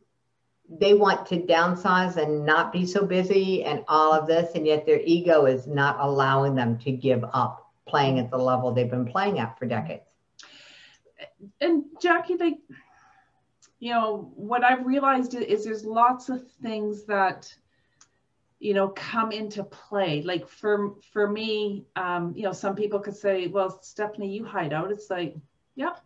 they 0.79 0.93
want 0.93 1.25
to 1.27 1.37
downsize 1.37 2.15
and 2.15 2.45
not 2.45 2.71
be 2.71 2.85
so 2.85 3.05
busy 3.05 3.63
and 3.63 3.83
all 3.87 4.13
of 4.13 4.25
this, 4.25 4.55
and 4.55 4.65
yet 4.65 4.85
their 4.85 5.01
ego 5.03 5.45
is 5.45 5.67
not 5.67 5.97
allowing 5.99 6.55
them 6.55 6.77
to 6.79 6.91
give 6.91 7.25
up 7.33 7.69
playing 7.85 8.19
at 8.19 8.31
the 8.31 8.37
level 8.37 8.71
they've 8.71 8.89
been 8.89 9.05
playing 9.05 9.39
at 9.39 9.59
for 9.59 9.65
decades. 9.65 10.09
And 11.59 11.83
Jackie, 12.01 12.37
like, 12.37 12.59
you 13.81 13.91
know, 13.91 14.31
what 14.35 14.63
I've 14.63 14.85
realized 14.85 15.33
is 15.33 15.65
there's 15.65 15.83
lots 15.83 16.29
of 16.29 16.49
things 16.61 17.03
that, 17.05 17.53
you 18.59 18.73
know, 18.73 18.89
come 18.89 19.33
into 19.33 19.63
play. 19.63 20.21
Like 20.21 20.47
for 20.47 20.93
for 21.11 21.27
me, 21.27 21.87
um, 21.95 22.33
you 22.35 22.43
know, 22.43 22.53
some 22.53 22.75
people 22.75 22.99
could 22.99 23.17
say, 23.17 23.47
"Well, 23.47 23.81
Stephanie, 23.81 24.31
you 24.31 24.45
hide 24.45 24.71
out." 24.71 24.91
It's 24.91 25.09
like, 25.09 25.35
yep, 25.75 25.99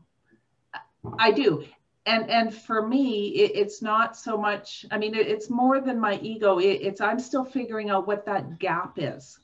I 1.19 1.31
do 1.31 1.65
and 2.05 2.29
and 2.29 2.53
for 2.53 2.87
me 2.87 3.29
it, 3.29 3.51
it's 3.55 3.81
not 3.81 4.15
so 4.15 4.37
much 4.37 4.85
i 4.91 4.97
mean 4.97 5.15
it, 5.15 5.27
it's 5.27 5.49
more 5.49 5.81
than 5.81 5.99
my 5.99 6.19
ego 6.21 6.59
it, 6.59 6.79
it's 6.81 7.01
i'm 7.01 7.19
still 7.19 7.43
figuring 7.43 7.89
out 7.89 8.07
what 8.07 8.25
that 8.25 8.59
gap 8.59 8.93
is 8.97 9.39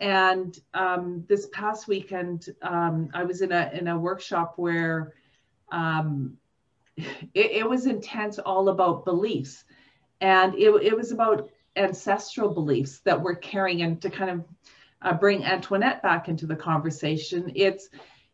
and 0.00 0.58
um, 0.74 1.24
this 1.28 1.46
past 1.52 1.86
weekend 1.86 2.48
um, 2.62 3.08
i 3.14 3.22
was 3.22 3.40
in 3.42 3.52
a 3.52 3.70
in 3.72 3.88
a 3.88 3.98
workshop 3.98 4.54
where 4.56 5.14
um, 5.70 6.36
it, 7.34 7.68
was 7.68 7.86
intense 7.86 8.38
all 8.38 8.68
about 8.68 9.04
beliefs 9.04 9.64
and 10.20 10.54
it, 10.54 10.70
it 10.82 10.96
was 10.96 11.12
about 11.12 11.50
ancestral 11.76 12.52
beliefs 12.52 13.00
that 13.00 13.20
we're 13.20 13.36
carrying 13.36 13.82
and 13.82 14.02
to 14.02 14.10
kind 14.10 14.30
of 14.30 14.44
uh, 15.02 15.12
bring 15.14 15.44
antoinette 15.44 16.02
back 16.02 16.28
into 16.28 16.46
the 16.46 16.56
conversation 16.56 17.52
it's 17.54 17.88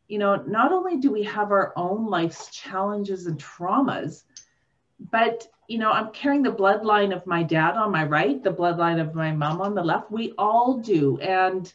you 0.09 0.19
know, 0.19 0.37
not 0.37 0.73
only 0.73 0.99
do 0.99 1.11
we 1.11 1.25
have 1.25 1.51
our 1.51 1.73
own 1.77 2.07
life's 2.07 2.49
challenges 2.51 3.27
and 3.27 3.39
traumas, 3.39 4.23
but, 5.11 5.47
you 5.69 5.79
know, 5.79 5.91
I'm 5.91 6.13
carrying 6.13 6.43
the 6.43 6.53
bloodline 6.53 7.15
of 7.15 7.27
my 7.27 7.43
dad 7.43 7.73
on 7.77 7.91
my 7.91 8.05
right, 8.05 8.43
the 8.43 8.53
bloodline 8.53 9.01
of 9.01 9.15
my 9.15 9.33
mom 9.33 9.61
on 9.61 9.75
the 9.75 9.83
left. 9.83 10.11
We 10.11 10.33
all 10.39 10.79
do. 10.79 11.19
And, 11.19 11.73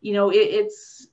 you 0.00 0.12
know, 0.12 0.30
it, 0.30 0.36
it's, 0.36 1.08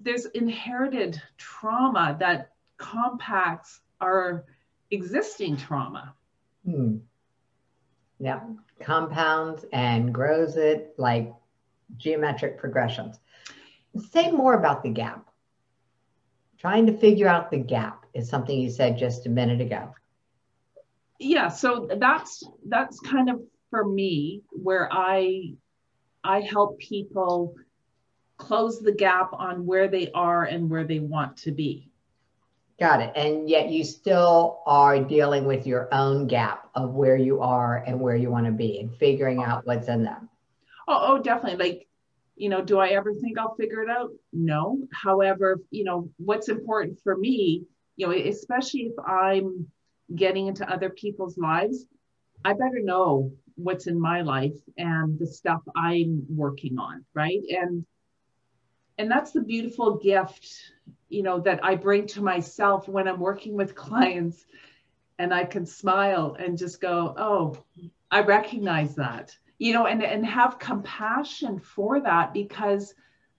there's 0.00 0.26
inherited 0.26 1.22
trauma 1.38 2.16
that 2.20 2.50
compacts 2.78 3.80
our 4.00 4.44
existing 4.90 5.56
trauma. 5.56 6.14
Hmm. 6.64 6.98
Yeah, 8.18 8.40
compounds 8.80 9.64
and 9.72 10.12
grows 10.12 10.56
it 10.56 10.94
like 10.96 11.32
geometric 11.96 12.58
progressions. 12.58 13.18
Say 14.10 14.30
more 14.30 14.54
about 14.54 14.82
the 14.82 14.90
gap. 14.90 15.28
Trying 16.58 16.86
to 16.86 16.96
figure 16.96 17.28
out 17.28 17.50
the 17.50 17.58
gap 17.58 18.06
is 18.14 18.28
something 18.28 18.58
you 18.58 18.70
said 18.70 18.98
just 18.98 19.26
a 19.26 19.30
minute 19.30 19.60
ago. 19.60 19.94
Yeah, 21.18 21.48
so 21.48 21.88
that's 21.98 22.42
that's 22.66 22.98
kind 23.00 23.30
of 23.30 23.40
for 23.70 23.86
me 23.86 24.42
where 24.50 24.88
I 24.90 25.54
I 26.24 26.40
help 26.40 26.78
people 26.78 27.54
close 28.38 28.80
the 28.80 28.92
gap 28.92 29.32
on 29.32 29.64
where 29.66 29.88
they 29.88 30.10
are 30.12 30.44
and 30.44 30.68
where 30.68 30.84
they 30.84 31.00
want 31.00 31.36
to 31.38 31.52
be. 31.52 31.90
Got 32.78 33.00
it. 33.00 33.12
And 33.16 33.48
yet 33.48 33.70
you 33.70 33.84
still 33.84 34.60
are 34.66 35.02
dealing 35.02 35.46
with 35.46 35.66
your 35.66 35.88
own 35.92 36.26
gap 36.26 36.68
of 36.74 36.92
where 36.92 37.16
you 37.16 37.40
are 37.40 37.78
and 37.86 37.98
where 37.98 38.16
you 38.16 38.30
want 38.30 38.46
to 38.46 38.52
be 38.52 38.80
and 38.80 38.94
figuring 38.94 39.42
out 39.42 39.66
what's 39.66 39.88
in 39.88 40.04
them. 40.04 40.28
Oh, 40.86 41.14
oh, 41.14 41.18
definitely. 41.22 41.70
Like, 41.70 41.88
you 42.36 42.50
know, 42.50 42.62
do 42.62 42.78
I 42.78 42.88
ever 42.88 43.14
think 43.14 43.38
I'll 43.38 43.54
figure 43.54 43.82
it 43.82 43.88
out? 43.88 44.10
No. 44.32 44.78
However, 44.92 45.58
you 45.70 45.84
know, 45.84 46.10
what's 46.18 46.50
important 46.50 47.00
for 47.02 47.16
me, 47.16 47.64
you 47.96 48.06
know, 48.06 48.12
especially 48.12 48.82
if 48.82 48.94
I'm 49.04 49.68
getting 50.14 50.46
into 50.46 50.70
other 50.70 50.90
people's 50.90 51.38
lives, 51.38 51.86
I 52.44 52.52
better 52.52 52.80
know 52.82 53.32
what's 53.54 53.86
in 53.86 53.98
my 53.98 54.20
life 54.20 54.54
and 54.76 55.18
the 55.18 55.26
stuff 55.26 55.62
I'm 55.74 56.26
working 56.28 56.78
on, 56.78 57.06
right? 57.14 57.40
And 57.48 57.86
and 58.98 59.10
that's 59.10 59.32
the 59.32 59.42
beautiful 59.42 59.96
gift, 59.96 60.72
you 61.08 61.22
know, 61.22 61.40
that 61.40 61.64
I 61.64 61.76
bring 61.76 62.06
to 62.08 62.22
myself 62.22 62.88
when 62.88 63.08
I'm 63.08 63.20
working 63.20 63.54
with 63.54 63.74
clients 63.86 64.46
and 65.18 65.32
I 65.32 65.44
can 65.44 65.66
smile 65.66 66.36
and 66.38 66.58
just 66.58 66.80
go, 66.80 67.14
"Oh, 67.16 67.56
I 68.10 68.20
recognize 68.22 68.94
that." 68.96 69.36
You 69.58 69.72
know, 69.72 69.86
and 69.86 70.02
and 70.02 70.24
have 70.26 70.58
compassion 70.58 71.58
for 71.58 72.00
that 72.00 72.34
because 72.34 72.94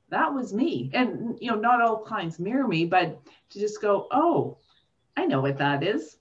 that 0.10 0.34
was 0.34 0.54
me. 0.54 0.90
And 0.94 1.38
you 1.40 1.52
know, 1.52 1.60
not 1.60 1.82
all 1.82 1.98
clients 1.98 2.40
mirror 2.40 2.68
me, 2.68 2.86
but 2.86 3.20
to 3.52 3.60
just 3.60 3.82
go, 3.82 4.08
"Oh, 4.12 4.58
I 5.16 5.26
know 5.26 5.42
what 5.42 5.58
that 5.60 5.84
is." 5.84 6.18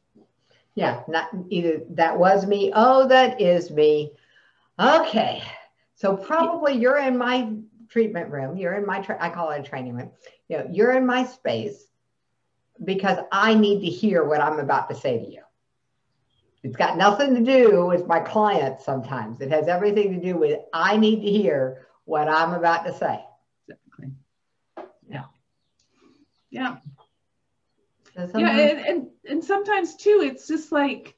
Yeah, 0.75 1.03
not 1.09 1.31
either 1.49 1.81
that 1.91 2.19
was 2.19 2.47
me. 2.47 2.71
Oh, 2.75 3.09
that 3.09 3.41
is 3.41 3.71
me. 3.71 4.13
Okay. 4.79 5.43
So 5.95 6.15
probably 6.15 6.75
you're 6.75 6.99
in 6.99 7.17
my 7.17 7.51
treatment 7.89 8.31
room. 8.31 8.57
You're 8.57 8.75
in 8.75 8.87
my, 8.87 9.01
tra- 9.01 9.19
I 9.21 9.31
call 9.31 9.51
it 9.51 9.61
a 9.61 9.63
training 9.63 9.95
room. 9.95 10.11
You 10.49 10.59
know, 10.59 10.69
you're 10.71 10.93
in 10.93 11.07
my 11.07 11.25
space 11.25 11.87
because 12.85 13.19
I 13.33 13.55
need 13.55 13.81
to 13.81 13.87
hear 13.87 14.25
what 14.25 14.41
I'm 14.41 14.59
about 14.59 14.89
to 14.91 14.95
say 14.95 15.19
to 15.19 15.27
you. 15.27 15.43
It's 16.63 16.77
got 16.77 16.97
nothing 16.97 17.35
to 17.35 17.41
do 17.41 17.87
with 17.87 18.07
my 18.07 18.19
clients 18.19 18.85
sometimes. 18.85 19.41
It 19.41 19.51
has 19.51 19.69
everything 19.69 20.13
to 20.15 20.21
do 20.21 20.37
with 20.37 20.61
I 20.73 20.97
need 20.97 21.21
to 21.21 21.31
hear 21.31 21.87
what 22.05 22.29
I'm 22.29 22.55
about 22.55 22.85
to 22.87 22.95
say. 22.95 23.25
Exactly. 23.69 24.13
Yeah. 25.09 25.25
Yeah. 26.51 26.77
So 28.17 28.39
yeah, 28.39 28.59
and, 28.59 28.79
and 28.81 29.07
and 29.29 29.45
sometimes 29.45 29.97
too, 29.97 30.23
it's 30.25 30.49
just 30.49 30.73
like 30.73 31.15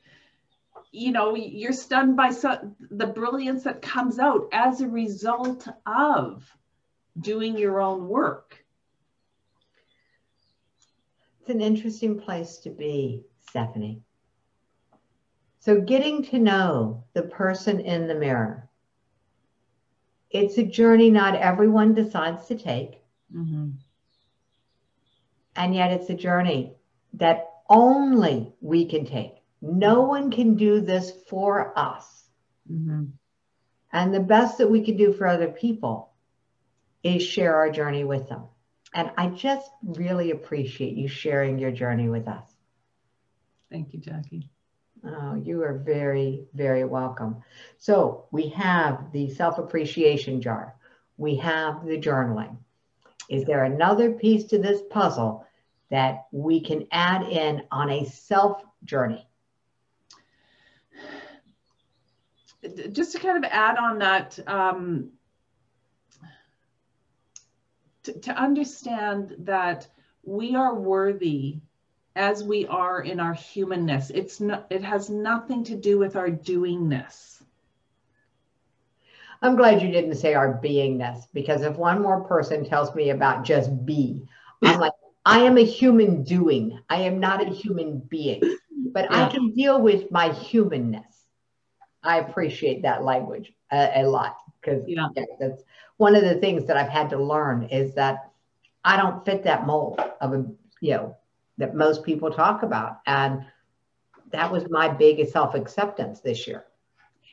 you 0.91 1.12
know 1.12 1.37
you're 1.37 1.73
stunned 1.73 2.16
by 2.16 2.31
so, 2.31 2.75
the 2.91 3.07
brilliance 3.07 3.62
that 3.64 3.83
comes 3.83 4.19
out 4.19 4.49
as 4.53 4.81
a 4.81 4.89
result 4.89 5.69
of 5.87 6.45
doing 7.21 7.57
your 7.57 7.81
own 7.81 8.09
work 8.09 8.64
it's 11.41 11.51
an 11.51 11.61
interesting 11.61 12.19
place 12.19 12.59
to 12.59 12.71
be 12.71 13.25
stephanie 13.49 14.03
so 15.61 15.81
getting 15.81 16.23
to 16.23 16.39
know 16.39 17.05
the 17.14 17.23
person 17.23 17.81
in 17.81 18.07
the 18.07 18.14
mirror 18.14 18.69
it's 20.31 20.59
a 20.59 20.62
journey 20.62 21.11
not 21.11 21.35
everyone 21.35 21.95
decides 21.95 22.47
to 22.47 22.57
take 22.57 23.03
mm-hmm. 23.35 23.71
and 25.57 25.75
yet 25.75 25.93
it's 25.93 26.11
a 26.11 26.14
journey 26.14 26.75
that 27.14 27.49
only 27.69 28.53
we 28.61 28.85
can 28.85 29.05
take 29.05 29.39
no 29.61 30.03
one 30.03 30.31
can 30.31 30.55
do 30.55 30.81
this 30.81 31.12
for 31.29 31.77
us. 31.79 32.25
Mm-hmm. 32.71 33.05
And 33.93 34.14
the 34.14 34.21
best 34.21 34.59
that 34.59 34.71
we 34.71 34.85
can 34.85 34.97
do 34.97 35.12
for 35.12 35.27
other 35.27 35.49
people 35.49 36.08
is 37.03 37.23
share 37.23 37.57
our 37.57 37.71
journey 37.71 38.05
with 38.05 38.29
them. 38.29 38.45
And 38.95 39.11
I 39.17 39.29
just 39.29 39.71
really 39.83 40.31
appreciate 40.31 40.97
you 40.97 41.09
sharing 41.09 41.59
your 41.59 41.71
journey 41.71 42.09
with 42.09 42.27
us. 42.27 42.45
Thank 43.71 43.93
you, 43.93 44.01
Jackie. 44.01 44.51
Oh, 45.05 45.35
you 45.35 45.63
are 45.63 45.79
very, 45.79 46.47
very 46.55 46.85
welcome. 46.85 47.37
So 47.77 48.27
we 48.33 48.49
have 48.51 49.13
the 49.13 49.31
self 49.31 49.59
appreciation 49.59 50.41
jar, 50.41 50.75
we 51.17 51.37
have 51.37 51.85
the 51.87 51.99
journaling. 51.99 52.57
Is 53.29 53.45
there 53.45 53.65
another 53.65 54.13
piece 54.13 54.45
to 54.45 54.59
this 54.59 54.81
puzzle 54.91 55.47
that 55.91 56.27
we 56.33 56.61
can 56.61 56.87
add 56.91 57.23
in 57.25 57.63
on 57.71 57.91
a 57.91 58.05
self 58.07 58.63
journey? 58.85 59.29
just 62.91 63.13
to 63.13 63.19
kind 63.19 63.45
of 63.45 63.51
add 63.51 63.77
on 63.79 63.99
that, 64.01 64.39
um, 64.47 65.11
to, 68.05 68.13
to 68.21 68.33
understand 68.33 69.35
that 69.41 69.87
we 70.23 70.55
are 70.55 70.75
worthy 70.75 71.59
as 72.17 72.43
we 72.43 72.67
are 72.67 73.01
in 73.01 73.21
our 73.21 73.35
humanness. 73.35 74.11
It's 74.11 74.41
not, 74.41 74.67
it 74.71 74.83
has 74.83 75.09
nothing 75.09 75.65
to 75.65 75.77
do 75.77 75.99
with 75.99 76.17
our 76.17 76.29
doingness. 76.29 77.43
I'm 79.41 79.55
glad 79.55 79.83
you 79.83 79.93
didn't 79.93 80.17
say 80.17 80.35
our 80.35 80.61
beingness 80.61 81.27
because 81.33 81.63
if 81.63 81.77
one 81.77 82.03
more 82.03 82.25
person 82.25 82.65
tells 82.65 82.93
me 82.95 83.11
about 83.11 83.45
just 83.45 83.87
be, 83.87 84.27
I'm 84.63 84.81
like, 84.81 84.93
I 85.25 85.41
am 85.41 85.59
a 85.59 85.65
human 85.65 86.25
doing. 86.25 86.81
I 86.89 87.03
am 87.03 87.21
not 87.21 87.47
a 87.47 87.51
human 87.51 87.99
being, 88.01 88.41
but 88.93 89.05
yeah. 89.05 89.27
I 89.27 89.31
can 89.31 89.53
deal 89.53 89.81
with 89.81 90.11
my 90.11 90.33
humanness. 90.33 91.05
I 92.03 92.19
appreciate 92.19 92.83
that 92.83 93.05
language 93.05 93.53
a, 93.71 94.03
a 94.03 94.09
lot 94.09 94.37
because 94.61 94.83
yeah. 94.87 95.07
yeah, 95.17 95.25
that's 95.41 95.63
one 95.97 96.15
of 96.15 96.23
the 96.23 96.37
things 96.37 96.67
that 96.67 96.77
I've 96.77 96.89
had 96.89 97.11
to 97.11 97.23
learn 97.23 97.65
is 97.65 97.95
that 97.95 98.31
I 98.85 98.97
don't 98.97 99.25
fit 99.25 99.45
that 99.45 99.67
mold 99.67 100.01
of 100.21 100.33
a 100.33 100.45
you 100.81 100.95
know 100.95 101.17
that 101.59 101.75
most 101.75 102.05
people 102.05 102.31
talk 102.31 102.63
about, 102.63 103.01
and 103.07 103.45
that 104.31 104.51
was 104.51 104.69
my 104.71 104.89
biggest 104.89 105.33
self 105.33 105.55
acceptance 105.55 106.21
this 106.21 106.47
year. 106.47 106.65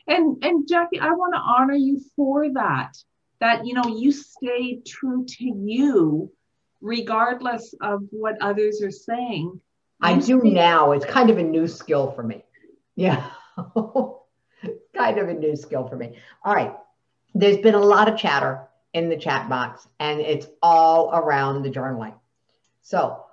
And 0.06 0.42
and 0.44 0.68
Jackie, 0.68 1.00
I 1.00 1.10
want 1.10 1.34
to 1.34 1.40
honor 1.40 1.74
you 1.74 2.00
for 2.16 2.52
that. 2.52 2.96
That 3.40 3.66
you 3.66 3.74
know 3.74 3.96
you 3.98 4.12
stay 4.12 4.80
true 4.86 5.24
to 5.26 5.44
you, 5.44 6.32
regardless 6.80 7.74
of 7.80 8.02
what 8.10 8.40
others 8.40 8.82
are 8.82 8.90
saying. 8.90 9.60
I 10.00 10.18
do 10.18 10.42
now. 10.42 10.92
It's 10.92 11.06
kind 11.06 11.30
of 11.30 11.38
a 11.38 11.42
new 11.42 11.66
skill 11.66 12.12
for 12.12 12.22
me. 12.22 12.44
Yeah. 12.96 13.30
kind 14.96 15.18
of 15.18 15.28
a 15.28 15.34
new 15.34 15.56
skill 15.56 15.88
for 15.88 15.96
me. 15.96 16.16
All 16.44 16.54
right. 16.54 16.74
There's 17.38 17.58
been 17.58 17.74
a 17.74 17.80
lot 17.80 18.08
of 18.08 18.18
chatter 18.18 18.66
in 18.94 19.08
the 19.08 19.16
chat 19.16 19.48
box, 19.48 19.86
and 20.00 20.20
it's 20.20 20.46
all 20.62 21.10
around 21.12 21.62
the 21.62 21.70
journaling. 21.70 22.14
So 22.82 23.24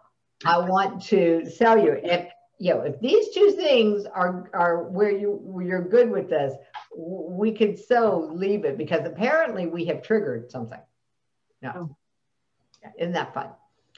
I 0.46 0.60
want 0.60 1.02
to 1.04 1.50
tell 1.58 1.78
you 1.78 2.00
if 2.04 2.30
you 2.60 2.74
know 2.74 2.82
if 2.82 3.00
these 3.00 3.30
two 3.34 3.52
things 3.52 4.06
are 4.06 4.50
are 4.54 4.84
where 4.84 5.12
you 5.12 5.40
where 5.42 5.66
you're 5.66 5.88
good 5.88 6.12
with 6.12 6.30
this, 6.30 6.54
we 6.96 7.52
could 7.54 7.80
so 7.80 8.30
leave 8.34 8.66
it 8.66 8.78
because 8.78 9.06
apparently 9.06 9.68
we 9.68 9.86
have 9.86 10.02
triggered 10.02 10.52
something. 10.52 10.82
No, 11.62 11.72
oh. 11.76 12.90
isn't 12.98 13.14
that 13.14 13.34
fun? 13.34 13.50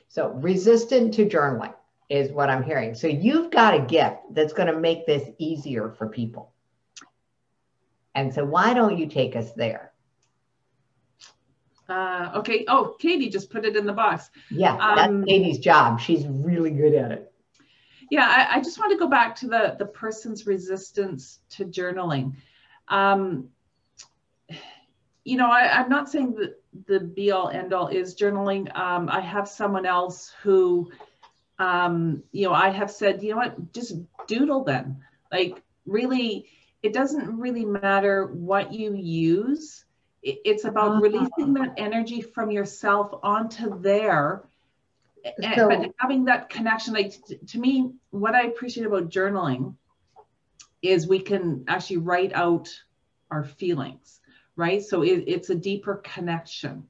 So 0.07 0.29
resistant 0.29 1.13
to 1.15 1.25
journaling 1.25 1.73
is 2.09 2.31
what 2.31 2.49
I'm 2.49 2.63
hearing. 2.63 2.93
So 2.93 3.07
you've 3.07 3.49
got 3.49 3.73
a 3.73 3.79
gift 3.79 4.17
that's 4.31 4.53
going 4.53 4.71
to 4.71 4.79
make 4.79 5.07
this 5.07 5.29
easier 5.39 5.89
for 5.97 6.07
people. 6.07 6.51
And 8.13 8.33
so 8.33 8.45
why 8.45 8.73
don't 8.73 8.97
you 8.97 9.07
take 9.07 9.35
us 9.35 9.51
there? 9.53 9.91
Uh, 11.87 12.31
okay. 12.35 12.65
Oh, 12.67 12.95
Katie 12.99 13.29
just 13.29 13.49
put 13.49 13.65
it 13.65 13.75
in 13.75 13.85
the 13.85 13.93
box. 13.93 14.29
Yeah, 14.49 14.75
that's 14.77 15.09
um, 15.09 15.23
Katie's 15.25 15.59
job. 15.59 15.99
She's 15.99 16.25
really 16.27 16.71
good 16.71 16.95
at 16.95 17.11
it. 17.11 17.31
Yeah, 18.09 18.27
I, 18.27 18.57
I, 18.57 18.61
just 18.61 18.79
want 18.79 18.91
to 18.91 18.97
go 18.97 19.07
back 19.07 19.35
to 19.37 19.47
the 19.47 19.75
the 19.77 19.85
person's 19.85 20.45
resistance 20.45 21.39
to 21.51 21.65
journaling. 21.65 22.35
Um, 22.87 23.49
you 25.23 25.37
know, 25.37 25.49
I, 25.49 25.81
am 25.81 25.89
not 25.89 26.09
saying 26.09 26.35
that 26.35 26.61
the 26.85 26.99
be 26.99 27.31
all 27.31 27.49
end 27.49 27.73
all 27.73 27.87
is 27.87 28.15
journaling. 28.15 28.75
Um, 28.75 29.09
I 29.09 29.21
have 29.21 29.47
someone 29.47 29.85
else 29.85 30.33
who, 30.43 30.91
um, 31.57 32.23
you 32.31 32.47
know, 32.47 32.53
I 32.53 32.69
have 32.69 32.91
said, 32.91 33.23
you 33.23 33.31
know 33.31 33.37
what, 33.37 33.73
just 33.73 33.95
doodle 34.27 34.63
then. 34.63 35.03
Like 35.31 35.63
really 35.85 36.47
it 36.85 36.93
doesn't 36.93 37.39
really 37.39 37.65
matter 37.65 38.27
what 38.27 38.71
you 38.71 38.93
use. 38.93 39.85
It's 40.27 40.65
about 40.65 40.93
uh-huh. 40.93 41.01
releasing 41.01 41.53
that 41.53 41.75
energy 41.77 42.21
from 42.21 42.49
yourself 42.49 43.13
onto 43.21 43.79
there. 43.79 44.43
So, 45.55 45.69
and 45.69 45.93
having 45.97 46.25
that 46.25 46.49
connection, 46.49 46.95
like 46.95 47.13
to 47.47 47.59
me, 47.59 47.91
what 48.09 48.33
I 48.33 48.43
appreciate 48.43 48.87
about 48.87 49.09
journaling 49.09 49.75
is 50.81 51.07
we 51.07 51.19
can 51.19 51.63
actually 51.67 51.97
write 51.97 52.33
out 52.33 52.69
our 53.29 53.43
feelings, 53.43 54.19
right? 54.55 54.83
So 54.83 55.03
it, 55.03 55.25
it's 55.27 55.51
a 55.51 55.55
deeper 55.55 56.01
connection. 56.03 56.87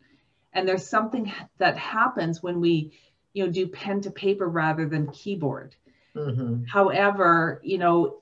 And 0.54 0.68
there's 0.68 0.88
something 0.88 1.32
that 1.58 1.78
happens 1.78 2.42
when 2.42 2.62
we, 2.62 2.94
you 3.34 3.46
know, 3.46 3.52
do 3.52 3.68
pen 3.68 4.00
to 4.02 4.12
paper 4.12 4.48
rather 4.48 4.88
than 4.88 5.12
keyboard. 5.12 5.76
Mm-hmm. 6.16 6.64
However, 6.64 7.60
you 7.64 7.78
know, 7.78 8.22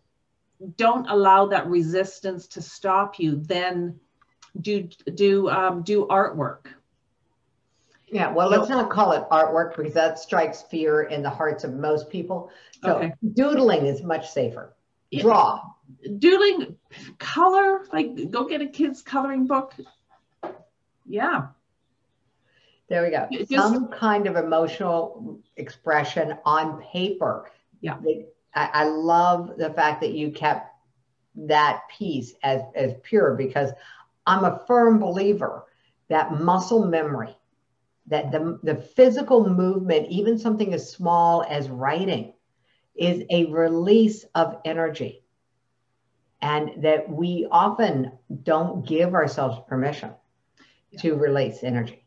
don't 0.78 1.08
allow 1.08 1.48
that 1.48 1.68
resistance 1.68 2.48
to 2.48 2.62
stop 2.62 3.20
you, 3.20 3.36
then 3.36 4.00
do 4.60 4.90
do 5.14 5.50
um, 5.50 5.82
do 5.84 6.06
artwork. 6.08 6.68
Yeah, 8.08 8.32
well, 8.32 8.48
let's 8.48 8.70
not 8.70 8.92
call 8.92 9.14
it 9.14 9.24
artwork 9.32 9.76
because 9.76 9.96
that 9.96 10.20
strikes 10.20 10.62
fear 10.62 11.02
in 11.02 11.24
the 11.24 11.32
hearts 11.32 11.64
of 11.64 11.74
most 11.74 12.12
people. 12.12 12.52
So 12.84 12.98
okay. 12.98 13.14
doodling 13.34 13.88
is 13.88 14.04
much 14.04 14.30
safer. 14.30 14.76
Draw. 15.12 15.62
Doodling, 16.20 16.76
color, 17.18 17.88
like 17.92 18.30
go 18.30 18.46
get 18.46 18.62
a 18.62 18.68
kid's 18.68 19.02
coloring 19.02 19.48
book. 19.48 19.74
Yeah. 21.08 21.48
There 22.88 23.04
we 23.04 23.10
go. 23.10 23.28
Just, 23.32 23.52
Some 23.52 23.88
kind 23.88 24.28
of 24.28 24.36
emotional 24.36 25.40
expression 25.58 26.38
on 26.46 26.84
paper. 26.84 27.50
Yeah. 27.82 27.98
I, 28.54 28.70
I 28.74 28.84
love 28.86 29.54
the 29.58 29.72
fact 29.72 30.02
that 30.02 30.12
you 30.12 30.32
kept 30.32 30.72
that 31.36 31.82
piece 31.98 32.36
as, 32.44 32.62
as 32.76 32.94
pure 33.02 33.34
because 33.34 33.72
I'm 34.26 34.46
a 34.46 34.62
firm 34.68 35.00
believer 35.00 35.66
that 36.10 36.34
muscle 36.34 36.86
memory, 36.86 37.36
that 38.08 38.32
the, 38.32 38.60
the 38.64 38.76
physical 38.76 39.50
movement, 39.50 40.08
even 40.10 40.38
something 40.38 40.74
as 40.74 40.92
small 40.92 41.44
as 41.48 41.70
writing, 41.70 42.34
is 42.96 43.24
a 43.30 43.46
release 43.46 44.26
of 44.36 44.58
energy. 44.66 45.24
And 46.42 46.84
that 46.84 47.10
we 47.10 47.48
often 47.50 48.12
don't 48.44 48.86
give 48.86 49.14
ourselves 49.14 49.62
permission 49.68 50.12
yeah. 50.92 51.00
to 51.02 51.16
release 51.16 51.64
energy. 51.64 52.06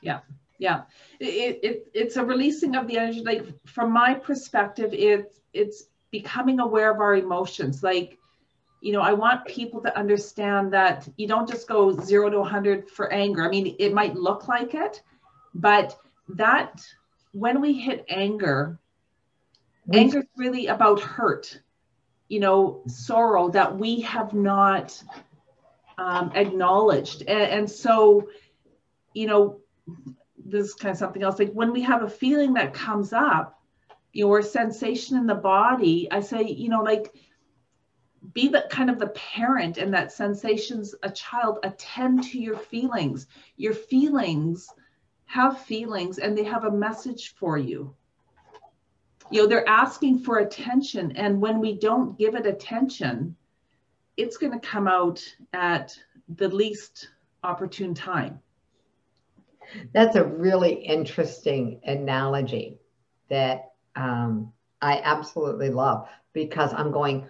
Yeah, 0.00 0.20
yeah. 0.58 0.82
It, 1.20 1.60
it, 1.62 1.86
it's 1.94 2.16
a 2.16 2.24
releasing 2.24 2.74
of 2.74 2.88
the 2.88 2.98
energy. 2.98 3.22
Like 3.22 3.46
from 3.66 3.92
my 3.92 4.14
perspective, 4.14 4.90
it's 4.92 5.40
it's 5.52 5.84
becoming 6.10 6.58
aware 6.58 6.92
of 6.92 7.00
our 7.00 7.14
emotions. 7.14 7.84
Like 7.84 8.18
you 8.82 8.92
know, 8.92 9.00
I 9.00 9.12
want 9.12 9.46
people 9.46 9.80
to 9.82 9.96
understand 9.96 10.72
that 10.72 11.08
you 11.16 11.28
don't 11.28 11.48
just 11.48 11.68
go 11.68 11.92
zero 11.92 12.28
to 12.28 12.40
100 12.40 12.90
for 12.90 13.12
anger. 13.12 13.44
I 13.44 13.48
mean, 13.48 13.76
it 13.78 13.94
might 13.94 14.16
look 14.16 14.48
like 14.48 14.74
it, 14.74 15.00
but 15.54 15.96
that 16.30 16.84
when 17.30 17.60
we 17.60 17.74
hit 17.74 18.04
anger, 18.08 18.80
anger 19.92 20.18
is 20.18 20.24
really 20.36 20.66
about 20.66 20.98
hurt, 21.00 21.60
you 22.26 22.40
know, 22.40 22.82
sorrow 22.88 23.50
that 23.50 23.78
we 23.78 24.00
have 24.00 24.34
not 24.34 25.00
um, 25.96 26.32
acknowledged. 26.34 27.22
And, 27.22 27.52
and 27.52 27.70
so, 27.70 28.30
you 29.14 29.28
know, 29.28 29.60
this 30.44 30.66
is 30.66 30.74
kind 30.74 30.90
of 30.90 30.98
something 30.98 31.22
else. 31.22 31.38
Like 31.38 31.52
when 31.52 31.72
we 31.72 31.82
have 31.82 32.02
a 32.02 32.10
feeling 32.10 32.54
that 32.54 32.74
comes 32.74 33.12
up, 33.12 33.62
you 34.12 34.24
know, 34.24 34.28
your 34.30 34.42
sensation 34.42 35.16
in 35.18 35.26
the 35.28 35.36
body, 35.36 36.08
I 36.10 36.18
say, 36.18 36.42
you 36.42 36.68
know, 36.68 36.82
like 36.82 37.14
be 38.32 38.48
the 38.48 38.66
kind 38.70 38.88
of 38.90 38.98
the 38.98 39.08
parent 39.08 39.78
and 39.78 39.92
that 39.92 40.12
sensations 40.12 40.94
a 41.02 41.10
child 41.10 41.58
attend 41.64 42.24
to 42.24 42.38
your 42.38 42.56
feelings. 42.56 43.26
Your 43.56 43.74
feelings 43.74 44.68
have 45.26 45.60
feelings 45.62 46.18
and 46.18 46.36
they 46.36 46.44
have 46.44 46.64
a 46.64 46.70
message 46.70 47.34
for 47.34 47.58
you. 47.58 47.94
You 49.30 49.42
know 49.42 49.48
they're 49.48 49.68
asking 49.68 50.20
for 50.20 50.38
attention 50.38 51.12
and 51.16 51.40
when 51.40 51.58
we 51.58 51.78
don't 51.78 52.18
give 52.18 52.34
it 52.34 52.46
attention 52.46 53.36
it's 54.18 54.36
going 54.36 54.52
to 54.52 54.66
come 54.66 54.86
out 54.86 55.22
at 55.54 55.98
the 56.36 56.48
least 56.48 57.08
opportune 57.42 57.94
time. 57.94 58.40
That's 59.94 60.16
a 60.16 60.24
really 60.24 60.74
interesting 60.74 61.80
analogy 61.84 62.78
that 63.32 63.72
um, 63.96 64.52
i 64.80 65.00
absolutely 65.02 65.70
love 65.70 66.06
because 66.32 66.72
i'm 66.74 66.92
going 66.92 67.28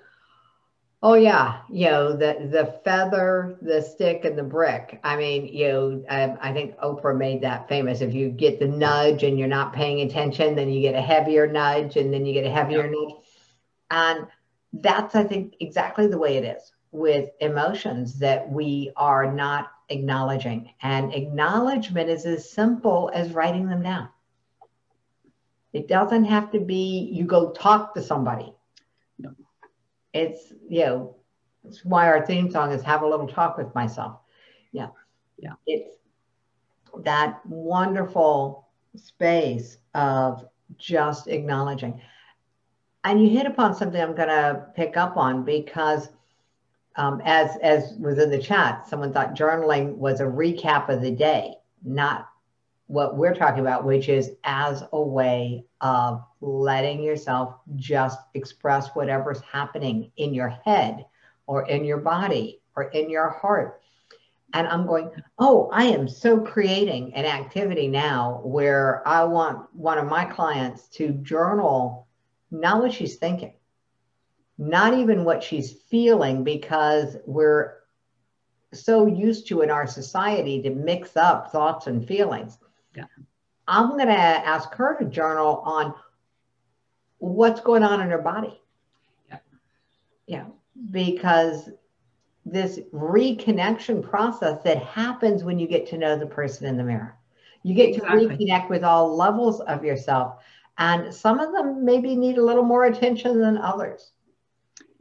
Oh 1.04 1.14
yeah, 1.14 1.62
you 1.68 1.86
know 1.86 2.12
the 2.12 2.48
the 2.48 2.78
feather, 2.84 3.58
the 3.60 3.82
stick, 3.82 4.24
and 4.24 4.38
the 4.38 4.44
brick. 4.44 5.00
I 5.02 5.16
mean, 5.16 5.46
you 5.48 5.68
know, 5.68 6.04
um, 6.08 6.38
I 6.40 6.52
think 6.52 6.76
Oprah 6.78 7.16
made 7.16 7.42
that 7.42 7.68
famous. 7.68 8.00
If 8.00 8.14
you 8.14 8.28
get 8.28 8.60
the 8.60 8.68
nudge 8.68 9.24
and 9.24 9.36
you're 9.36 9.48
not 9.48 9.72
paying 9.72 10.02
attention, 10.02 10.54
then 10.54 10.70
you 10.70 10.80
get 10.80 10.94
a 10.94 11.00
heavier 11.00 11.48
nudge, 11.48 11.96
and 11.96 12.14
then 12.14 12.24
you 12.24 12.32
get 12.32 12.46
a 12.46 12.50
heavier 12.50 12.84
yeah. 12.84 12.92
nudge. 12.92 13.14
And 13.90 14.26
that's, 14.74 15.16
I 15.16 15.24
think, 15.24 15.56
exactly 15.58 16.06
the 16.06 16.18
way 16.18 16.36
it 16.36 16.44
is 16.44 16.72
with 16.92 17.30
emotions 17.40 18.20
that 18.20 18.48
we 18.48 18.92
are 18.96 19.32
not 19.32 19.72
acknowledging. 19.88 20.72
And 20.82 21.12
acknowledgement 21.12 22.10
is 22.10 22.26
as 22.26 22.48
simple 22.48 23.10
as 23.12 23.32
writing 23.32 23.68
them 23.68 23.82
down. 23.82 24.08
It 25.72 25.88
doesn't 25.88 26.24
have 26.26 26.52
to 26.52 26.60
be 26.60 27.10
you 27.12 27.24
go 27.24 27.50
talk 27.50 27.94
to 27.94 28.02
somebody 28.02 28.54
it's 30.12 30.52
you 30.68 30.84
know 30.84 31.16
it's 31.64 31.84
why 31.84 32.06
our 32.08 32.26
theme 32.26 32.50
song 32.50 32.72
is 32.72 32.82
have 32.82 33.02
a 33.02 33.06
little 33.06 33.28
talk 33.28 33.56
with 33.56 33.74
myself. 33.74 34.18
Yeah. 34.72 34.88
Yeah. 35.38 35.52
It's 35.66 35.96
that 37.04 37.44
wonderful 37.46 38.68
space 38.96 39.78
of 39.94 40.44
just 40.78 41.28
acknowledging. 41.28 42.00
And 43.04 43.22
you 43.22 43.30
hit 43.30 43.46
upon 43.46 43.74
something 43.74 44.00
i'm 44.00 44.14
going 44.14 44.28
to 44.28 44.66
pick 44.76 44.96
up 44.96 45.16
on 45.16 45.44
because 45.44 46.08
um, 46.94 47.20
as 47.24 47.56
as 47.62 47.94
was 47.98 48.18
in 48.18 48.30
the 48.30 48.38
chat 48.38 48.86
someone 48.88 49.12
thought 49.12 49.34
journaling 49.34 49.96
was 49.96 50.20
a 50.20 50.24
recap 50.24 50.88
of 50.88 51.00
the 51.00 51.10
day 51.10 51.54
not 51.82 52.28
what 52.92 53.16
we're 53.16 53.34
talking 53.34 53.60
about, 53.60 53.86
which 53.86 54.10
is 54.10 54.32
as 54.44 54.84
a 54.92 55.00
way 55.00 55.64
of 55.80 56.22
letting 56.42 57.02
yourself 57.02 57.54
just 57.74 58.18
express 58.34 58.90
whatever's 58.90 59.40
happening 59.40 60.12
in 60.18 60.34
your 60.34 60.50
head 60.50 61.06
or 61.46 61.66
in 61.68 61.86
your 61.86 61.96
body 61.96 62.60
or 62.76 62.84
in 62.90 63.08
your 63.08 63.30
heart. 63.30 63.80
And 64.52 64.66
I'm 64.66 64.86
going, 64.86 65.10
oh, 65.38 65.70
I 65.72 65.84
am 65.84 66.06
so 66.06 66.38
creating 66.38 67.14
an 67.14 67.24
activity 67.24 67.88
now 67.88 68.42
where 68.44 69.02
I 69.08 69.24
want 69.24 69.74
one 69.74 69.96
of 69.96 70.06
my 70.06 70.26
clients 70.26 70.88
to 70.88 71.12
journal 71.12 72.06
not 72.50 72.82
what 72.82 72.92
she's 72.92 73.16
thinking, 73.16 73.54
not 74.58 74.92
even 74.92 75.24
what 75.24 75.42
she's 75.42 75.72
feeling, 75.72 76.44
because 76.44 77.16
we're 77.24 77.78
so 78.74 79.06
used 79.06 79.48
to 79.48 79.62
in 79.62 79.70
our 79.70 79.86
society 79.86 80.60
to 80.60 80.68
mix 80.68 81.16
up 81.16 81.50
thoughts 81.50 81.86
and 81.86 82.06
feelings. 82.06 82.58
Yeah. 82.94 83.04
I'm 83.68 83.90
going 83.90 84.06
to 84.06 84.12
ask 84.12 84.72
her 84.74 84.96
to 84.98 85.04
journal 85.04 85.62
on 85.64 85.94
what's 87.18 87.60
going 87.60 87.82
on 87.82 88.00
in 88.00 88.10
her 88.10 88.18
body. 88.18 88.60
Yeah. 89.28 89.38
Yeah. 90.26 90.44
Because 90.90 91.70
this 92.44 92.80
reconnection 92.92 94.02
process 94.02 94.62
that 94.64 94.82
happens 94.82 95.44
when 95.44 95.58
you 95.58 95.68
get 95.68 95.86
to 95.88 95.96
know 95.96 96.18
the 96.18 96.26
person 96.26 96.66
in 96.66 96.76
the 96.76 96.82
mirror. 96.82 97.16
You 97.62 97.74
get 97.74 97.90
exactly. 97.90 98.26
to 98.26 98.34
reconnect 98.34 98.68
with 98.68 98.82
all 98.82 99.16
levels 99.16 99.60
of 99.60 99.84
yourself. 99.84 100.42
And 100.78 101.14
some 101.14 101.38
of 101.38 101.52
them 101.52 101.84
maybe 101.84 102.16
need 102.16 102.38
a 102.38 102.44
little 102.44 102.64
more 102.64 102.84
attention 102.84 103.40
than 103.40 103.58
others. 103.58 104.10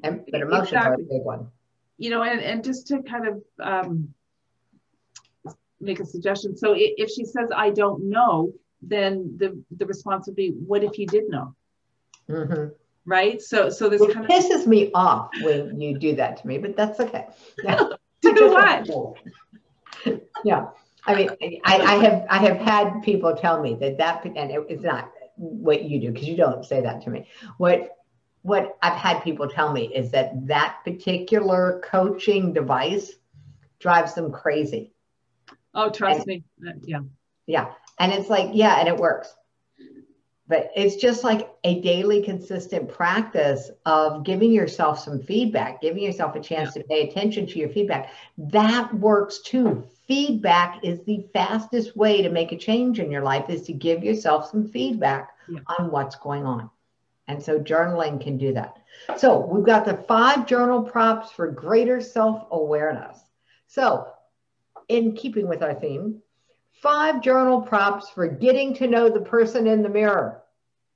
And, 0.03 0.23
but 0.31 0.41
emotions 0.41 0.73
exactly. 0.73 1.03
are 1.03 1.05
a 1.05 1.09
big 1.09 1.23
one. 1.23 1.47
You 1.97 2.11
know, 2.11 2.23
and, 2.23 2.41
and 2.41 2.63
just 2.63 2.87
to 2.87 3.01
kind 3.01 3.27
of 3.27 3.43
um, 3.59 4.13
make 5.81 5.99
a 5.99 6.05
suggestion. 6.05 6.55
So 6.55 6.73
if 6.77 7.09
she 7.09 7.25
says, 7.25 7.49
I 7.55 7.71
don't 7.71 8.09
know, 8.09 8.53
then 8.81 9.35
the, 9.37 9.61
the 9.77 9.85
response 9.85 10.27
would 10.27 10.35
be, 10.35 10.49
what 10.49 10.83
if 10.83 10.97
you 10.97 11.07
did 11.07 11.29
know? 11.29 11.55
Mm-hmm. 12.29 12.69
Right. 13.05 13.41
So, 13.41 13.69
so 13.69 13.89
this 13.89 14.01
kind 14.01 14.25
of 14.25 14.31
pisses 14.31 14.67
me 14.67 14.91
off 14.93 15.29
when 15.41 15.79
you 15.79 15.97
do 15.97 16.15
that 16.15 16.37
to 16.37 16.47
me, 16.47 16.57
but 16.57 16.75
that's 16.75 16.99
okay. 16.99 17.27
Yeah. 17.63 17.77
to 18.21 18.33
do 18.33 18.51
what? 18.51 18.87
yeah. 20.43 20.67
I 21.05 21.15
mean, 21.15 21.29
I, 21.65 21.77
I 21.79 21.95
have, 21.95 22.25
I 22.29 22.37
have 22.37 22.57
had 22.57 23.01
people 23.01 23.35
tell 23.35 23.59
me 23.59 23.75
that 23.75 23.97
that, 23.97 24.23
and 24.23 24.51
it, 24.51 24.65
it's 24.69 24.83
not 24.83 25.11
what 25.35 25.83
you 25.83 25.99
do, 25.99 26.11
because 26.11 26.27
you 26.27 26.37
don't 26.37 26.63
say 26.63 26.81
that 26.81 27.01
to 27.03 27.09
me. 27.09 27.27
What, 27.57 27.97
what 28.43 28.77
I've 28.83 28.97
had 28.97 29.23
people 29.23 29.47
tell 29.47 29.73
me 29.73 29.91
is 29.93 30.11
that 30.11 30.47
that 30.47 30.77
particular 30.83 31.81
coaching 31.83 32.53
device 32.53 33.13
drives 33.79 34.13
them 34.13 34.31
crazy 34.31 34.93
Oh, 35.73 35.89
trust 35.89 36.19
and, 36.19 36.27
me. 36.27 36.43
Uh, 36.67 36.73
yeah. 36.83 36.99
Yeah. 37.47 37.73
And 37.99 38.11
it's 38.11 38.29
like, 38.29 38.49
yeah, 38.53 38.79
and 38.79 38.87
it 38.87 38.97
works. 38.97 39.33
But 40.47 40.69
it's 40.75 40.97
just 40.97 41.23
like 41.23 41.49
a 41.63 41.79
daily 41.79 42.21
consistent 42.21 42.89
practice 42.89 43.71
of 43.85 44.25
giving 44.25 44.51
yourself 44.51 44.99
some 44.99 45.21
feedback, 45.21 45.81
giving 45.81 46.03
yourself 46.03 46.35
a 46.35 46.41
chance 46.41 46.75
yeah. 46.75 46.81
to 46.81 46.87
pay 46.89 47.07
attention 47.07 47.47
to 47.47 47.59
your 47.59 47.69
feedback. 47.69 48.11
That 48.37 48.93
works 48.93 49.39
too. 49.39 49.87
Feedback 50.07 50.83
is 50.83 50.99
the 51.03 51.25
fastest 51.31 51.95
way 51.95 52.21
to 52.21 52.29
make 52.29 52.51
a 52.51 52.57
change 52.57 52.99
in 52.99 53.09
your 53.09 53.21
life 53.21 53.49
is 53.49 53.61
to 53.67 53.73
give 53.73 54.03
yourself 54.03 54.51
some 54.51 54.67
feedback 54.67 55.29
yeah. 55.47 55.59
on 55.79 55.89
what's 55.89 56.17
going 56.17 56.45
on. 56.45 56.69
And 57.29 57.41
so 57.41 57.57
journaling 57.57 58.19
can 58.19 58.37
do 58.37 58.53
that. 58.53 58.75
So 59.17 59.39
we've 59.39 59.65
got 59.65 59.85
the 59.85 59.95
five 59.95 60.45
journal 60.47 60.83
prompts 60.83 61.31
for 61.31 61.47
greater 61.49 62.01
self 62.01 62.45
awareness. 62.51 63.17
So 63.67 64.10
in 64.91 65.15
keeping 65.15 65.47
with 65.47 65.63
our 65.63 65.73
theme, 65.73 66.21
five 66.81 67.21
journal 67.21 67.61
prompts 67.61 68.09
for 68.09 68.27
getting 68.27 68.73
to 68.75 68.87
know 68.87 69.09
the 69.09 69.21
person 69.21 69.65
in 69.67 69.81
the 69.81 69.89
mirror. 69.89 70.43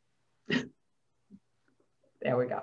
there 0.49 2.37
we 2.37 2.47
go. 2.47 2.61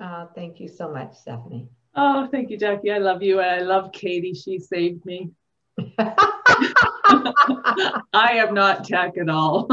Uh, 0.00 0.26
thank 0.34 0.58
you 0.58 0.68
so 0.68 0.90
much, 0.90 1.16
Stephanie. 1.16 1.68
Oh, 1.94 2.26
thank 2.30 2.50
you, 2.50 2.58
Jackie. 2.58 2.90
I 2.90 2.98
love 2.98 3.22
you. 3.22 3.40
I 3.40 3.60
love 3.60 3.92
Katie. 3.92 4.34
She 4.34 4.58
saved 4.58 5.04
me. 5.06 5.30
I 8.12 8.32
am 8.34 8.54
not 8.54 8.84
tech 8.84 9.16
at 9.16 9.28
all. 9.28 9.68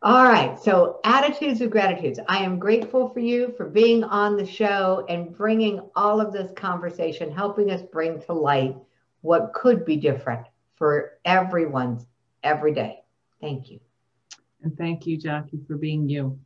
All 0.00 0.24
right. 0.24 0.58
So, 0.58 1.00
attitudes 1.02 1.60
of 1.60 1.70
gratitudes. 1.70 2.20
I 2.28 2.44
am 2.44 2.58
grateful 2.58 3.08
for 3.08 3.18
you 3.18 3.52
for 3.56 3.66
being 3.66 4.04
on 4.04 4.36
the 4.36 4.46
show 4.46 5.04
and 5.08 5.36
bringing 5.36 5.80
all 5.96 6.20
of 6.20 6.32
this 6.32 6.52
conversation, 6.52 7.32
helping 7.32 7.70
us 7.72 7.82
bring 7.82 8.20
to 8.22 8.32
light 8.32 8.76
what 9.22 9.52
could 9.54 9.84
be 9.84 9.96
different 9.96 10.46
for 10.76 11.18
everyone's 11.24 12.06
every 12.44 12.72
day. 12.72 13.00
Thank 13.40 13.70
you. 13.70 13.80
And 14.62 14.76
thank 14.76 15.06
you, 15.06 15.16
Jackie, 15.16 15.60
for 15.66 15.76
being 15.76 16.08
you. 16.08 16.38